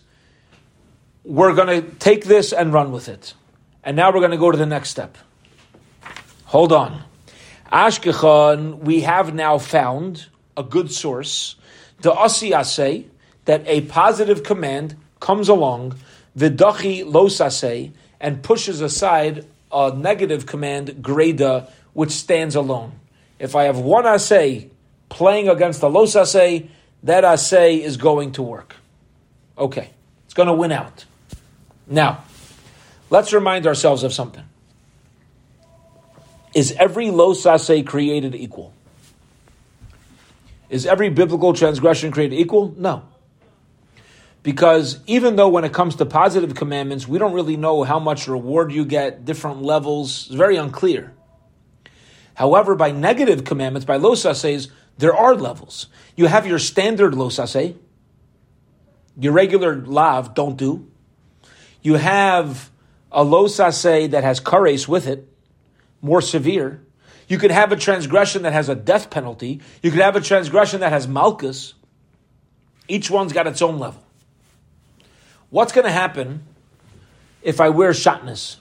We're 1.24 1.54
going 1.54 1.82
to 1.82 1.90
take 1.98 2.24
this 2.24 2.52
and 2.52 2.72
run 2.72 2.92
with 2.92 3.08
it. 3.08 3.34
And 3.84 3.96
now 3.96 4.12
we're 4.12 4.20
going 4.20 4.30
to 4.30 4.38
go 4.38 4.50
to 4.50 4.58
the 4.58 4.66
next 4.66 4.90
step. 4.90 5.18
Hold 6.46 6.72
on. 6.72 7.02
Ashkechan, 7.72 8.78
we 8.78 9.02
have 9.02 9.34
now 9.34 9.58
found 9.58 10.26
a 10.56 10.62
good 10.62 10.90
source, 10.90 11.56
the 12.00 12.12
Asi 12.12 13.06
that 13.44 13.62
a 13.66 13.82
positive 13.82 14.42
command 14.42 14.96
comes 15.20 15.48
along, 15.48 15.94
vidachi 16.36 17.04
losase, 17.04 17.92
and 18.20 18.42
pushes 18.42 18.80
aside 18.80 19.46
a 19.72 19.94
negative 19.94 20.46
command, 20.46 20.88
greda, 21.00 21.70
which 21.92 22.10
stands 22.10 22.54
alone. 22.54 22.92
If 23.38 23.54
I 23.54 23.64
have 23.64 23.78
one 23.78 24.06
assay 24.06 24.70
playing 25.08 25.48
against 25.48 25.80
the 25.80 25.88
los 25.88 26.16
assay, 26.16 26.68
that 27.02 27.24
assay 27.24 27.76
is 27.76 27.96
going 27.96 28.32
to 28.32 28.42
work. 28.42 28.76
Okay, 29.56 29.90
it's 30.24 30.34
going 30.34 30.48
to 30.48 30.54
win 30.54 30.72
out. 30.72 31.04
Now, 31.90 32.22
let's 33.10 33.32
remind 33.32 33.66
ourselves 33.66 34.04
of 34.04 34.14
something. 34.14 34.44
Is 36.54 36.72
every 36.78 37.10
los 37.10 37.44
assay 37.44 37.82
created 37.82 38.34
equal? 38.34 38.72
Is 40.68 40.86
every 40.86 41.10
biblical 41.10 41.52
transgression 41.52 42.12
created 42.12 42.38
equal? 42.38 42.72
No. 42.78 43.02
Because 44.42 45.00
even 45.06 45.36
though 45.36 45.48
when 45.48 45.64
it 45.64 45.72
comes 45.72 45.96
to 45.96 46.06
positive 46.06 46.54
commandments, 46.54 47.06
we 47.06 47.18
don't 47.18 47.34
really 47.34 47.56
know 47.56 47.82
how 47.82 47.98
much 47.98 48.28
reward 48.28 48.72
you 48.72 48.84
get, 48.84 49.24
different 49.24 49.62
levels, 49.62 50.26
it's 50.26 50.34
very 50.34 50.56
unclear. 50.56 51.12
However, 52.34 52.74
by 52.74 52.92
negative 52.92 53.44
commandments, 53.44 53.84
by 53.84 53.96
los 53.96 54.24
assays, 54.24 54.68
there 54.96 55.14
are 55.14 55.34
levels. 55.34 55.88
You 56.16 56.26
have 56.26 56.46
your 56.46 56.58
standard 56.58 57.14
los 57.14 57.38
assay, 57.38 57.74
your 59.18 59.32
regular 59.32 59.76
lav, 59.76 60.34
don't 60.34 60.56
do. 60.56 60.89
You 61.82 61.94
have 61.94 62.70
a 63.10 63.24
los 63.24 63.58
assay 63.58 64.06
that 64.08 64.24
has 64.24 64.40
kares 64.40 64.86
with 64.86 65.06
it, 65.06 65.28
more 66.02 66.20
severe. 66.20 66.82
You 67.28 67.38
could 67.38 67.50
have 67.50 67.72
a 67.72 67.76
transgression 67.76 68.42
that 68.42 68.52
has 68.52 68.68
a 68.68 68.74
death 68.74 69.10
penalty. 69.10 69.60
You 69.82 69.90
could 69.90 70.00
have 70.00 70.16
a 70.16 70.20
transgression 70.20 70.80
that 70.80 70.90
has 70.90 71.06
malchus. 71.06 71.74
Each 72.88 73.10
one's 73.10 73.32
got 73.32 73.46
its 73.46 73.62
own 73.62 73.78
level. 73.78 74.02
What's 75.50 75.72
going 75.72 75.84
to 75.84 75.92
happen 75.92 76.42
if 77.42 77.60
I 77.60 77.68
wear 77.68 77.90
shatnez? 77.90 78.56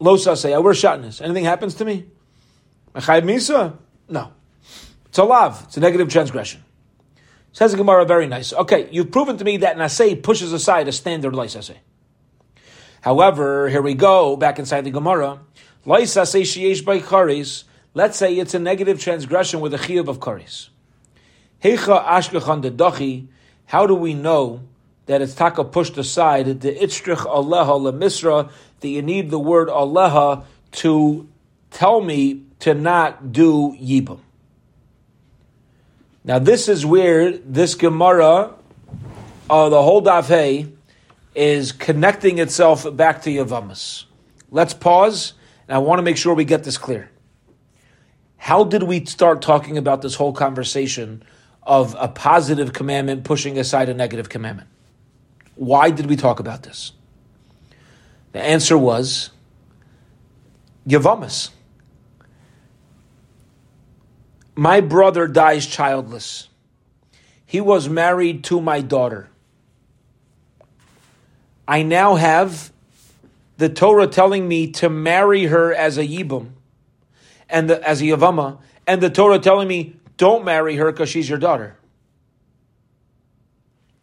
Losa 0.00 0.36
say, 0.36 0.54
I 0.54 0.58
wear 0.58 0.74
shatnez. 0.74 1.20
Anything 1.20 1.44
happens 1.44 1.74
to 1.74 1.84
me? 1.84 2.06
Misa? 2.94 3.76
No. 4.08 4.32
It's 5.06 5.18
a 5.18 5.24
lav. 5.24 5.62
It's 5.66 5.76
a 5.76 5.80
negative 5.80 6.08
transgression. 6.08 6.62
Says 7.58 7.72
the 7.72 7.76
Gemara, 7.76 8.04
very 8.04 8.28
nice. 8.28 8.52
Okay, 8.52 8.88
you've 8.92 9.10
proven 9.10 9.36
to 9.36 9.44
me 9.44 9.56
that 9.56 9.76
nasei 9.76 10.22
pushes 10.22 10.52
aside 10.52 10.86
a 10.86 10.92
standard 10.92 11.32
loisase. 11.32 11.74
However, 13.00 13.68
here 13.68 13.82
we 13.82 13.94
go, 13.94 14.36
back 14.36 14.60
inside 14.60 14.82
the 14.82 14.92
Gemara. 14.92 15.40
Lysase 15.84 16.42
sheyesh 16.42 16.84
by 16.84 17.00
karis. 17.00 17.64
Let's 17.94 18.16
say 18.16 18.32
it's 18.36 18.54
a 18.54 18.60
negative 18.60 19.00
transgression 19.00 19.58
with 19.58 19.74
a 19.74 19.76
chiyuv 19.76 20.06
of 20.06 20.20
karis. 20.20 20.68
Hecha 21.60 22.04
ashkechan 22.04 22.62
dachi. 22.76 23.26
How 23.66 23.88
do 23.88 23.96
we 23.96 24.14
know 24.14 24.60
that 25.06 25.20
it's 25.20 25.34
taka 25.34 25.64
pushed 25.64 25.98
aside? 25.98 26.60
The 26.60 26.72
itzrich 26.72 27.26
aleha 27.26 27.92
lemisra 27.92 28.52
that 28.78 28.88
you 28.88 29.02
need 29.02 29.30
the 29.32 29.40
word 29.40 29.66
aleha 29.66 30.44
to 30.70 31.28
tell 31.72 32.02
me 32.02 32.44
to 32.60 32.74
not 32.74 33.32
do 33.32 33.72
yibum. 33.72 34.20
Now 36.28 36.38
this 36.38 36.68
is 36.68 36.84
where 36.84 37.32
this 37.32 37.74
Gemara, 37.74 38.52
uh, 39.48 39.68
the 39.70 39.82
whole 39.82 40.02
daf 40.02 40.70
is 41.34 41.72
connecting 41.72 42.38
itself 42.38 42.84
back 42.94 43.22
to 43.22 43.30
Yavamas. 43.30 44.04
Let's 44.50 44.74
pause 44.74 45.32
and 45.66 45.74
I 45.74 45.78
want 45.78 46.00
to 46.00 46.02
make 46.02 46.18
sure 46.18 46.34
we 46.34 46.44
get 46.44 46.64
this 46.64 46.76
clear. 46.76 47.10
How 48.36 48.62
did 48.62 48.82
we 48.82 49.06
start 49.06 49.40
talking 49.40 49.78
about 49.78 50.02
this 50.02 50.16
whole 50.16 50.34
conversation 50.34 51.22
of 51.62 51.96
a 51.98 52.08
positive 52.08 52.74
commandment 52.74 53.24
pushing 53.24 53.58
aside 53.58 53.88
a 53.88 53.94
negative 53.94 54.28
commandment? 54.28 54.68
Why 55.54 55.90
did 55.90 56.10
we 56.10 56.16
talk 56.16 56.40
about 56.40 56.62
this? 56.62 56.92
The 58.32 58.42
answer 58.42 58.76
was 58.76 59.30
Yavamas. 60.86 61.52
My 64.58 64.80
brother 64.80 65.28
dies 65.28 65.68
childless. 65.68 66.48
He 67.46 67.60
was 67.60 67.88
married 67.88 68.42
to 68.50 68.60
my 68.60 68.80
daughter. 68.80 69.30
I 71.68 71.84
now 71.84 72.16
have 72.16 72.72
the 73.58 73.68
Torah 73.68 74.08
telling 74.08 74.48
me 74.48 74.72
to 74.72 74.88
marry 74.88 75.44
her 75.44 75.72
as 75.72 75.96
a 75.96 76.04
Yibum, 76.04 76.54
and 77.48 77.70
the, 77.70 77.88
as 77.88 78.00
a 78.00 78.06
Yavama, 78.06 78.58
and 78.84 79.00
the 79.00 79.10
Torah 79.10 79.38
telling 79.38 79.68
me 79.68 79.94
don't 80.16 80.44
marry 80.44 80.74
her 80.74 80.90
because 80.90 81.08
she's 81.08 81.28
your 81.28 81.38
daughter. 81.38 81.76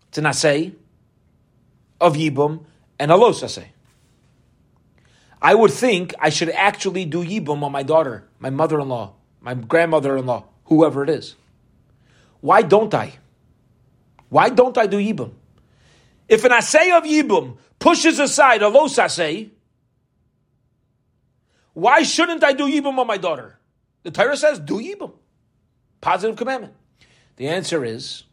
It's 0.07 0.19
an 0.19 0.25
assay 0.25 0.71
of 1.99 2.15
Yibum 2.15 2.63
and 2.97 3.11
a 3.11 3.17
los. 3.17 3.59
I 5.41 5.53
would 5.53 5.71
think 5.71 6.13
I 6.17 6.29
should 6.29 6.49
actually 6.51 7.03
do 7.03 7.25
Yibum 7.25 7.61
on 7.61 7.73
my 7.73 7.83
daughter, 7.83 8.23
my 8.39 8.49
mother-in-law, 8.49 9.15
my 9.45 9.53
grandmother-in-law, 9.53 10.43
whoever 10.65 11.03
it 11.03 11.09
is. 11.09 11.35
Why 12.41 12.63
don't 12.63 12.93
I? 12.95 13.13
Why 14.29 14.49
don't 14.49 14.75
I 14.75 14.87
do 14.87 14.97
Yibum? 14.97 15.33
If 16.27 16.43
an 16.45 16.51
assay 16.51 16.91
of 16.91 17.03
Yibum 17.03 17.57
pushes 17.77 18.17
aside 18.17 18.63
a 18.63 18.69
los 18.69 18.97
assay, 18.97 19.51
why 21.73 22.01
shouldn't 22.01 22.43
I 22.43 22.53
do 22.53 22.63
Yibum 22.63 22.97
on 22.97 23.05
my 23.05 23.17
daughter? 23.17 23.59
The 24.01 24.09
Torah 24.09 24.35
says, 24.35 24.59
do 24.59 24.79
Yibum. 24.79 25.11
Positive 26.01 26.35
commandment. 26.35 26.73
The 27.35 27.47
answer 27.47 27.85
is, 27.85 28.23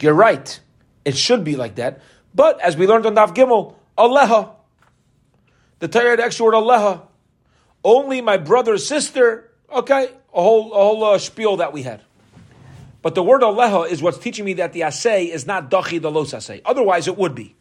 you're 0.00 0.14
right. 0.14 0.58
It 1.04 1.18
should 1.18 1.44
be 1.44 1.56
like 1.56 1.74
that. 1.74 2.00
But 2.34 2.60
as 2.62 2.78
we 2.78 2.86
learned 2.86 3.04
on 3.04 3.14
Daf 3.14 3.34
Gimel, 3.34 3.74
Aleha. 3.98 4.54
The 5.80 5.88
Torah 5.88 6.10
had 6.10 6.20
extra 6.20 6.46
word 6.46 6.54
Aleha. 6.54 7.02
Only 7.84 8.22
my 8.22 8.38
brother's 8.38 8.86
sister, 8.86 9.50
okay, 9.70 10.12
a 10.32 10.40
whole, 10.40 10.72
a 10.72 10.76
whole 10.76 11.04
uh, 11.04 11.18
spiel 11.18 11.58
that 11.58 11.72
we 11.72 11.82
had. 11.82 12.02
But 13.02 13.14
the 13.14 13.22
word 13.22 13.42
Aleha 13.42 13.90
is 13.90 14.00
what's 14.00 14.18
teaching 14.18 14.44
me 14.44 14.54
that 14.54 14.72
the 14.72 14.82
asay 14.82 15.28
is 15.28 15.46
not 15.46 15.70
Dachi 15.70 16.00
the 16.00 16.10
Los 16.10 16.32
assay. 16.32 16.62
Otherwise, 16.64 17.08
it 17.08 17.18
would 17.18 17.34
be. 17.34 17.56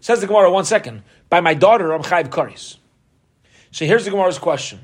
Says 0.00 0.20
the 0.20 0.26
Gemara, 0.26 0.50
one 0.50 0.64
second. 0.64 1.02
By 1.30 1.40
my 1.40 1.54
daughter, 1.54 1.92
I'm 1.92 2.02
Chayv 2.02 2.28
Karis. 2.28 2.76
So 3.70 3.86
here's 3.86 4.04
the 4.04 4.10
Gemara's 4.10 4.38
question. 4.38 4.80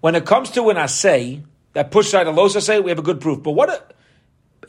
When 0.00 0.16
it 0.16 0.26
comes 0.26 0.50
to 0.52 0.68
an 0.70 0.76
assay 0.76 1.42
that 1.74 1.90
pushes 1.92 2.14
out 2.14 2.26
a 2.26 2.30
los 2.30 2.56
assay, 2.56 2.80
we 2.80 2.90
have 2.90 2.98
a 2.98 3.02
good 3.02 3.20
proof. 3.20 3.42
But 3.42 3.52
what 3.52 3.94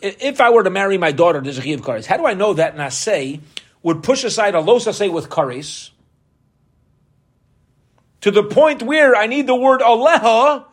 if 0.02 0.40
I 0.40 0.52
were 0.52 0.64
to 0.64 0.70
marry 0.70 0.98
my 0.98 1.12
daughter, 1.12 1.42
there's 1.42 1.58
a 1.58 1.62
Karis? 1.62 2.06
How 2.06 2.18
do 2.18 2.26
I 2.26 2.36
know 2.36 2.54
that 2.54 2.76
an 2.76 2.80
assay 2.80 3.42
would 3.82 4.04
push 4.04 4.24
aside 4.24 4.54
a 4.54 4.60
los 4.60 4.88
assay 4.88 5.10
with 5.10 5.30
Karis 5.30 5.90
to 8.22 8.32
the 8.32 8.44
point 8.44 8.84
where 8.84 9.16
I 9.16 9.26
need 9.26 9.48
the 9.48 9.56
word 9.56 9.82
Aleha 9.82 10.66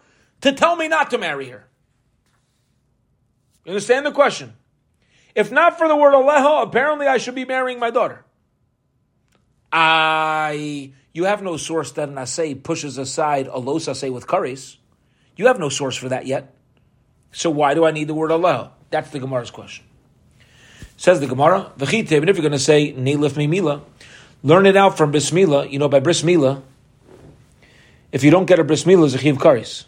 to 0.43 0.53
tell 0.53 0.77
me 0.77 0.89
not 0.89 1.11
to 1.11 1.19
marry 1.19 1.49
her? 1.49 1.67
You 3.65 3.73
understand 3.73 4.07
the 4.07 4.13
question? 4.13 4.55
If 5.35 5.51
not 5.51 5.77
for 5.77 5.89
the 5.89 5.97
word 5.97 6.15
Aleha, 6.15 6.63
apparently 6.63 7.07
I 7.07 7.19
should 7.19 7.35
be 7.35 7.45
marrying 7.45 7.79
my 7.79 7.91
daughter. 7.91 8.25
I 9.73 10.93
you 11.13 11.25
have 11.25 11.43
no 11.43 11.57
source 11.57 11.93
that 11.93 12.09
an 12.09 12.61
pushes 12.61 12.99
aside 12.99 13.47
a 13.47 13.59
los 13.59 13.87
with 13.87 14.27
kares. 14.27 14.77
You 15.37 15.47
have 15.47 15.59
no 15.59 15.69
source 15.69 15.97
for 15.97 16.09
that 16.11 16.27
yet. 16.27 16.55
So 17.33 17.51
why 17.51 17.75
do 17.75 17.85
I 17.85 17.91
need 17.91 18.09
the 18.09 18.15
word 18.15 18.31
Aleha? 18.31 18.71
That's 18.91 19.11
the 19.11 19.19
Gemara's 19.19 19.51
question. 19.51 19.85
Says 20.97 21.21
the 21.21 21.27
Gemara, 21.27 21.73
V'chite, 21.77 22.13
even 22.13 22.29
if 22.29 22.37
you're 22.37 22.43
going 22.43 22.53
to 22.53 22.59
say 22.59 22.93
Neilif 22.93 23.33
Mimila, 23.33 23.83
learn 24.43 24.65
it 24.65 24.77
out 24.77 24.97
from 24.97 25.11
Bris 25.11 25.33
Mila. 25.33 25.67
You 25.67 25.79
know, 25.79 25.89
by 25.89 26.01
Bris 26.01 26.25
Mila, 26.25 26.63
if 28.13 28.25
you 28.25 28.31
don't 28.31 28.47
get 28.47 28.59
a 28.59 28.65
Bris 28.65 28.87
Mila, 28.87 29.05
it's 29.05 29.15
a 29.15 29.19
Chiv 29.19 29.37
Karis. 29.37 29.85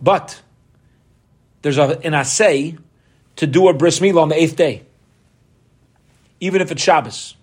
But 0.00 0.40
there's 1.62 1.78
a, 1.78 1.98
an 2.04 2.14
assay 2.14 2.76
to 3.36 3.46
do 3.46 3.68
a 3.68 3.74
Bris 3.74 4.00
Mila 4.00 4.22
on 4.22 4.28
the 4.28 4.40
eighth 4.40 4.56
day, 4.56 4.82
even 6.40 6.60
if 6.60 6.70
it's 6.70 6.82
Shabbos. 6.82 7.36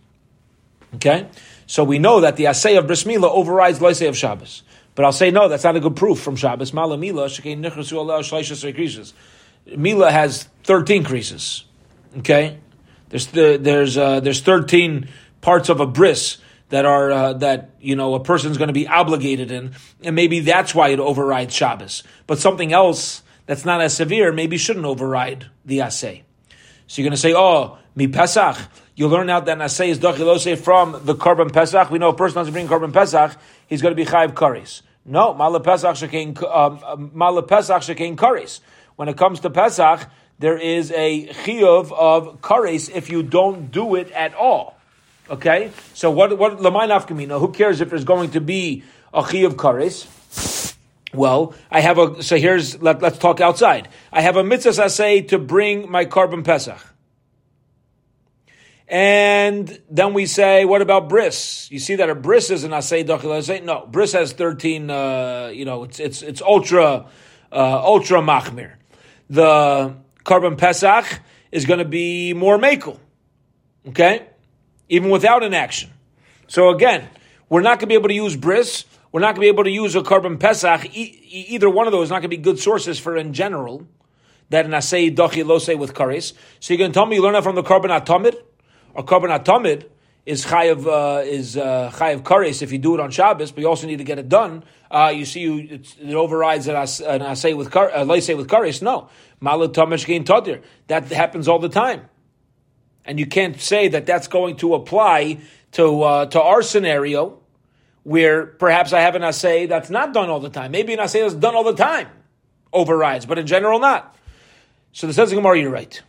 Okay? 0.95 1.27
So 1.67 1.83
we 1.83 1.99
know 1.99 2.21
that 2.21 2.35
the 2.35 2.47
assay 2.47 2.75
of 2.75 2.87
Bris 2.87 3.05
Mila 3.05 3.31
overrides 3.31 3.81
assay 3.81 4.07
of 4.07 4.17
Shabbos. 4.17 4.63
But 4.93 5.05
I'll 5.05 5.13
say 5.13 5.31
no, 5.31 5.47
that's 5.47 5.63
not 5.63 5.75
a 5.75 5.79
good 5.79 5.95
proof 5.95 6.19
from 6.19 6.35
Shabbos. 6.35 6.73
Mala 6.73 6.97
Mila, 6.97 7.29
Mila 9.77 10.11
has 10.11 10.43
13 10.63 11.03
creases. 11.03 11.63
Okay? 12.19 12.57
There's 13.09 13.27
the, 13.27 13.57
there's 13.61 13.97
uh, 13.97 14.19
there's 14.19 14.41
13 14.41 15.07
parts 15.41 15.69
of 15.69 15.79
a 15.79 15.85
bris 15.85 16.37
that 16.71 16.85
are 16.85 17.11
uh, 17.11 17.33
that 17.33 17.69
you 17.79 17.95
know 17.95 18.15
a 18.15 18.19
person's 18.19 18.57
going 18.57 18.69
to 18.69 18.73
be 18.73 18.87
obligated 18.87 19.51
in, 19.51 19.73
and 20.03 20.15
maybe 20.15 20.39
that's 20.39 20.73
why 20.73 20.89
it 20.89 20.99
overrides 20.99 21.53
Shabbos. 21.53 22.03
But 22.25 22.39
something 22.39 22.73
else 22.73 23.21
that's 23.45 23.65
not 23.65 23.81
as 23.81 23.95
severe 23.95 24.31
maybe 24.31 24.57
shouldn't 24.57 24.85
override 24.85 25.47
the 25.65 25.81
assay. 25.81 26.23
So 26.87 27.01
you're 27.01 27.07
going 27.07 27.15
to 27.15 27.21
say, 27.21 27.33
oh, 27.35 27.77
mi 27.95 28.07
Pesach. 28.07 28.57
You 28.95 29.07
learn 29.07 29.29
out 29.29 29.45
that 29.45 29.59
assay 29.61 29.89
is 29.89 29.99
dachilose 29.99 30.57
from 30.57 31.01
the 31.05 31.15
korban 31.15 31.51
Pesach. 31.51 31.89
We 31.89 31.97
know 31.97 32.09
a 32.09 32.13
person 32.13 32.35
doesn't 32.35 32.53
bring 32.53 32.67
korban 32.67 32.93
Pesach, 32.93 33.37
he's 33.67 33.81
going 33.81 33.95
to 33.95 33.95
be 33.95 34.09
chayiv 34.09 34.33
karis. 34.33 34.81
No, 35.05 35.33
mala 35.33 35.59
Pesach 35.59 35.95
shekein 35.95 36.41
um, 36.43 36.79
um, 36.85 37.11
mala 37.13 37.43
Pesach 37.43 37.81
shekein 37.81 38.15
karis. 38.15 38.59
When 38.95 39.09
it 39.09 39.17
comes 39.17 39.39
to 39.39 39.49
Pesach, 39.49 40.07
there 40.39 40.57
is 40.57 40.91
a 40.91 41.27
chiyuv 41.27 41.91
of 41.91 42.41
kares 42.41 42.93
if 42.93 43.09
you 43.09 43.23
don't 43.23 43.71
do 43.71 43.95
it 43.95 44.11
at 44.11 44.33
all. 44.35 44.77
Okay, 45.29 45.71
so 45.93 46.11
what 46.11 46.37
what 46.37 46.57
lamai 46.57 46.87
nafkamina? 46.87 47.39
Who 47.39 47.51
cares 47.51 47.79
if 47.79 47.89
there's 47.89 48.03
going 48.03 48.31
to 48.31 48.41
be 48.41 48.83
a 49.13 49.21
chiyuv 49.21 49.53
kares? 49.53 50.75
Well, 51.13 51.53
I 51.69 51.81
have 51.81 51.97
a 51.97 52.23
so 52.23 52.37
here's 52.37 52.81
let, 52.81 53.03
us 53.03 53.17
talk 53.17 53.41
outside. 53.41 53.89
I 54.11 54.21
have 54.21 54.37
a 54.37 54.43
mitzvah 54.43 54.89
say 54.89 55.21
to 55.23 55.37
bring 55.37 55.89
my 55.91 56.05
korban 56.05 56.43
pesach. 56.43 56.79
And 58.87 59.81
then 59.89 60.13
we 60.13 60.25
say, 60.25 60.65
what 60.65 60.81
about 60.81 61.07
bris? 61.07 61.71
You 61.71 61.79
see 61.79 61.95
that 61.95 62.09
a 62.09 62.15
bris 62.15 62.49
is 62.49 62.65
an 62.65 62.71
asay 62.71 63.05
dachil 63.05 63.63
No, 63.63 63.87
bris 63.89 64.11
has 64.13 64.33
thirteen. 64.33 64.89
Uh, 64.89 65.49
you 65.53 65.63
know, 65.65 65.83
it's 65.83 65.99
it's 65.99 66.21
it's 66.21 66.41
ultra 66.41 67.07
uh, 67.51 67.85
ultra 67.85 68.19
machmir. 68.19 68.73
The 69.29 69.95
carbon 70.25 70.57
pesach 70.57 71.21
is 71.51 71.65
going 71.65 71.79
to 71.79 71.85
be 71.85 72.33
more 72.33 72.57
makel. 72.57 72.99
Okay, 73.87 74.27
even 74.91 75.09
without 75.09 75.41
an 75.41 75.53
action. 75.53 75.89
So 76.47 76.69
again, 76.69 77.07
we're 77.49 77.61
not 77.61 77.79
going 77.79 77.79
to 77.79 77.87
be 77.87 77.93
able 77.95 78.09
to 78.09 78.13
use 78.13 78.35
bris. 78.35 78.83
We're 79.13 79.21
not 79.21 79.35
going 79.35 79.35
to 79.35 79.41
be 79.41 79.47
able 79.47 79.63
to 79.63 79.71
use 79.71 79.95
a 79.95 80.01
korban 80.01 80.37
pesach. 80.37 80.85
E- 80.93 81.47
either 81.49 81.69
one 81.69 81.87
of 81.87 81.93
those 81.93 82.07
is 82.07 82.09
not 82.09 82.15
going 82.15 82.29
to 82.29 82.37
be 82.37 82.37
good 82.37 82.59
sources 82.59 82.99
for 82.99 83.15
in 83.15 83.33
general. 83.33 83.87
That 84.49 84.65
an 84.65 84.71
asay 84.71 85.15
dachi 85.15 85.45
lose 85.45 85.67
with 85.79 85.93
kares. 85.93 86.33
So 86.59 86.73
you're 86.73 86.77
going 86.77 86.91
to 86.91 86.93
tell 86.93 87.05
me 87.05 87.15
you 87.15 87.21
learn 87.21 87.33
that 87.33 87.43
from 87.43 87.55
the 87.55 87.63
korban 87.63 87.97
atomid 87.97 88.35
or 88.93 89.05
korban 89.05 89.37
atomid 89.37 89.87
is 90.25 90.45
chayav 90.45 90.85
uh, 90.85 91.23
is 91.23 91.55
uh, 91.55 91.89
chayav 91.93 92.23
kares 92.23 92.61
if 92.61 92.73
you 92.73 92.77
do 92.77 92.93
it 92.93 92.99
on 92.99 93.11
Shabbos, 93.11 93.53
but 93.53 93.61
you 93.61 93.69
also 93.69 93.87
need 93.87 93.99
to 93.99 94.03
get 94.03 94.19
it 94.19 94.27
done. 94.27 94.65
Uh, 94.91 95.13
you 95.15 95.23
see, 95.23 95.39
you, 95.39 95.79
it 96.01 96.13
overrides 96.13 96.67
an 96.67 96.75
asay 96.75 97.55
with 97.55 97.71
kar, 97.71 97.89
uh, 97.91 98.05
with 98.05 98.27
kares. 98.49 98.81
No, 98.81 99.07
tamish 99.41 100.05
gain 100.05 100.25
tadir. 100.25 100.61
That 100.87 101.05
happens 101.05 101.47
all 101.47 101.59
the 101.59 101.69
time 101.69 102.09
and 103.05 103.19
you 103.19 103.25
can't 103.25 103.59
say 103.59 103.87
that 103.89 104.05
that's 104.05 104.27
going 104.27 104.57
to 104.57 104.73
apply 104.73 105.39
to 105.73 106.03
uh, 106.03 106.25
to 106.27 106.41
our 106.41 106.61
scenario, 106.61 107.39
where 108.03 108.45
perhaps 108.45 108.93
I 108.93 109.01
have 109.01 109.15
an 109.15 109.23
assay 109.23 109.65
that's 109.65 109.89
not 109.89 110.13
done 110.13 110.29
all 110.29 110.39
the 110.39 110.49
time. 110.49 110.71
Maybe 110.71 110.93
an 110.93 110.99
assay 110.99 111.21
that's 111.21 111.33
done 111.33 111.55
all 111.55 111.63
the 111.63 111.75
time 111.75 112.07
overrides, 112.73 113.25
but 113.25 113.37
in 113.37 113.47
general 113.47 113.79
not. 113.79 114.15
So 114.93 115.07
the 115.07 115.13
says 115.13 115.31
Gemara, 115.31 115.59
you're 115.59 115.71
right. 115.71 116.01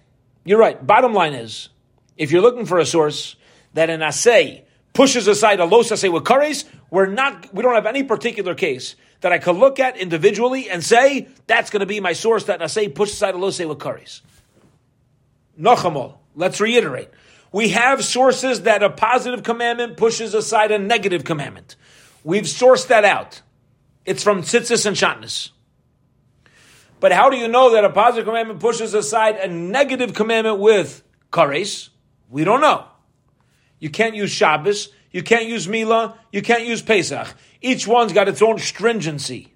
You're 0.45 0.59
right. 0.59 0.85
Bottom 0.85 1.15
line 1.15 1.35
is, 1.35 1.69
if 2.17 2.33
you're 2.33 2.43
looking 2.43 2.67
for 2.67 2.79
a 2.79 2.87
source 2.87 3.37
that 3.75 3.91
an 3.91 4.03
assay 4.03 4.65
pushes 4.93 5.29
aside 5.29 5.61
a 5.61 5.65
los 5.65 5.91
assay 5.93 6.09
with 6.09 6.25
kares, 6.25 6.65
we're 6.91 7.07
not. 7.07 7.53
We 7.55 7.63
don't 7.63 7.75
have 7.75 7.87
any 7.87 8.03
particular 8.03 8.55
case 8.55 8.97
that 9.21 9.33
I 9.33 9.39
could 9.39 9.57
look 9.57 9.79
at 9.79 9.97
individually 9.97 10.69
and 10.69 10.83
say 10.83 11.29
that's 11.47 11.71
going 11.71 11.81
to 11.81 11.87
be 11.87 12.01
my 12.01 12.13
source 12.13 12.45
that 12.45 12.57
an 12.57 12.63
assay 12.63 12.89
pushes 12.89 13.15
aside 13.15 13.35
a 13.35 13.39
los 13.39 13.55
assay 13.55 13.67
with 13.67 13.79
kares. 13.79 14.21
Nochamol. 15.59 16.17
Let's 16.35 16.61
reiterate. 16.61 17.11
We 17.53 17.71
have 17.71 18.05
sources 18.05 18.63
that 18.63 18.83
a 18.83 18.91
positive 18.91 19.43
commandment 19.43 19.97
pushes 19.97 20.33
aside 20.35 20.71
a 20.71 20.79
negative 20.79 21.25
commandment. 21.25 21.77
We've 22.25 22.45
sourced 22.45 22.87
that 22.89 23.05
out. 23.05 23.43
It's 24.05 24.23
from 24.23 24.43
Tzitzis 24.43 24.87
and 24.87 24.97
Shatnez. 24.97 25.51
But 27.01 27.13
how 27.13 27.31
do 27.31 27.37
you 27.37 27.49
know 27.49 27.73
that 27.73 27.85
a 27.85 27.91
positive 27.91 28.25
commandment 28.25 28.61
pushes 28.61 28.95
aside 28.95 29.37
a 29.37 29.49
negative 29.49 30.15
commandment 30.15 30.61
with 30.61 31.03
kares? 31.33 31.89
We 32.31 32.45
don't 32.45 32.61
know. 32.61 32.87
You 33.81 33.91
can't 33.91 34.15
use 34.15 34.31
Shabbos, 34.31 34.89
you 35.11 35.23
can't 35.23 35.47
use 35.47 35.69
Mila, 35.69 36.17
you 36.31 36.41
can't 36.41 36.65
use 36.65 36.81
Pesach. 36.81 37.35
Each 37.61 37.87
one's 37.87 38.13
got 38.13 38.29
its 38.29 38.41
own 38.41 38.59
stringency. 38.59 39.53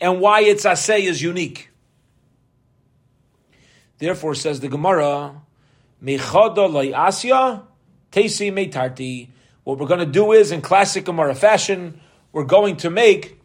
And 0.00 0.20
why 0.20 0.42
its 0.42 0.64
assay 0.64 1.02
is 1.02 1.20
unique. 1.20 1.70
Therefore, 3.98 4.34
says 4.34 4.60
the 4.60 4.68
Gemara, 4.68 5.42
asya 6.02 7.62
tesi 8.12 8.52
meitarti. 8.52 9.28
What 9.64 9.78
we're 9.78 9.86
going 9.86 10.00
to 10.00 10.06
do 10.06 10.32
is, 10.32 10.52
in 10.52 10.62
classic 10.62 11.04
Gemara 11.04 11.34
fashion, 11.34 12.00
we're 12.32 12.44
going 12.44 12.76
to 12.78 12.90
make 12.90 13.40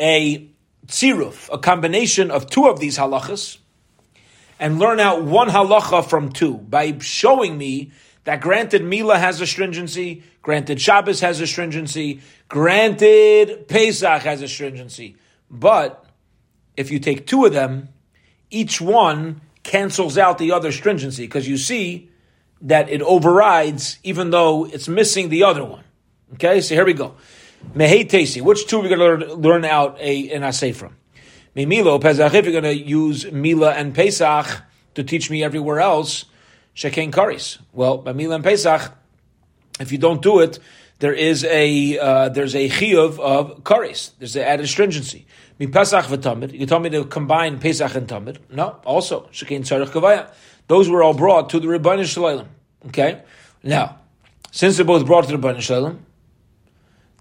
a 0.00 0.48
tziruf, 0.86 1.48
a 1.52 1.58
combination 1.58 2.30
of 2.30 2.48
two 2.48 2.66
of 2.66 2.78
these 2.78 2.98
halachas, 2.98 3.58
and 4.60 4.78
learn 4.78 5.00
out 5.00 5.24
one 5.24 5.48
halacha 5.48 6.08
from 6.08 6.30
two 6.30 6.54
by 6.54 6.96
showing 6.98 7.58
me 7.58 7.90
that 8.24 8.40
granted 8.40 8.84
Mila 8.84 9.18
has 9.18 9.40
a 9.40 9.46
stringency, 9.46 10.22
granted 10.42 10.80
Shabbos 10.80 11.20
has 11.20 11.40
a 11.40 11.46
stringency, 11.46 12.20
granted 12.48 13.68
Pesach 13.68 14.22
has 14.22 14.42
a 14.42 14.48
stringency. 14.48 15.16
But 15.50 16.04
if 16.76 16.90
you 16.90 16.98
take 16.98 17.26
two 17.26 17.44
of 17.44 17.52
them, 17.52 17.88
each 18.50 18.80
one 18.80 19.40
cancels 19.64 20.16
out 20.16 20.38
the 20.38 20.52
other 20.52 20.70
stringency 20.70 21.24
because 21.24 21.48
you 21.48 21.56
see 21.56 22.10
that 22.62 22.88
it 22.88 23.02
overrides 23.02 23.98
even 24.04 24.30
though 24.30 24.64
it's 24.66 24.86
missing 24.86 25.28
the 25.28 25.42
other 25.42 25.64
one. 25.64 25.82
Okay, 26.34 26.60
so 26.60 26.74
here 26.74 26.84
we 26.84 26.92
go. 26.94 27.14
Mehei 27.74 28.08
Tesi. 28.08 28.40
Which 28.40 28.66
two 28.66 28.78
are 28.78 28.82
we 28.82 28.88
going 28.88 29.20
to 29.20 29.34
learn, 29.34 29.64
out 29.64 29.98
a, 30.00 30.30
an 30.30 30.42
assay 30.42 30.72
from? 30.72 30.96
Mimilo 31.56 32.00
Pesach. 32.00 32.32
If 32.34 32.44
you're 32.44 32.60
going 32.60 32.64
to 32.64 32.76
use 32.76 33.30
Mila 33.30 33.72
and 33.72 33.94
Pesach 33.94 34.62
to 34.94 35.02
teach 35.02 35.30
me 35.30 35.42
everywhere 35.42 35.80
else, 35.80 36.26
Shekain 36.74 37.10
Karis. 37.10 37.58
Well, 37.72 37.98
by 37.98 38.12
Mila 38.12 38.36
and 38.36 38.44
Pesach, 38.44 38.92
if 39.80 39.92
you 39.92 39.98
don't 39.98 40.22
do 40.22 40.40
it, 40.40 40.58
there 40.98 41.12
is 41.12 41.44
a 41.44 41.98
uh, 41.98 42.28
there's 42.28 42.54
a 42.54 42.68
chiyuv 42.68 43.18
of 43.18 43.62
kares. 43.64 44.12
There's 44.18 44.36
an 44.36 44.42
added 44.42 44.68
stringency. 44.68 45.26
Mi 45.58 45.66
Pesach 45.66 46.04
v'tamid. 46.06 46.52
You 46.52 46.66
told 46.66 46.82
me 46.82 46.90
to 46.90 47.04
combine 47.04 47.58
Pesach 47.58 47.94
and 47.94 48.08
Tamid. 48.08 48.38
No, 48.50 48.80
also 48.84 49.28
shekein 49.32 49.60
tzarich 49.60 49.88
kavaya. 49.88 50.30
Those 50.68 50.88
were 50.88 51.02
all 51.02 51.14
brought 51.14 51.50
to 51.50 51.60
the 51.60 51.66
Rebbeinu 51.66 52.04
Shalom. 52.04 52.48
Okay, 52.86 53.22
now 53.62 53.98
since 54.50 54.76
they're 54.76 54.86
both 54.86 55.04
brought 55.04 55.26
to 55.26 55.36
the 55.36 55.38
Rebbeinu 55.38 55.60
Shalom, 55.60 56.06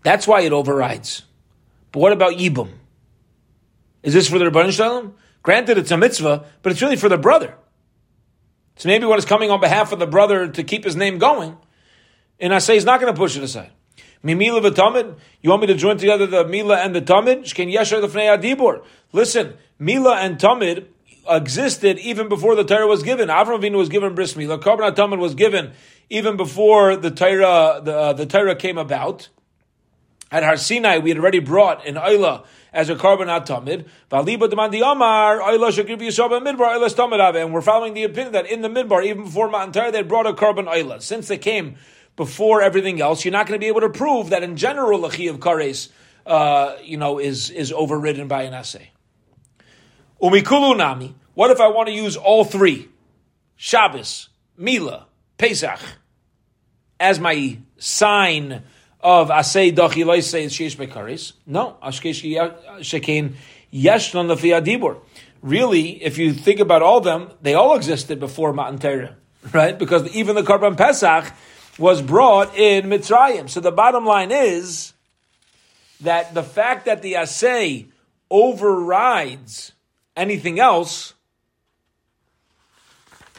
that's 0.04 0.28
why 0.28 0.42
it 0.42 0.54
overrides. 0.54 1.24
But 1.92 2.00
what 2.00 2.12
about 2.12 2.34
Yibum? 2.34 2.70
Is 4.04 4.14
this 4.14 4.30
for 4.30 4.38
the 4.38 4.46
Rebbeinu 4.46 4.72
Shalom? 4.72 5.16
Granted, 5.42 5.78
it's 5.78 5.92
a 5.92 5.98
mitzvah, 5.98 6.46
but 6.62 6.72
it's 6.72 6.82
really 6.82 6.96
for 6.96 7.10
the 7.10 7.18
brother. 7.18 7.56
So 8.78 8.88
maybe 8.88 9.06
when 9.06 9.18
it's 9.18 9.28
coming 9.28 9.52
on 9.52 9.60
behalf 9.60 9.92
of 9.92 10.00
the 10.00 10.08
brother 10.08 10.48
to 10.48 10.64
keep 10.64 10.84
his 10.84 10.96
name 10.96 11.18
going, 11.18 11.58
and 12.40 12.54
I 12.54 12.60
say 12.60 12.76
he's 12.76 12.86
not 12.86 13.00
going 13.00 13.14
to 13.14 13.18
push 13.18 13.38
it 13.38 13.44
aside. 13.44 13.72
Mimila 14.24 14.62
v'tamid. 14.62 15.16
You 15.42 15.50
want 15.50 15.62
me 15.62 15.68
to 15.68 15.76
join 15.76 15.98
together 15.98 16.26
the 16.26 16.46
Mila 16.46 16.78
and 16.78 16.96
the 16.96 17.02
Tamid? 17.02 17.42
Shken 17.42 17.74
yesher 17.74 18.02
l'fnei 18.02 18.38
adibor. 18.38 18.84
Listen, 19.12 19.54
Mila 19.80 20.16
and 20.18 20.38
Tamid 20.38 20.86
existed 21.30 22.00
even 22.00 22.30
before 22.30 22.56
the 22.56 22.64
Torah 22.64 22.88
was 22.88 23.04
given. 23.04 23.30
Avram 23.30 23.60
Avinu 23.60 23.78
was 23.78 23.90
given 23.90 24.16
bris 24.16 24.36
Mila. 24.36 24.60
Korban 24.60 24.96
Tamid 24.96 25.20
was 25.20 25.36
given 25.36 25.74
even 26.10 26.38
before 26.38 26.96
the 26.96 27.12
Torah 27.12 27.82
the, 27.84 27.98
uh, 27.98 28.14
the 28.14 28.26
Torah 28.26 28.56
came 28.56 28.78
about. 28.78 29.30
At 30.32 30.44
Har 30.44 30.58
Sinai, 30.58 30.98
we 30.98 31.12
had 31.12 31.20
already 31.20 31.40
brought 31.40 31.86
an 31.86 31.96
Ayla 31.96 32.46
as 32.74 32.90
a 32.90 32.96
korban 32.96 33.28
atamid. 33.28 33.88
Valiba 34.10 34.50
demandi 34.50 34.82
Amar 34.82 35.40
Ayla 35.40 35.70
shakriv 35.70 36.00
yisaba 36.00 36.42
midbar 36.42 36.76
Ayla 36.76 36.90
stamid 36.90 37.40
And 37.40 37.54
we're 37.54 37.62
following 37.62 37.94
the 37.94 38.04
opinion 38.04 38.34
that 38.34 38.48
in 38.48 38.62
the 38.62 38.70
midbar, 38.70 39.06
even 39.06 39.26
before 39.26 39.50
Matan 39.50 39.74
Torah, 39.74 39.92
they 39.92 40.02
brought 40.02 40.26
a 40.26 40.34
korban 40.34 40.66
Ayla. 40.66 41.02
Since 41.02 41.28
they 41.28 41.38
came 41.38 41.76
before 42.16 42.62
everything 42.62 43.02
else, 43.02 43.26
you're 43.26 43.32
not 43.32 43.48
going 43.48 43.60
to 43.60 43.64
be 43.64 43.68
able 43.68 43.82
to 43.82 43.90
prove 43.90 44.30
that 44.30 44.44
in 44.44 44.56
general 44.56 45.06
a 45.06 45.10
chi 45.10 45.24
of 45.24 45.40
kares, 45.40 45.90
uh, 46.26 46.76
you 46.84 46.98
know, 46.98 47.20
is 47.20 47.50
is 47.50 47.72
overridden 47.72 48.28
by 48.28 48.44
an 48.44 48.54
assay. 48.54 48.92
Umikulu 50.22 50.78
nami. 50.78 51.16
What 51.34 51.50
if 51.50 51.60
I 51.60 51.68
want 51.70 51.88
to 51.88 51.94
use 51.94 52.16
all 52.16 52.46
three? 52.46 52.90
Shabbos, 53.56 54.30
Mila, 54.58 55.08
Pesach, 55.38 55.80
as 57.00 57.20
my 57.20 57.58
sign 57.78 58.64
of 59.02 59.30
Asay 59.30 59.76
Dachi 59.76 60.06
Loisei 60.06 60.46
Sheish 60.46 60.78
Bekaris. 60.78 61.34
No, 61.46 61.78
Ashkesh 61.84 62.24
Shekin 62.80 63.34
Yeshnon 63.74 64.34
Lefi 64.34 64.58
Adibur. 64.60 65.00
Really, 65.42 66.02
if 66.02 66.18
you 66.18 66.34
think 66.34 66.62
about 66.62 66.82
all 66.82 67.02
them, 67.02 67.30
they 67.42 67.54
all 67.54 67.76
existed 67.76 68.20
before 68.20 68.54
Matan 68.54 68.80
Torah, 68.80 69.18
right? 69.52 69.78
Because 69.78 70.08
even 70.16 70.36
the 70.36 70.44
Korban 70.44 70.78
Pesach 70.78 71.34
was 71.78 72.02
brought 72.02 72.56
in 72.56 72.86
Mitzrayim. 72.86 73.50
So 73.50 73.60
the 73.60 73.72
bottom 73.72 74.06
line 74.06 74.32
is 74.32 74.94
that 76.02 76.34
the 76.34 76.44
fact 76.44 76.86
that 76.86 77.02
the 77.02 77.14
Asay 77.14 77.88
overrides 78.30 79.72
anything 80.16 80.60
else, 80.60 81.14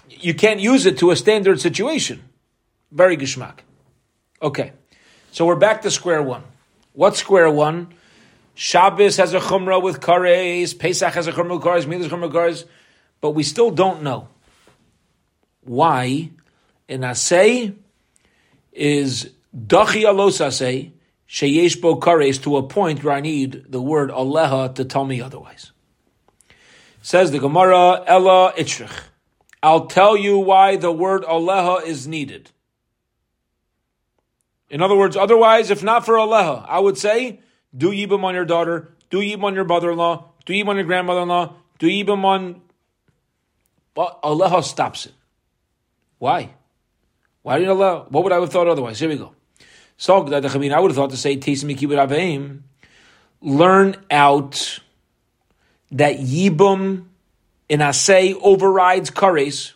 you 0.09 0.35
can't 0.35 0.61
use 0.61 0.87
it 0.87 0.99
to 0.99 1.11
a 1.11 1.17
standard 1.17 1.61
situation. 1.61 2.23
Very 2.91 3.17
geschmack. 3.17 3.59
Okay. 4.41 4.73
So 5.33 5.47
we're 5.47 5.57
back 5.57 5.83
to 5.83 5.91
square 5.91 6.23
one. 6.23 6.43
What's 6.93 7.19
square 7.19 7.51
one? 7.51 7.95
Shabbos 8.55 9.17
has 9.17 9.35
a 9.35 9.41
chumrah 9.41 9.83
with 9.83 10.01
kares, 10.01 10.79
Pesach 10.79 11.13
has 11.15 11.27
a 11.27 11.33
chumrah 11.33 11.55
with 11.55 11.63
kares, 11.63 11.87
Milas 11.87 12.09
chumrah 12.09 12.23
with 12.23 12.33
kares, 12.33 12.65
but 13.21 13.31
we 13.31 13.43
still 13.43 13.73
don't 13.73 14.03
know 14.03 14.29
why 15.63 16.31
in 16.87 17.01
asay 17.01 17.75
is 18.75 19.31
dachi 19.57 20.03
alos 20.03 20.41
asay 20.41 20.93
sheyesh 21.29 21.81
bo 21.81 21.97
kares 21.97 22.43
to 22.43 22.57
a 22.57 22.63
point 22.63 23.03
where 23.03 23.15
I 23.15 23.21
need 23.21 23.65
the 23.69 23.81
word 23.81 24.11
aleha 24.11 24.75
to 24.75 24.85
tell 24.85 25.05
me 25.05 25.21
otherwise. 25.21 25.73
Says 27.03 27.31
the 27.31 27.39
Gemara, 27.39 28.03
Ella 28.07 28.53
Itrich. 28.57 28.91
I'll 29.63 29.87
tell 29.87 30.17
you 30.17 30.39
why 30.39 30.77
the 30.77 30.93
word 30.93 31.23
aleha 31.23 31.87
is 31.87 32.07
needed. 32.07 32.51
In 34.75 34.83
other 34.83 34.97
words, 34.97 35.17
otherwise, 35.17 35.71
if 35.71 35.85
not 35.85 36.05
for 36.05 36.15
Aleha, 36.15 36.65
I 36.69 36.81
would 36.81 36.99
say, 36.99 37.39
do 37.77 37.91
Yibum 37.91 38.25
on 38.25 38.35
your 38.35 38.45
daughter, 38.45 38.93
do 39.09 39.19
Yibum 39.19 39.45
on 39.45 39.55
your 39.55 39.65
brother-in-law, 39.65 40.33
do 40.45 40.53
Yibum 40.53 40.69
on 40.69 40.77
your 40.77 40.85
grandmother-in-law, 40.85 41.55
do 41.79 41.87
Yibum 41.87 42.25
on... 42.25 42.61
But 43.95 44.21
Aleha 44.23 44.65
stops 44.65 45.07
it. 45.07 45.13
Why? 46.19 46.55
Why 47.45 47.59
did 47.59 47.69
Aleha? 47.69 48.11
What 48.11 48.25
would 48.25 48.33
I 48.33 48.41
have 48.41 48.51
thought 48.51 48.69
otherwise? 48.69 48.99
Here 48.99 49.09
we 49.11 49.17
go. 49.17 49.35
So, 49.99 50.17
I 50.17 50.19
would 50.19 50.33
have 50.43 50.95
thought 50.95 51.11
to 51.11 51.17
say, 51.17 51.37
Aveim, 51.37 52.61
learn 53.43 53.97
out 54.11 54.81
that 55.93 56.17
Yibum 56.17 57.05
in 57.69 57.81
Asay 57.81 58.35
overrides 58.41 59.11
Kares 59.11 59.75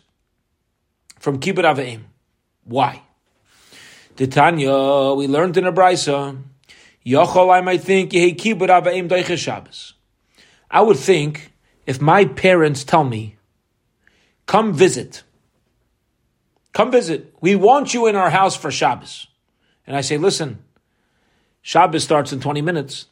from 1.19 1.39
Kibbut 1.39 1.63
Aveim. 1.63 2.05
Why? 2.63 3.03
Titania, 4.15 5.13
we 5.13 5.27
learned 5.27 5.55
in 5.55 5.67
a 5.67 5.71
brisa. 5.71 6.41
Yochol, 7.05 7.53
I 7.53 7.61
might 7.61 7.81
think 7.81 8.11
yehi 8.11 8.35
kibbut 8.35 8.69
doiche 9.07 9.37
Shabbos. 9.37 9.93
I 10.71 10.81
would 10.81 10.97
think 10.97 11.53
if 11.85 12.01
my 12.01 12.25
parents 12.25 12.83
tell 12.83 13.03
me, 13.03 13.37
"Come 14.47 14.73
visit, 14.73 15.23
come 16.73 16.91
visit. 16.91 17.33
We 17.41 17.55
want 17.55 17.93
you 17.93 18.07
in 18.07 18.15
our 18.15 18.29
house 18.29 18.55
for 18.55 18.71
Shabbos," 18.71 19.27
and 19.85 19.95
I 19.95 20.01
say, 20.01 20.17
"Listen, 20.17 20.63
Shabbos 21.61 22.03
starts 22.03 22.31
in 22.31 22.39
twenty 22.39 22.61
minutes. 22.61 23.07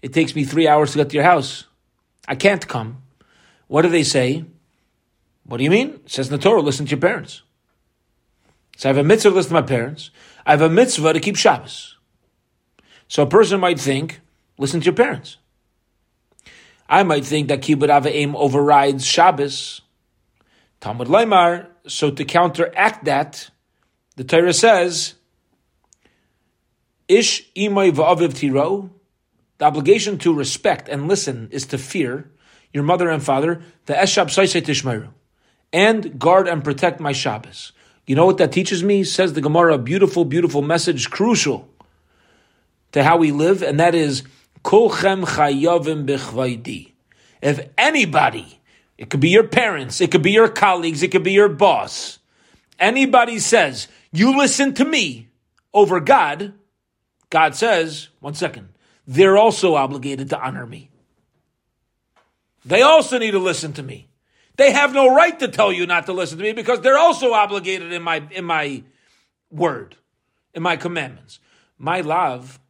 It 0.00 0.12
takes 0.12 0.34
me 0.34 0.44
three 0.44 0.66
hours 0.66 0.92
to 0.92 0.98
get 0.98 1.10
to 1.10 1.14
your 1.16 1.24
house. 1.24 1.64
I 2.26 2.34
can't 2.34 2.66
come." 2.66 3.02
What 3.68 3.82
do 3.82 3.88
they 3.88 4.02
say? 4.02 4.44
What 5.44 5.56
do 5.56 5.64
you 5.64 5.70
mean? 5.70 6.00
It 6.04 6.10
says 6.10 6.28
in 6.28 6.36
the 6.36 6.42
Torah, 6.42 6.60
listen 6.60 6.86
to 6.86 6.90
your 6.90 7.00
parents. 7.00 7.42
So 8.76 8.88
I 8.88 8.90
have 8.90 8.98
a 8.98 9.04
mitzvah 9.04 9.30
to 9.30 9.34
listen 9.34 9.54
to 9.54 9.60
my 9.60 9.66
parents. 9.66 10.10
I 10.44 10.52
have 10.52 10.62
a 10.62 10.68
mitzvah 10.68 11.14
to 11.14 11.20
keep 11.20 11.36
Shabbos. 11.36 11.96
So 13.08 13.22
a 13.22 13.26
person 13.26 13.60
might 13.60 13.80
think, 13.80 14.20
listen 14.58 14.80
to 14.80 14.84
your 14.84 14.94
parents. 14.94 15.38
I 16.88 17.02
might 17.02 17.24
think 17.24 17.48
that 17.48 17.62
kibbut 17.62 17.88
avim 17.88 18.34
overrides 18.34 19.06
Shabbos. 19.06 19.80
Talmud 20.80 21.08
Leimar. 21.08 21.68
So 21.86 22.10
to 22.10 22.24
counteract 22.24 23.04
that, 23.04 23.50
the 24.16 24.24
Torah 24.24 24.52
says, 24.52 25.14
Ish 27.08 27.50
imay 27.54 27.92
va'aviv 27.92 28.34
tiro. 28.34 28.90
The 29.58 29.64
obligation 29.66 30.18
to 30.18 30.34
respect 30.34 30.88
and 30.88 31.08
listen 31.08 31.48
is 31.50 31.66
to 31.66 31.78
fear 31.78 32.30
your 32.72 32.84
mother 32.84 33.08
and 33.10 33.22
father. 33.22 33.62
The 33.86 33.94
eshab 33.94 34.26
tishmeru, 34.26 35.10
and 35.72 36.18
guard 36.18 36.48
and 36.48 36.64
protect 36.64 37.00
my 37.00 37.12
Shabbos. 37.12 37.72
You 38.06 38.16
know 38.16 38.26
what 38.26 38.38
that 38.38 38.52
teaches 38.52 38.82
me? 38.82 39.04
Says 39.04 39.34
the 39.34 39.40
Gemara, 39.40 39.78
beautiful, 39.78 40.24
beautiful 40.24 40.62
message, 40.62 41.10
crucial 41.10 41.68
to 42.92 43.02
how 43.02 43.16
we 43.16 43.32
live, 43.32 43.62
and 43.62 43.80
that 43.80 43.94
is 43.94 44.22
Kulchem 44.64 45.24
chayavim 45.24 46.06
bichvaydi. 46.06 46.92
If 47.40 47.68
anybody, 47.76 48.60
it 49.02 49.10
could 49.10 49.18
be 49.18 49.30
your 49.30 49.48
parents, 49.48 50.00
it 50.00 50.12
could 50.12 50.22
be 50.22 50.30
your 50.30 50.48
colleagues, 50.48 51.02
it 51.02 51.10
could 51.10 51.24
be 51.24 51.32
your 51.32 51.48
boss, 51.48 52.20
anybody 52.78 53.40
says, 53.40 53.88
you 54.12 54.38
listen 54.38 54.74
to 54.74 54.84
me 54.84 55.28
over 55.74 55.98
God, 55.98 56.52
God 57.28 57.56
says, 57.56 58.10
one 58.20 58.34
second, 58.34 58.68
they're 59.04 59.36
also 59.36 59.74
obligated 59.74 60.30
to 60.30 60.40
honor 60.40 60.64
me. 60.64 60.88
They 62.64 62.82
also 62.82 63.18
need 63.18 63.32
to 63.32 63.40
listen 63.40 63.72
to 63.72 63.82
me. 63.82 64.06
They 64.56 64.70
have 64.70 64.94
no 64.94 65.12
right 65.12 65.36
to 65.40 65.48
tell 65.48 65.72
you 65.72 65.84
not 65.84 66.06
to 66.06 66.12
listen 66.12 66.38
to 66.38 66.44
me 66.44 66.52
because 66.52 66.80
they're 66.80 66.96
also 66.96 67.32
obligated 67.32 67.92
in 67.92 68.02
my 68.02 68.22
in 68.30 68.44
my 68.44 68.84
word, 69.50 69.96
in 70.54 70.62
my 70.62 70.76
commandments. 70.76 71.40
My 71.76 72.02
love 72.02 72.60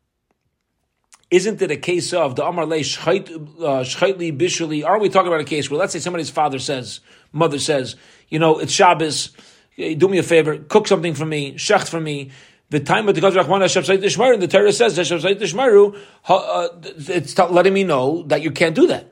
isn't 1.33 1.63
it 1.63 1.71
a 1.71 1.77
case 1.79 2.13
of 2.13 2.37
the 2.37 2.45
Amar 2.45 2.67
Le 2.67 2.77
Shchaitli 2.81 4.39
Bishuli? 4.39 4.85
Are 4.85 5.01
we 5.01 5.09
talking 5.09 5.29
about 5.29 5.41
a 5.41 5.45
case 5.45 5.71
where 5.71 5.81
let's 5.81 5.95
say 5.95 5.99
somebody's 5.99 6.29
father 6.29 6.59
says, 6.59 7.01
mother 7.33 7.59
says, 7.59 7.97
you 8.29 8.39
know, 8.39 8.59
it's 8.59 8.71
Shabbos, 8.71 9.31
do 9.79 10.09
me 10.09 10.19
a 10.19 10.23
favor, 10.23 10.59
cook 10.59 10.87
something 10.87 11.15
for 11.15 11.25
me, 11.25 11.55
shecht 11.55 11.89
for 11.89 11.99
me. 11.99 12.33
The 12.69 12.81
time 12.81 13.09
of 13.09 13.15
the 13.15 13.23
Gazrach 13.23 13.47
Wana 13.47 13.65
Shabsait 13.65 14.35
and 14.35 14.43
the 14.43 14.49
Torah 14.49 14.75
says 14.75 14.99
Shabsait 14.99 15.41
Ishmaru, 15.41 15.99
uh, 16.29 16.69
it's 17.09 17.39
letting 17.39 17.73
me 17.73 17.85
know 17.85 18.25
that 18.25 18.43
you 18.43 18.51
can't 18.51 18.75
do 18.75 18.87
that. 18.89 19.11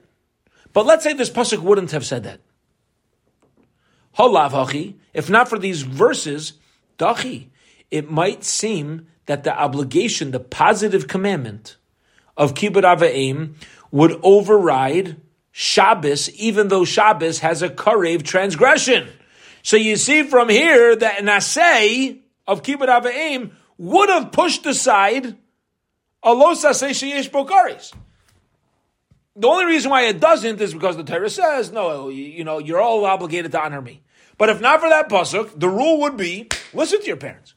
But 0.74 0.84
let's 0.84 1.02
say 1.02 1.14
this 1.14 1.30
pasuk 1.30 1.60
wouldn't 1.60 1.92
have 1.92 2.04
said 2.04 2.24
that. 2.24 2.40
Holav 4.18 4.50
hachi. 4.50 4.96
If 5.14 5.30
not 5.30 5.48
for 5.48 5.58
these 5.58 5.82
verses, 5.82 6.52
dachi. 6.98 7.48
It 7.90 8.10
might 8.10 8.44
seem 8.44 9.06
that 9.24 9.44
the 9.44 9.58
obligation, 9.58 10.32
the 10.32 10.40
positive 10.40 11.08
commandment 11.08 11.76
of 12.40 12.54
kibbut 12.54 12.84
ava'im 12.84 13.52
would 13.90 14.18
override 14.22 15.20
Shabbos, 15.52 16.30
even 16.30 16.68
though 16.68 16.86
Shabbos 16.86 17.40
has 17.40 17.60
a 17.60 17.68
karev 17.68 18.22
transgression. 18.22 19.08
So 19.62 19.76
you 19.76 19.96
see 19.96 20.22
from 20.22 20.48
here 20.48 20.96
that 20.96 21.20
an 21.20 21.26
asay 21.26 22.18
of 22.46 22.62
kibbut 22.62 22.88
ava'im 22.88 23.50
would 23.76 24.08
have 24.08 24.32
pushed 24.32 24.64
aside 24.64 25.36
a 26.22 26.32
los 26.32 26.64
asay 26.64 26.90
sheyesh 26.90 27.30
bokaris. 27.30 27.92
The 29.36 29.46
only 29.46 29.66
reason 29.66 29.90
why 29.90 30.06
it 30.06 30.18
doesn't 30.18 30.62
is 30.62 30.72
because 30.72 30.96
the 30.96 31.04
Torah 31.04 31.28
says, 31.28 31.70
no, 31.70 32.08
you, 32.08 32.42
know, 32.44 32.58
you're 32.58 32.80
all 32.80 33.04
obligated 33.04 33.52
to 33.52 33.60
honor 33.60 33.82
me. 33.82 34.02
But 34.38 34.48
if 34.48 34.62
not 34.62 34.80
for 34.80 34.88
that 34.88 35.10
pasuk, 35.10 35.60
the 35.60 35.68
rule 35.68 36.00
would 36.00 36.16
be 36.16 36.48
listen 36.72 37.00
to 37.00 37.06
your 37.06 37.16
parents. 37.16 37.54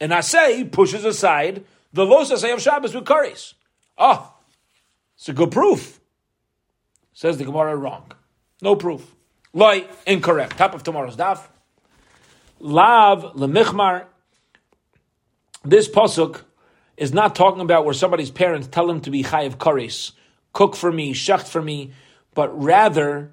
And 0.00 0.10
Asay 0.10 0.72
pushes 0.72 1.04
aside 1.04 1.64
the 1.92 2.06
los 2.06 2.32
Asay 2.32 2.54
of 2.54 2.62
Shabbos 2.62 2.94
with 2.94 3.04
kares. 3.04 3.54
Ah, 3.96 4.34
it's 5.16 5.28
a 5.28 5.32
good 5.32 5.50
proof. 5.50 6.00
Says 7.12 7.38
the 7.38 7.44
Gemara 7.44 7.76
wrong. 7.76 8.12
No 8.62 8.76
proof. 8.76 9.14
Loi, 9.52 9.86
incorrect. 10.06 10.56
Top 10.56 10.74
of 10.74 10.82
tomorrow's 10.82 11.16
daf. 11.16 11.46
Lav 12.58 13.34
lemichmar. 13.34 14.06
This 15.64 15.88
pasuk 15.88 16.42
is 16.96 17.12
not 17.12 17.34
talking 17.34 17.60
about 17.60 17.84
where 17.84 17.94
somebody's 17.94 18.30
parents 18.30 18.68
tell 18.68 18.88
him 18.88 19.00
to 19.02 19.10
be 19.10 19.22
chayiv 19.22 19.56
kares 19.56 20.12
cook 20.52 20.76
for 20.76 20.90
me, 20.90 21.14
shacht 21.14 21.48
for 21.48 21.62
me, 21.62 21.92
but 22.34 22.48
rather 22.60 23.32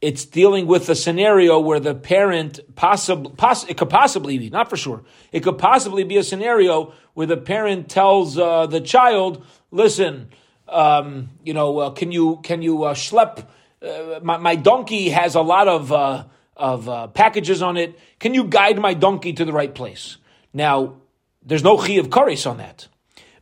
it's 0.00 0.24
dealing 0.24 0.66
with 0.66 0.88
a 0.88 0.94
scenario 0.94 1.60
where 1.60 1.80
the 1.80 1.94
parent 1.94 2.60
possibly, 2.74 3.32
poss- 3.36 3.68
it 3.68 3.76
could 3.76 3.90
possibly 3.90 4.38
be, 4.38 4.48
not 4.48 4.70
for 4.70 4.76
sure, 4.76 5.02
it 5.30 5.40
could 5.40 5.58
possibly 5.58 6.04
be 6.04 6.16
a 6.16 6.22
scenario 6.22 6.94
where 7.14 7.26
the 7.26 7.36
parent 7.36 7.88
tells 7.90 8.38
uh, 8.38 8.66
the 8.66 8.80
child, 8.80 9.44
listen, 9.70 10.30
um, 10.68 11.28
you 11.44 11.52
know, 11.52 11.78
uh, 11.78 11.90
can 11.90 12.12
you, 12.12 12.40
can 12.42 12.62
you 12.62 12.84
uh, 12.84 12.94
schlep, 12.94 13.46
uh, 13.82 14.20
my, 14.22 14.38
my, 14.38 14.56
donkey 14.56 15.10
has 15.10 15.34
a 15.34 15.42
lot 15.42 15.68
of, 15.68 15.92
uh, 15.92 16.24
of 16.56 16.88
uh, 16.88 17.06
packages 17.08 17.60
on 17.60 17.76
it. 17.76 17.98
Can 18.18 18.32
you 18.32 18.44
guide 18.44 18.78
my 18.78 18.94
donkey 18.94 19.32
to 19.34 19.44
the 19.44 19.52
right 19.52 19.74
place? 19.74 20.16
Now, 20.54 20.96
there's 21.42 21.64
no 21.64 21.76
chi 21.76 21.94
of 21.94 22.08
kares 22.08 22.48
on 22.48 22.58
that. 22.58 22.88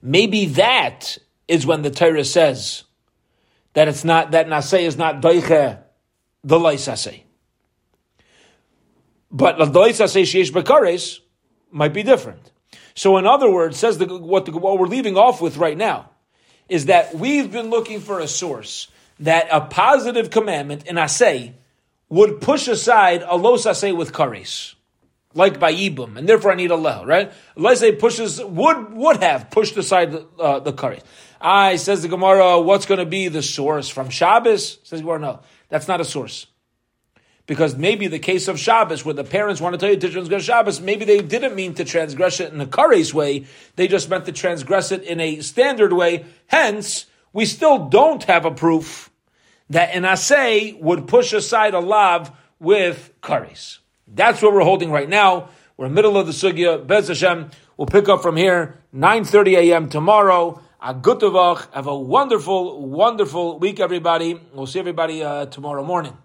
Maybe 0.00 0.46
that 0.46 1.18
is 1.46 1.66
when 1.66 1.82
the 1.82 1.90
Torah 1.90 2.24
says, 2.24 2.84
that 3.74 3.86
it's 3.86 4.04
not 4.04 4.32
that 4.32 4.48
naseh 4.48 4.80
is 4.80 4.96
not 4.96 5.20
doiche 5.20 5.78
the 6.44 6.58
loisaseh. 6.58 7.22
But 9.30 9.58
Ladoisa 9.58 10.08
say 10.08 10.22
Sheish 10.22 10.50
Bakares 10.50 11.20
might 11.70 11.92
be 11.92 12.02
different. 12.02 12.50
So, 12.94 13.16
in 13.16 13.26
other 13.26 13.50
words, 13.50 13.78
says 13.78 13.98
the, 13.98 14.06
what, 14.06 14.46
the, 14.46 14.52
what 14.52 14.78
we're 14.78 14.86
leaving 14.86 15.16
off 15.16 15.40
with 15.40 15.56
right 15.56 15.76
now 15.76 16.10
is 16.68 16.86
that 16.86 17.14
we've 17.14 17.50
been 17.50 17.70
looking 17.70 18.00
for 18.00 18.20
a 18.20 18.28
source 18.28 18.88
that 19.20 19.48
a 19.50 19.60
positive 19.60 20.30
commandment 20.30 20.86
in 20.86 20.96
Asay 20.96 21.54
would 22.08 22.40
push 22.40 22.68
aside 22.68 23.22
a 23.26 23.36
los 23.36 23.66
Asay 23.66 23.96
with 23.96 24.12
kares, 24.12 24.74
like 25.34 25.60
by 25.60 25.72
Yibum, 25.72 26.16
and 26.16 26.28
therefore 26.28 26.52
I 26.52 26.54
need 26.54 26.70
a 26.70 26.76
leh, 26.76 27.04
right? 27.04 27.32
Let's 27.54 27.84
pushes, 27.98 28.42
would, 28.42 28.92
would 28.94 29.22
have 29.22 29.50
pushed 29.50 29.76
aside 29.76 30.12
the, 30.12 30.26
uh, 30.38 30.60
the 30.60 30.72
kares. 30.72 31.02
I, 31.40 31.76
says 31.76 32.02
the 32.02 32.08
Gemara, 32.08 32.60
what's 32.60 32.86
going 32.86 32.98
to 32.98 33.06
be 33.06 33.28
the 33.28 33.42
source 33.42 33.88
from 33.88 34.10
Shabbos? 34.10 34.78
Says 34.82 35.00
the 35.00 35.04
Gemara, 35.04 35.18
no, 35.20 35.40
that's 35.68 35.88
not 35.88 36.00
a 36.00 36.04
source 36.04 36.46
because 37.48 37.76
maybe 37.76 38.06
the 38.06 38.18
case 38.18 38.46
of 38.46 38.60
Shabbos, 38.60 39.04
where 39.04 39.14
the 39.14 39.24
parents 39.24 39.60
want 39.60 39.72
to 39.72 39.78
tell 39.78 39.90
you 39.90 39.96
to 39.96 40.10
transgress 40.10 40.44
Shabbos, 40.44 40.80
maybe 40.82 41.06
they 41.06 41.22
didn't 41.22 41.56
mean 41.56 41.74
to 41.74 41.84
transgress 41.84 42.40
it 42.40 42.52
in 42.52 42.60
a 42.60 42.66
kares 42.66 43.12
way. 43.14 43.46
They 43.74 43.88
just 43.88 44.10
meant 44.10 44.26
to 44.26 44.32
transgress 44.32 44.92
it 44.92 45.02
in 45.02 45.18
a 45.18 45.40
standard 45.40 45.94
way. 45.94 46.26
Hence, 46.46 47.06
we 47.32 47.46
still 47.46 47.88
don't 47.88 48.22
have 48.24 48.44
a 48.44 48.50
proof 48.50 49.10
that 49.70 49.94
an 49.94 50.02
asay 50.02 50.78
would 50.78 51.08
push 51.08 51.32
aside 51.32 51.72
a 51.72 51.80
lav 51.80 52.30
with 52.60 53.12
kares. 53.22 53.78
That's 54.06 54.42
what 54.42 54.52
we're 54.52 54.62
holding 54.62 54.90
right 54.90 55.08
now. 55.08 55.48
We're 55.78 55.86
in 55.86 55.92
the 55.92 55.96
middle 55.96 56.18
of 56.18 56.26
the 56.26 56.32
sugya. 56.32 56.86
Bez 56.86 57.08
Hashem. 57.08 57.50
We'll 57.78 57.86
pick 57.86 58.10
up 58.10 58.20
from 58.20 58.36
here. 58.36 58.78
9.30 58.94 59.56
a.m. 59.56 59.88
tomorrow. 59.88 60.60
A 60.80 60.94
good 60.94 61.18
Have 61.72 61.88
a 61.88 61.98
wonderful, 61.98 62.86
wonderful 62.86 63.58
week, 63.58 63.80
everybody. 63.80 64.40
We'll 64.54 64.68
see 64.68 64.78
everybody 64.78 65.24
uh, 65.24 65.46
tomorrow 65.46 65.82
morning. 65.82 66.16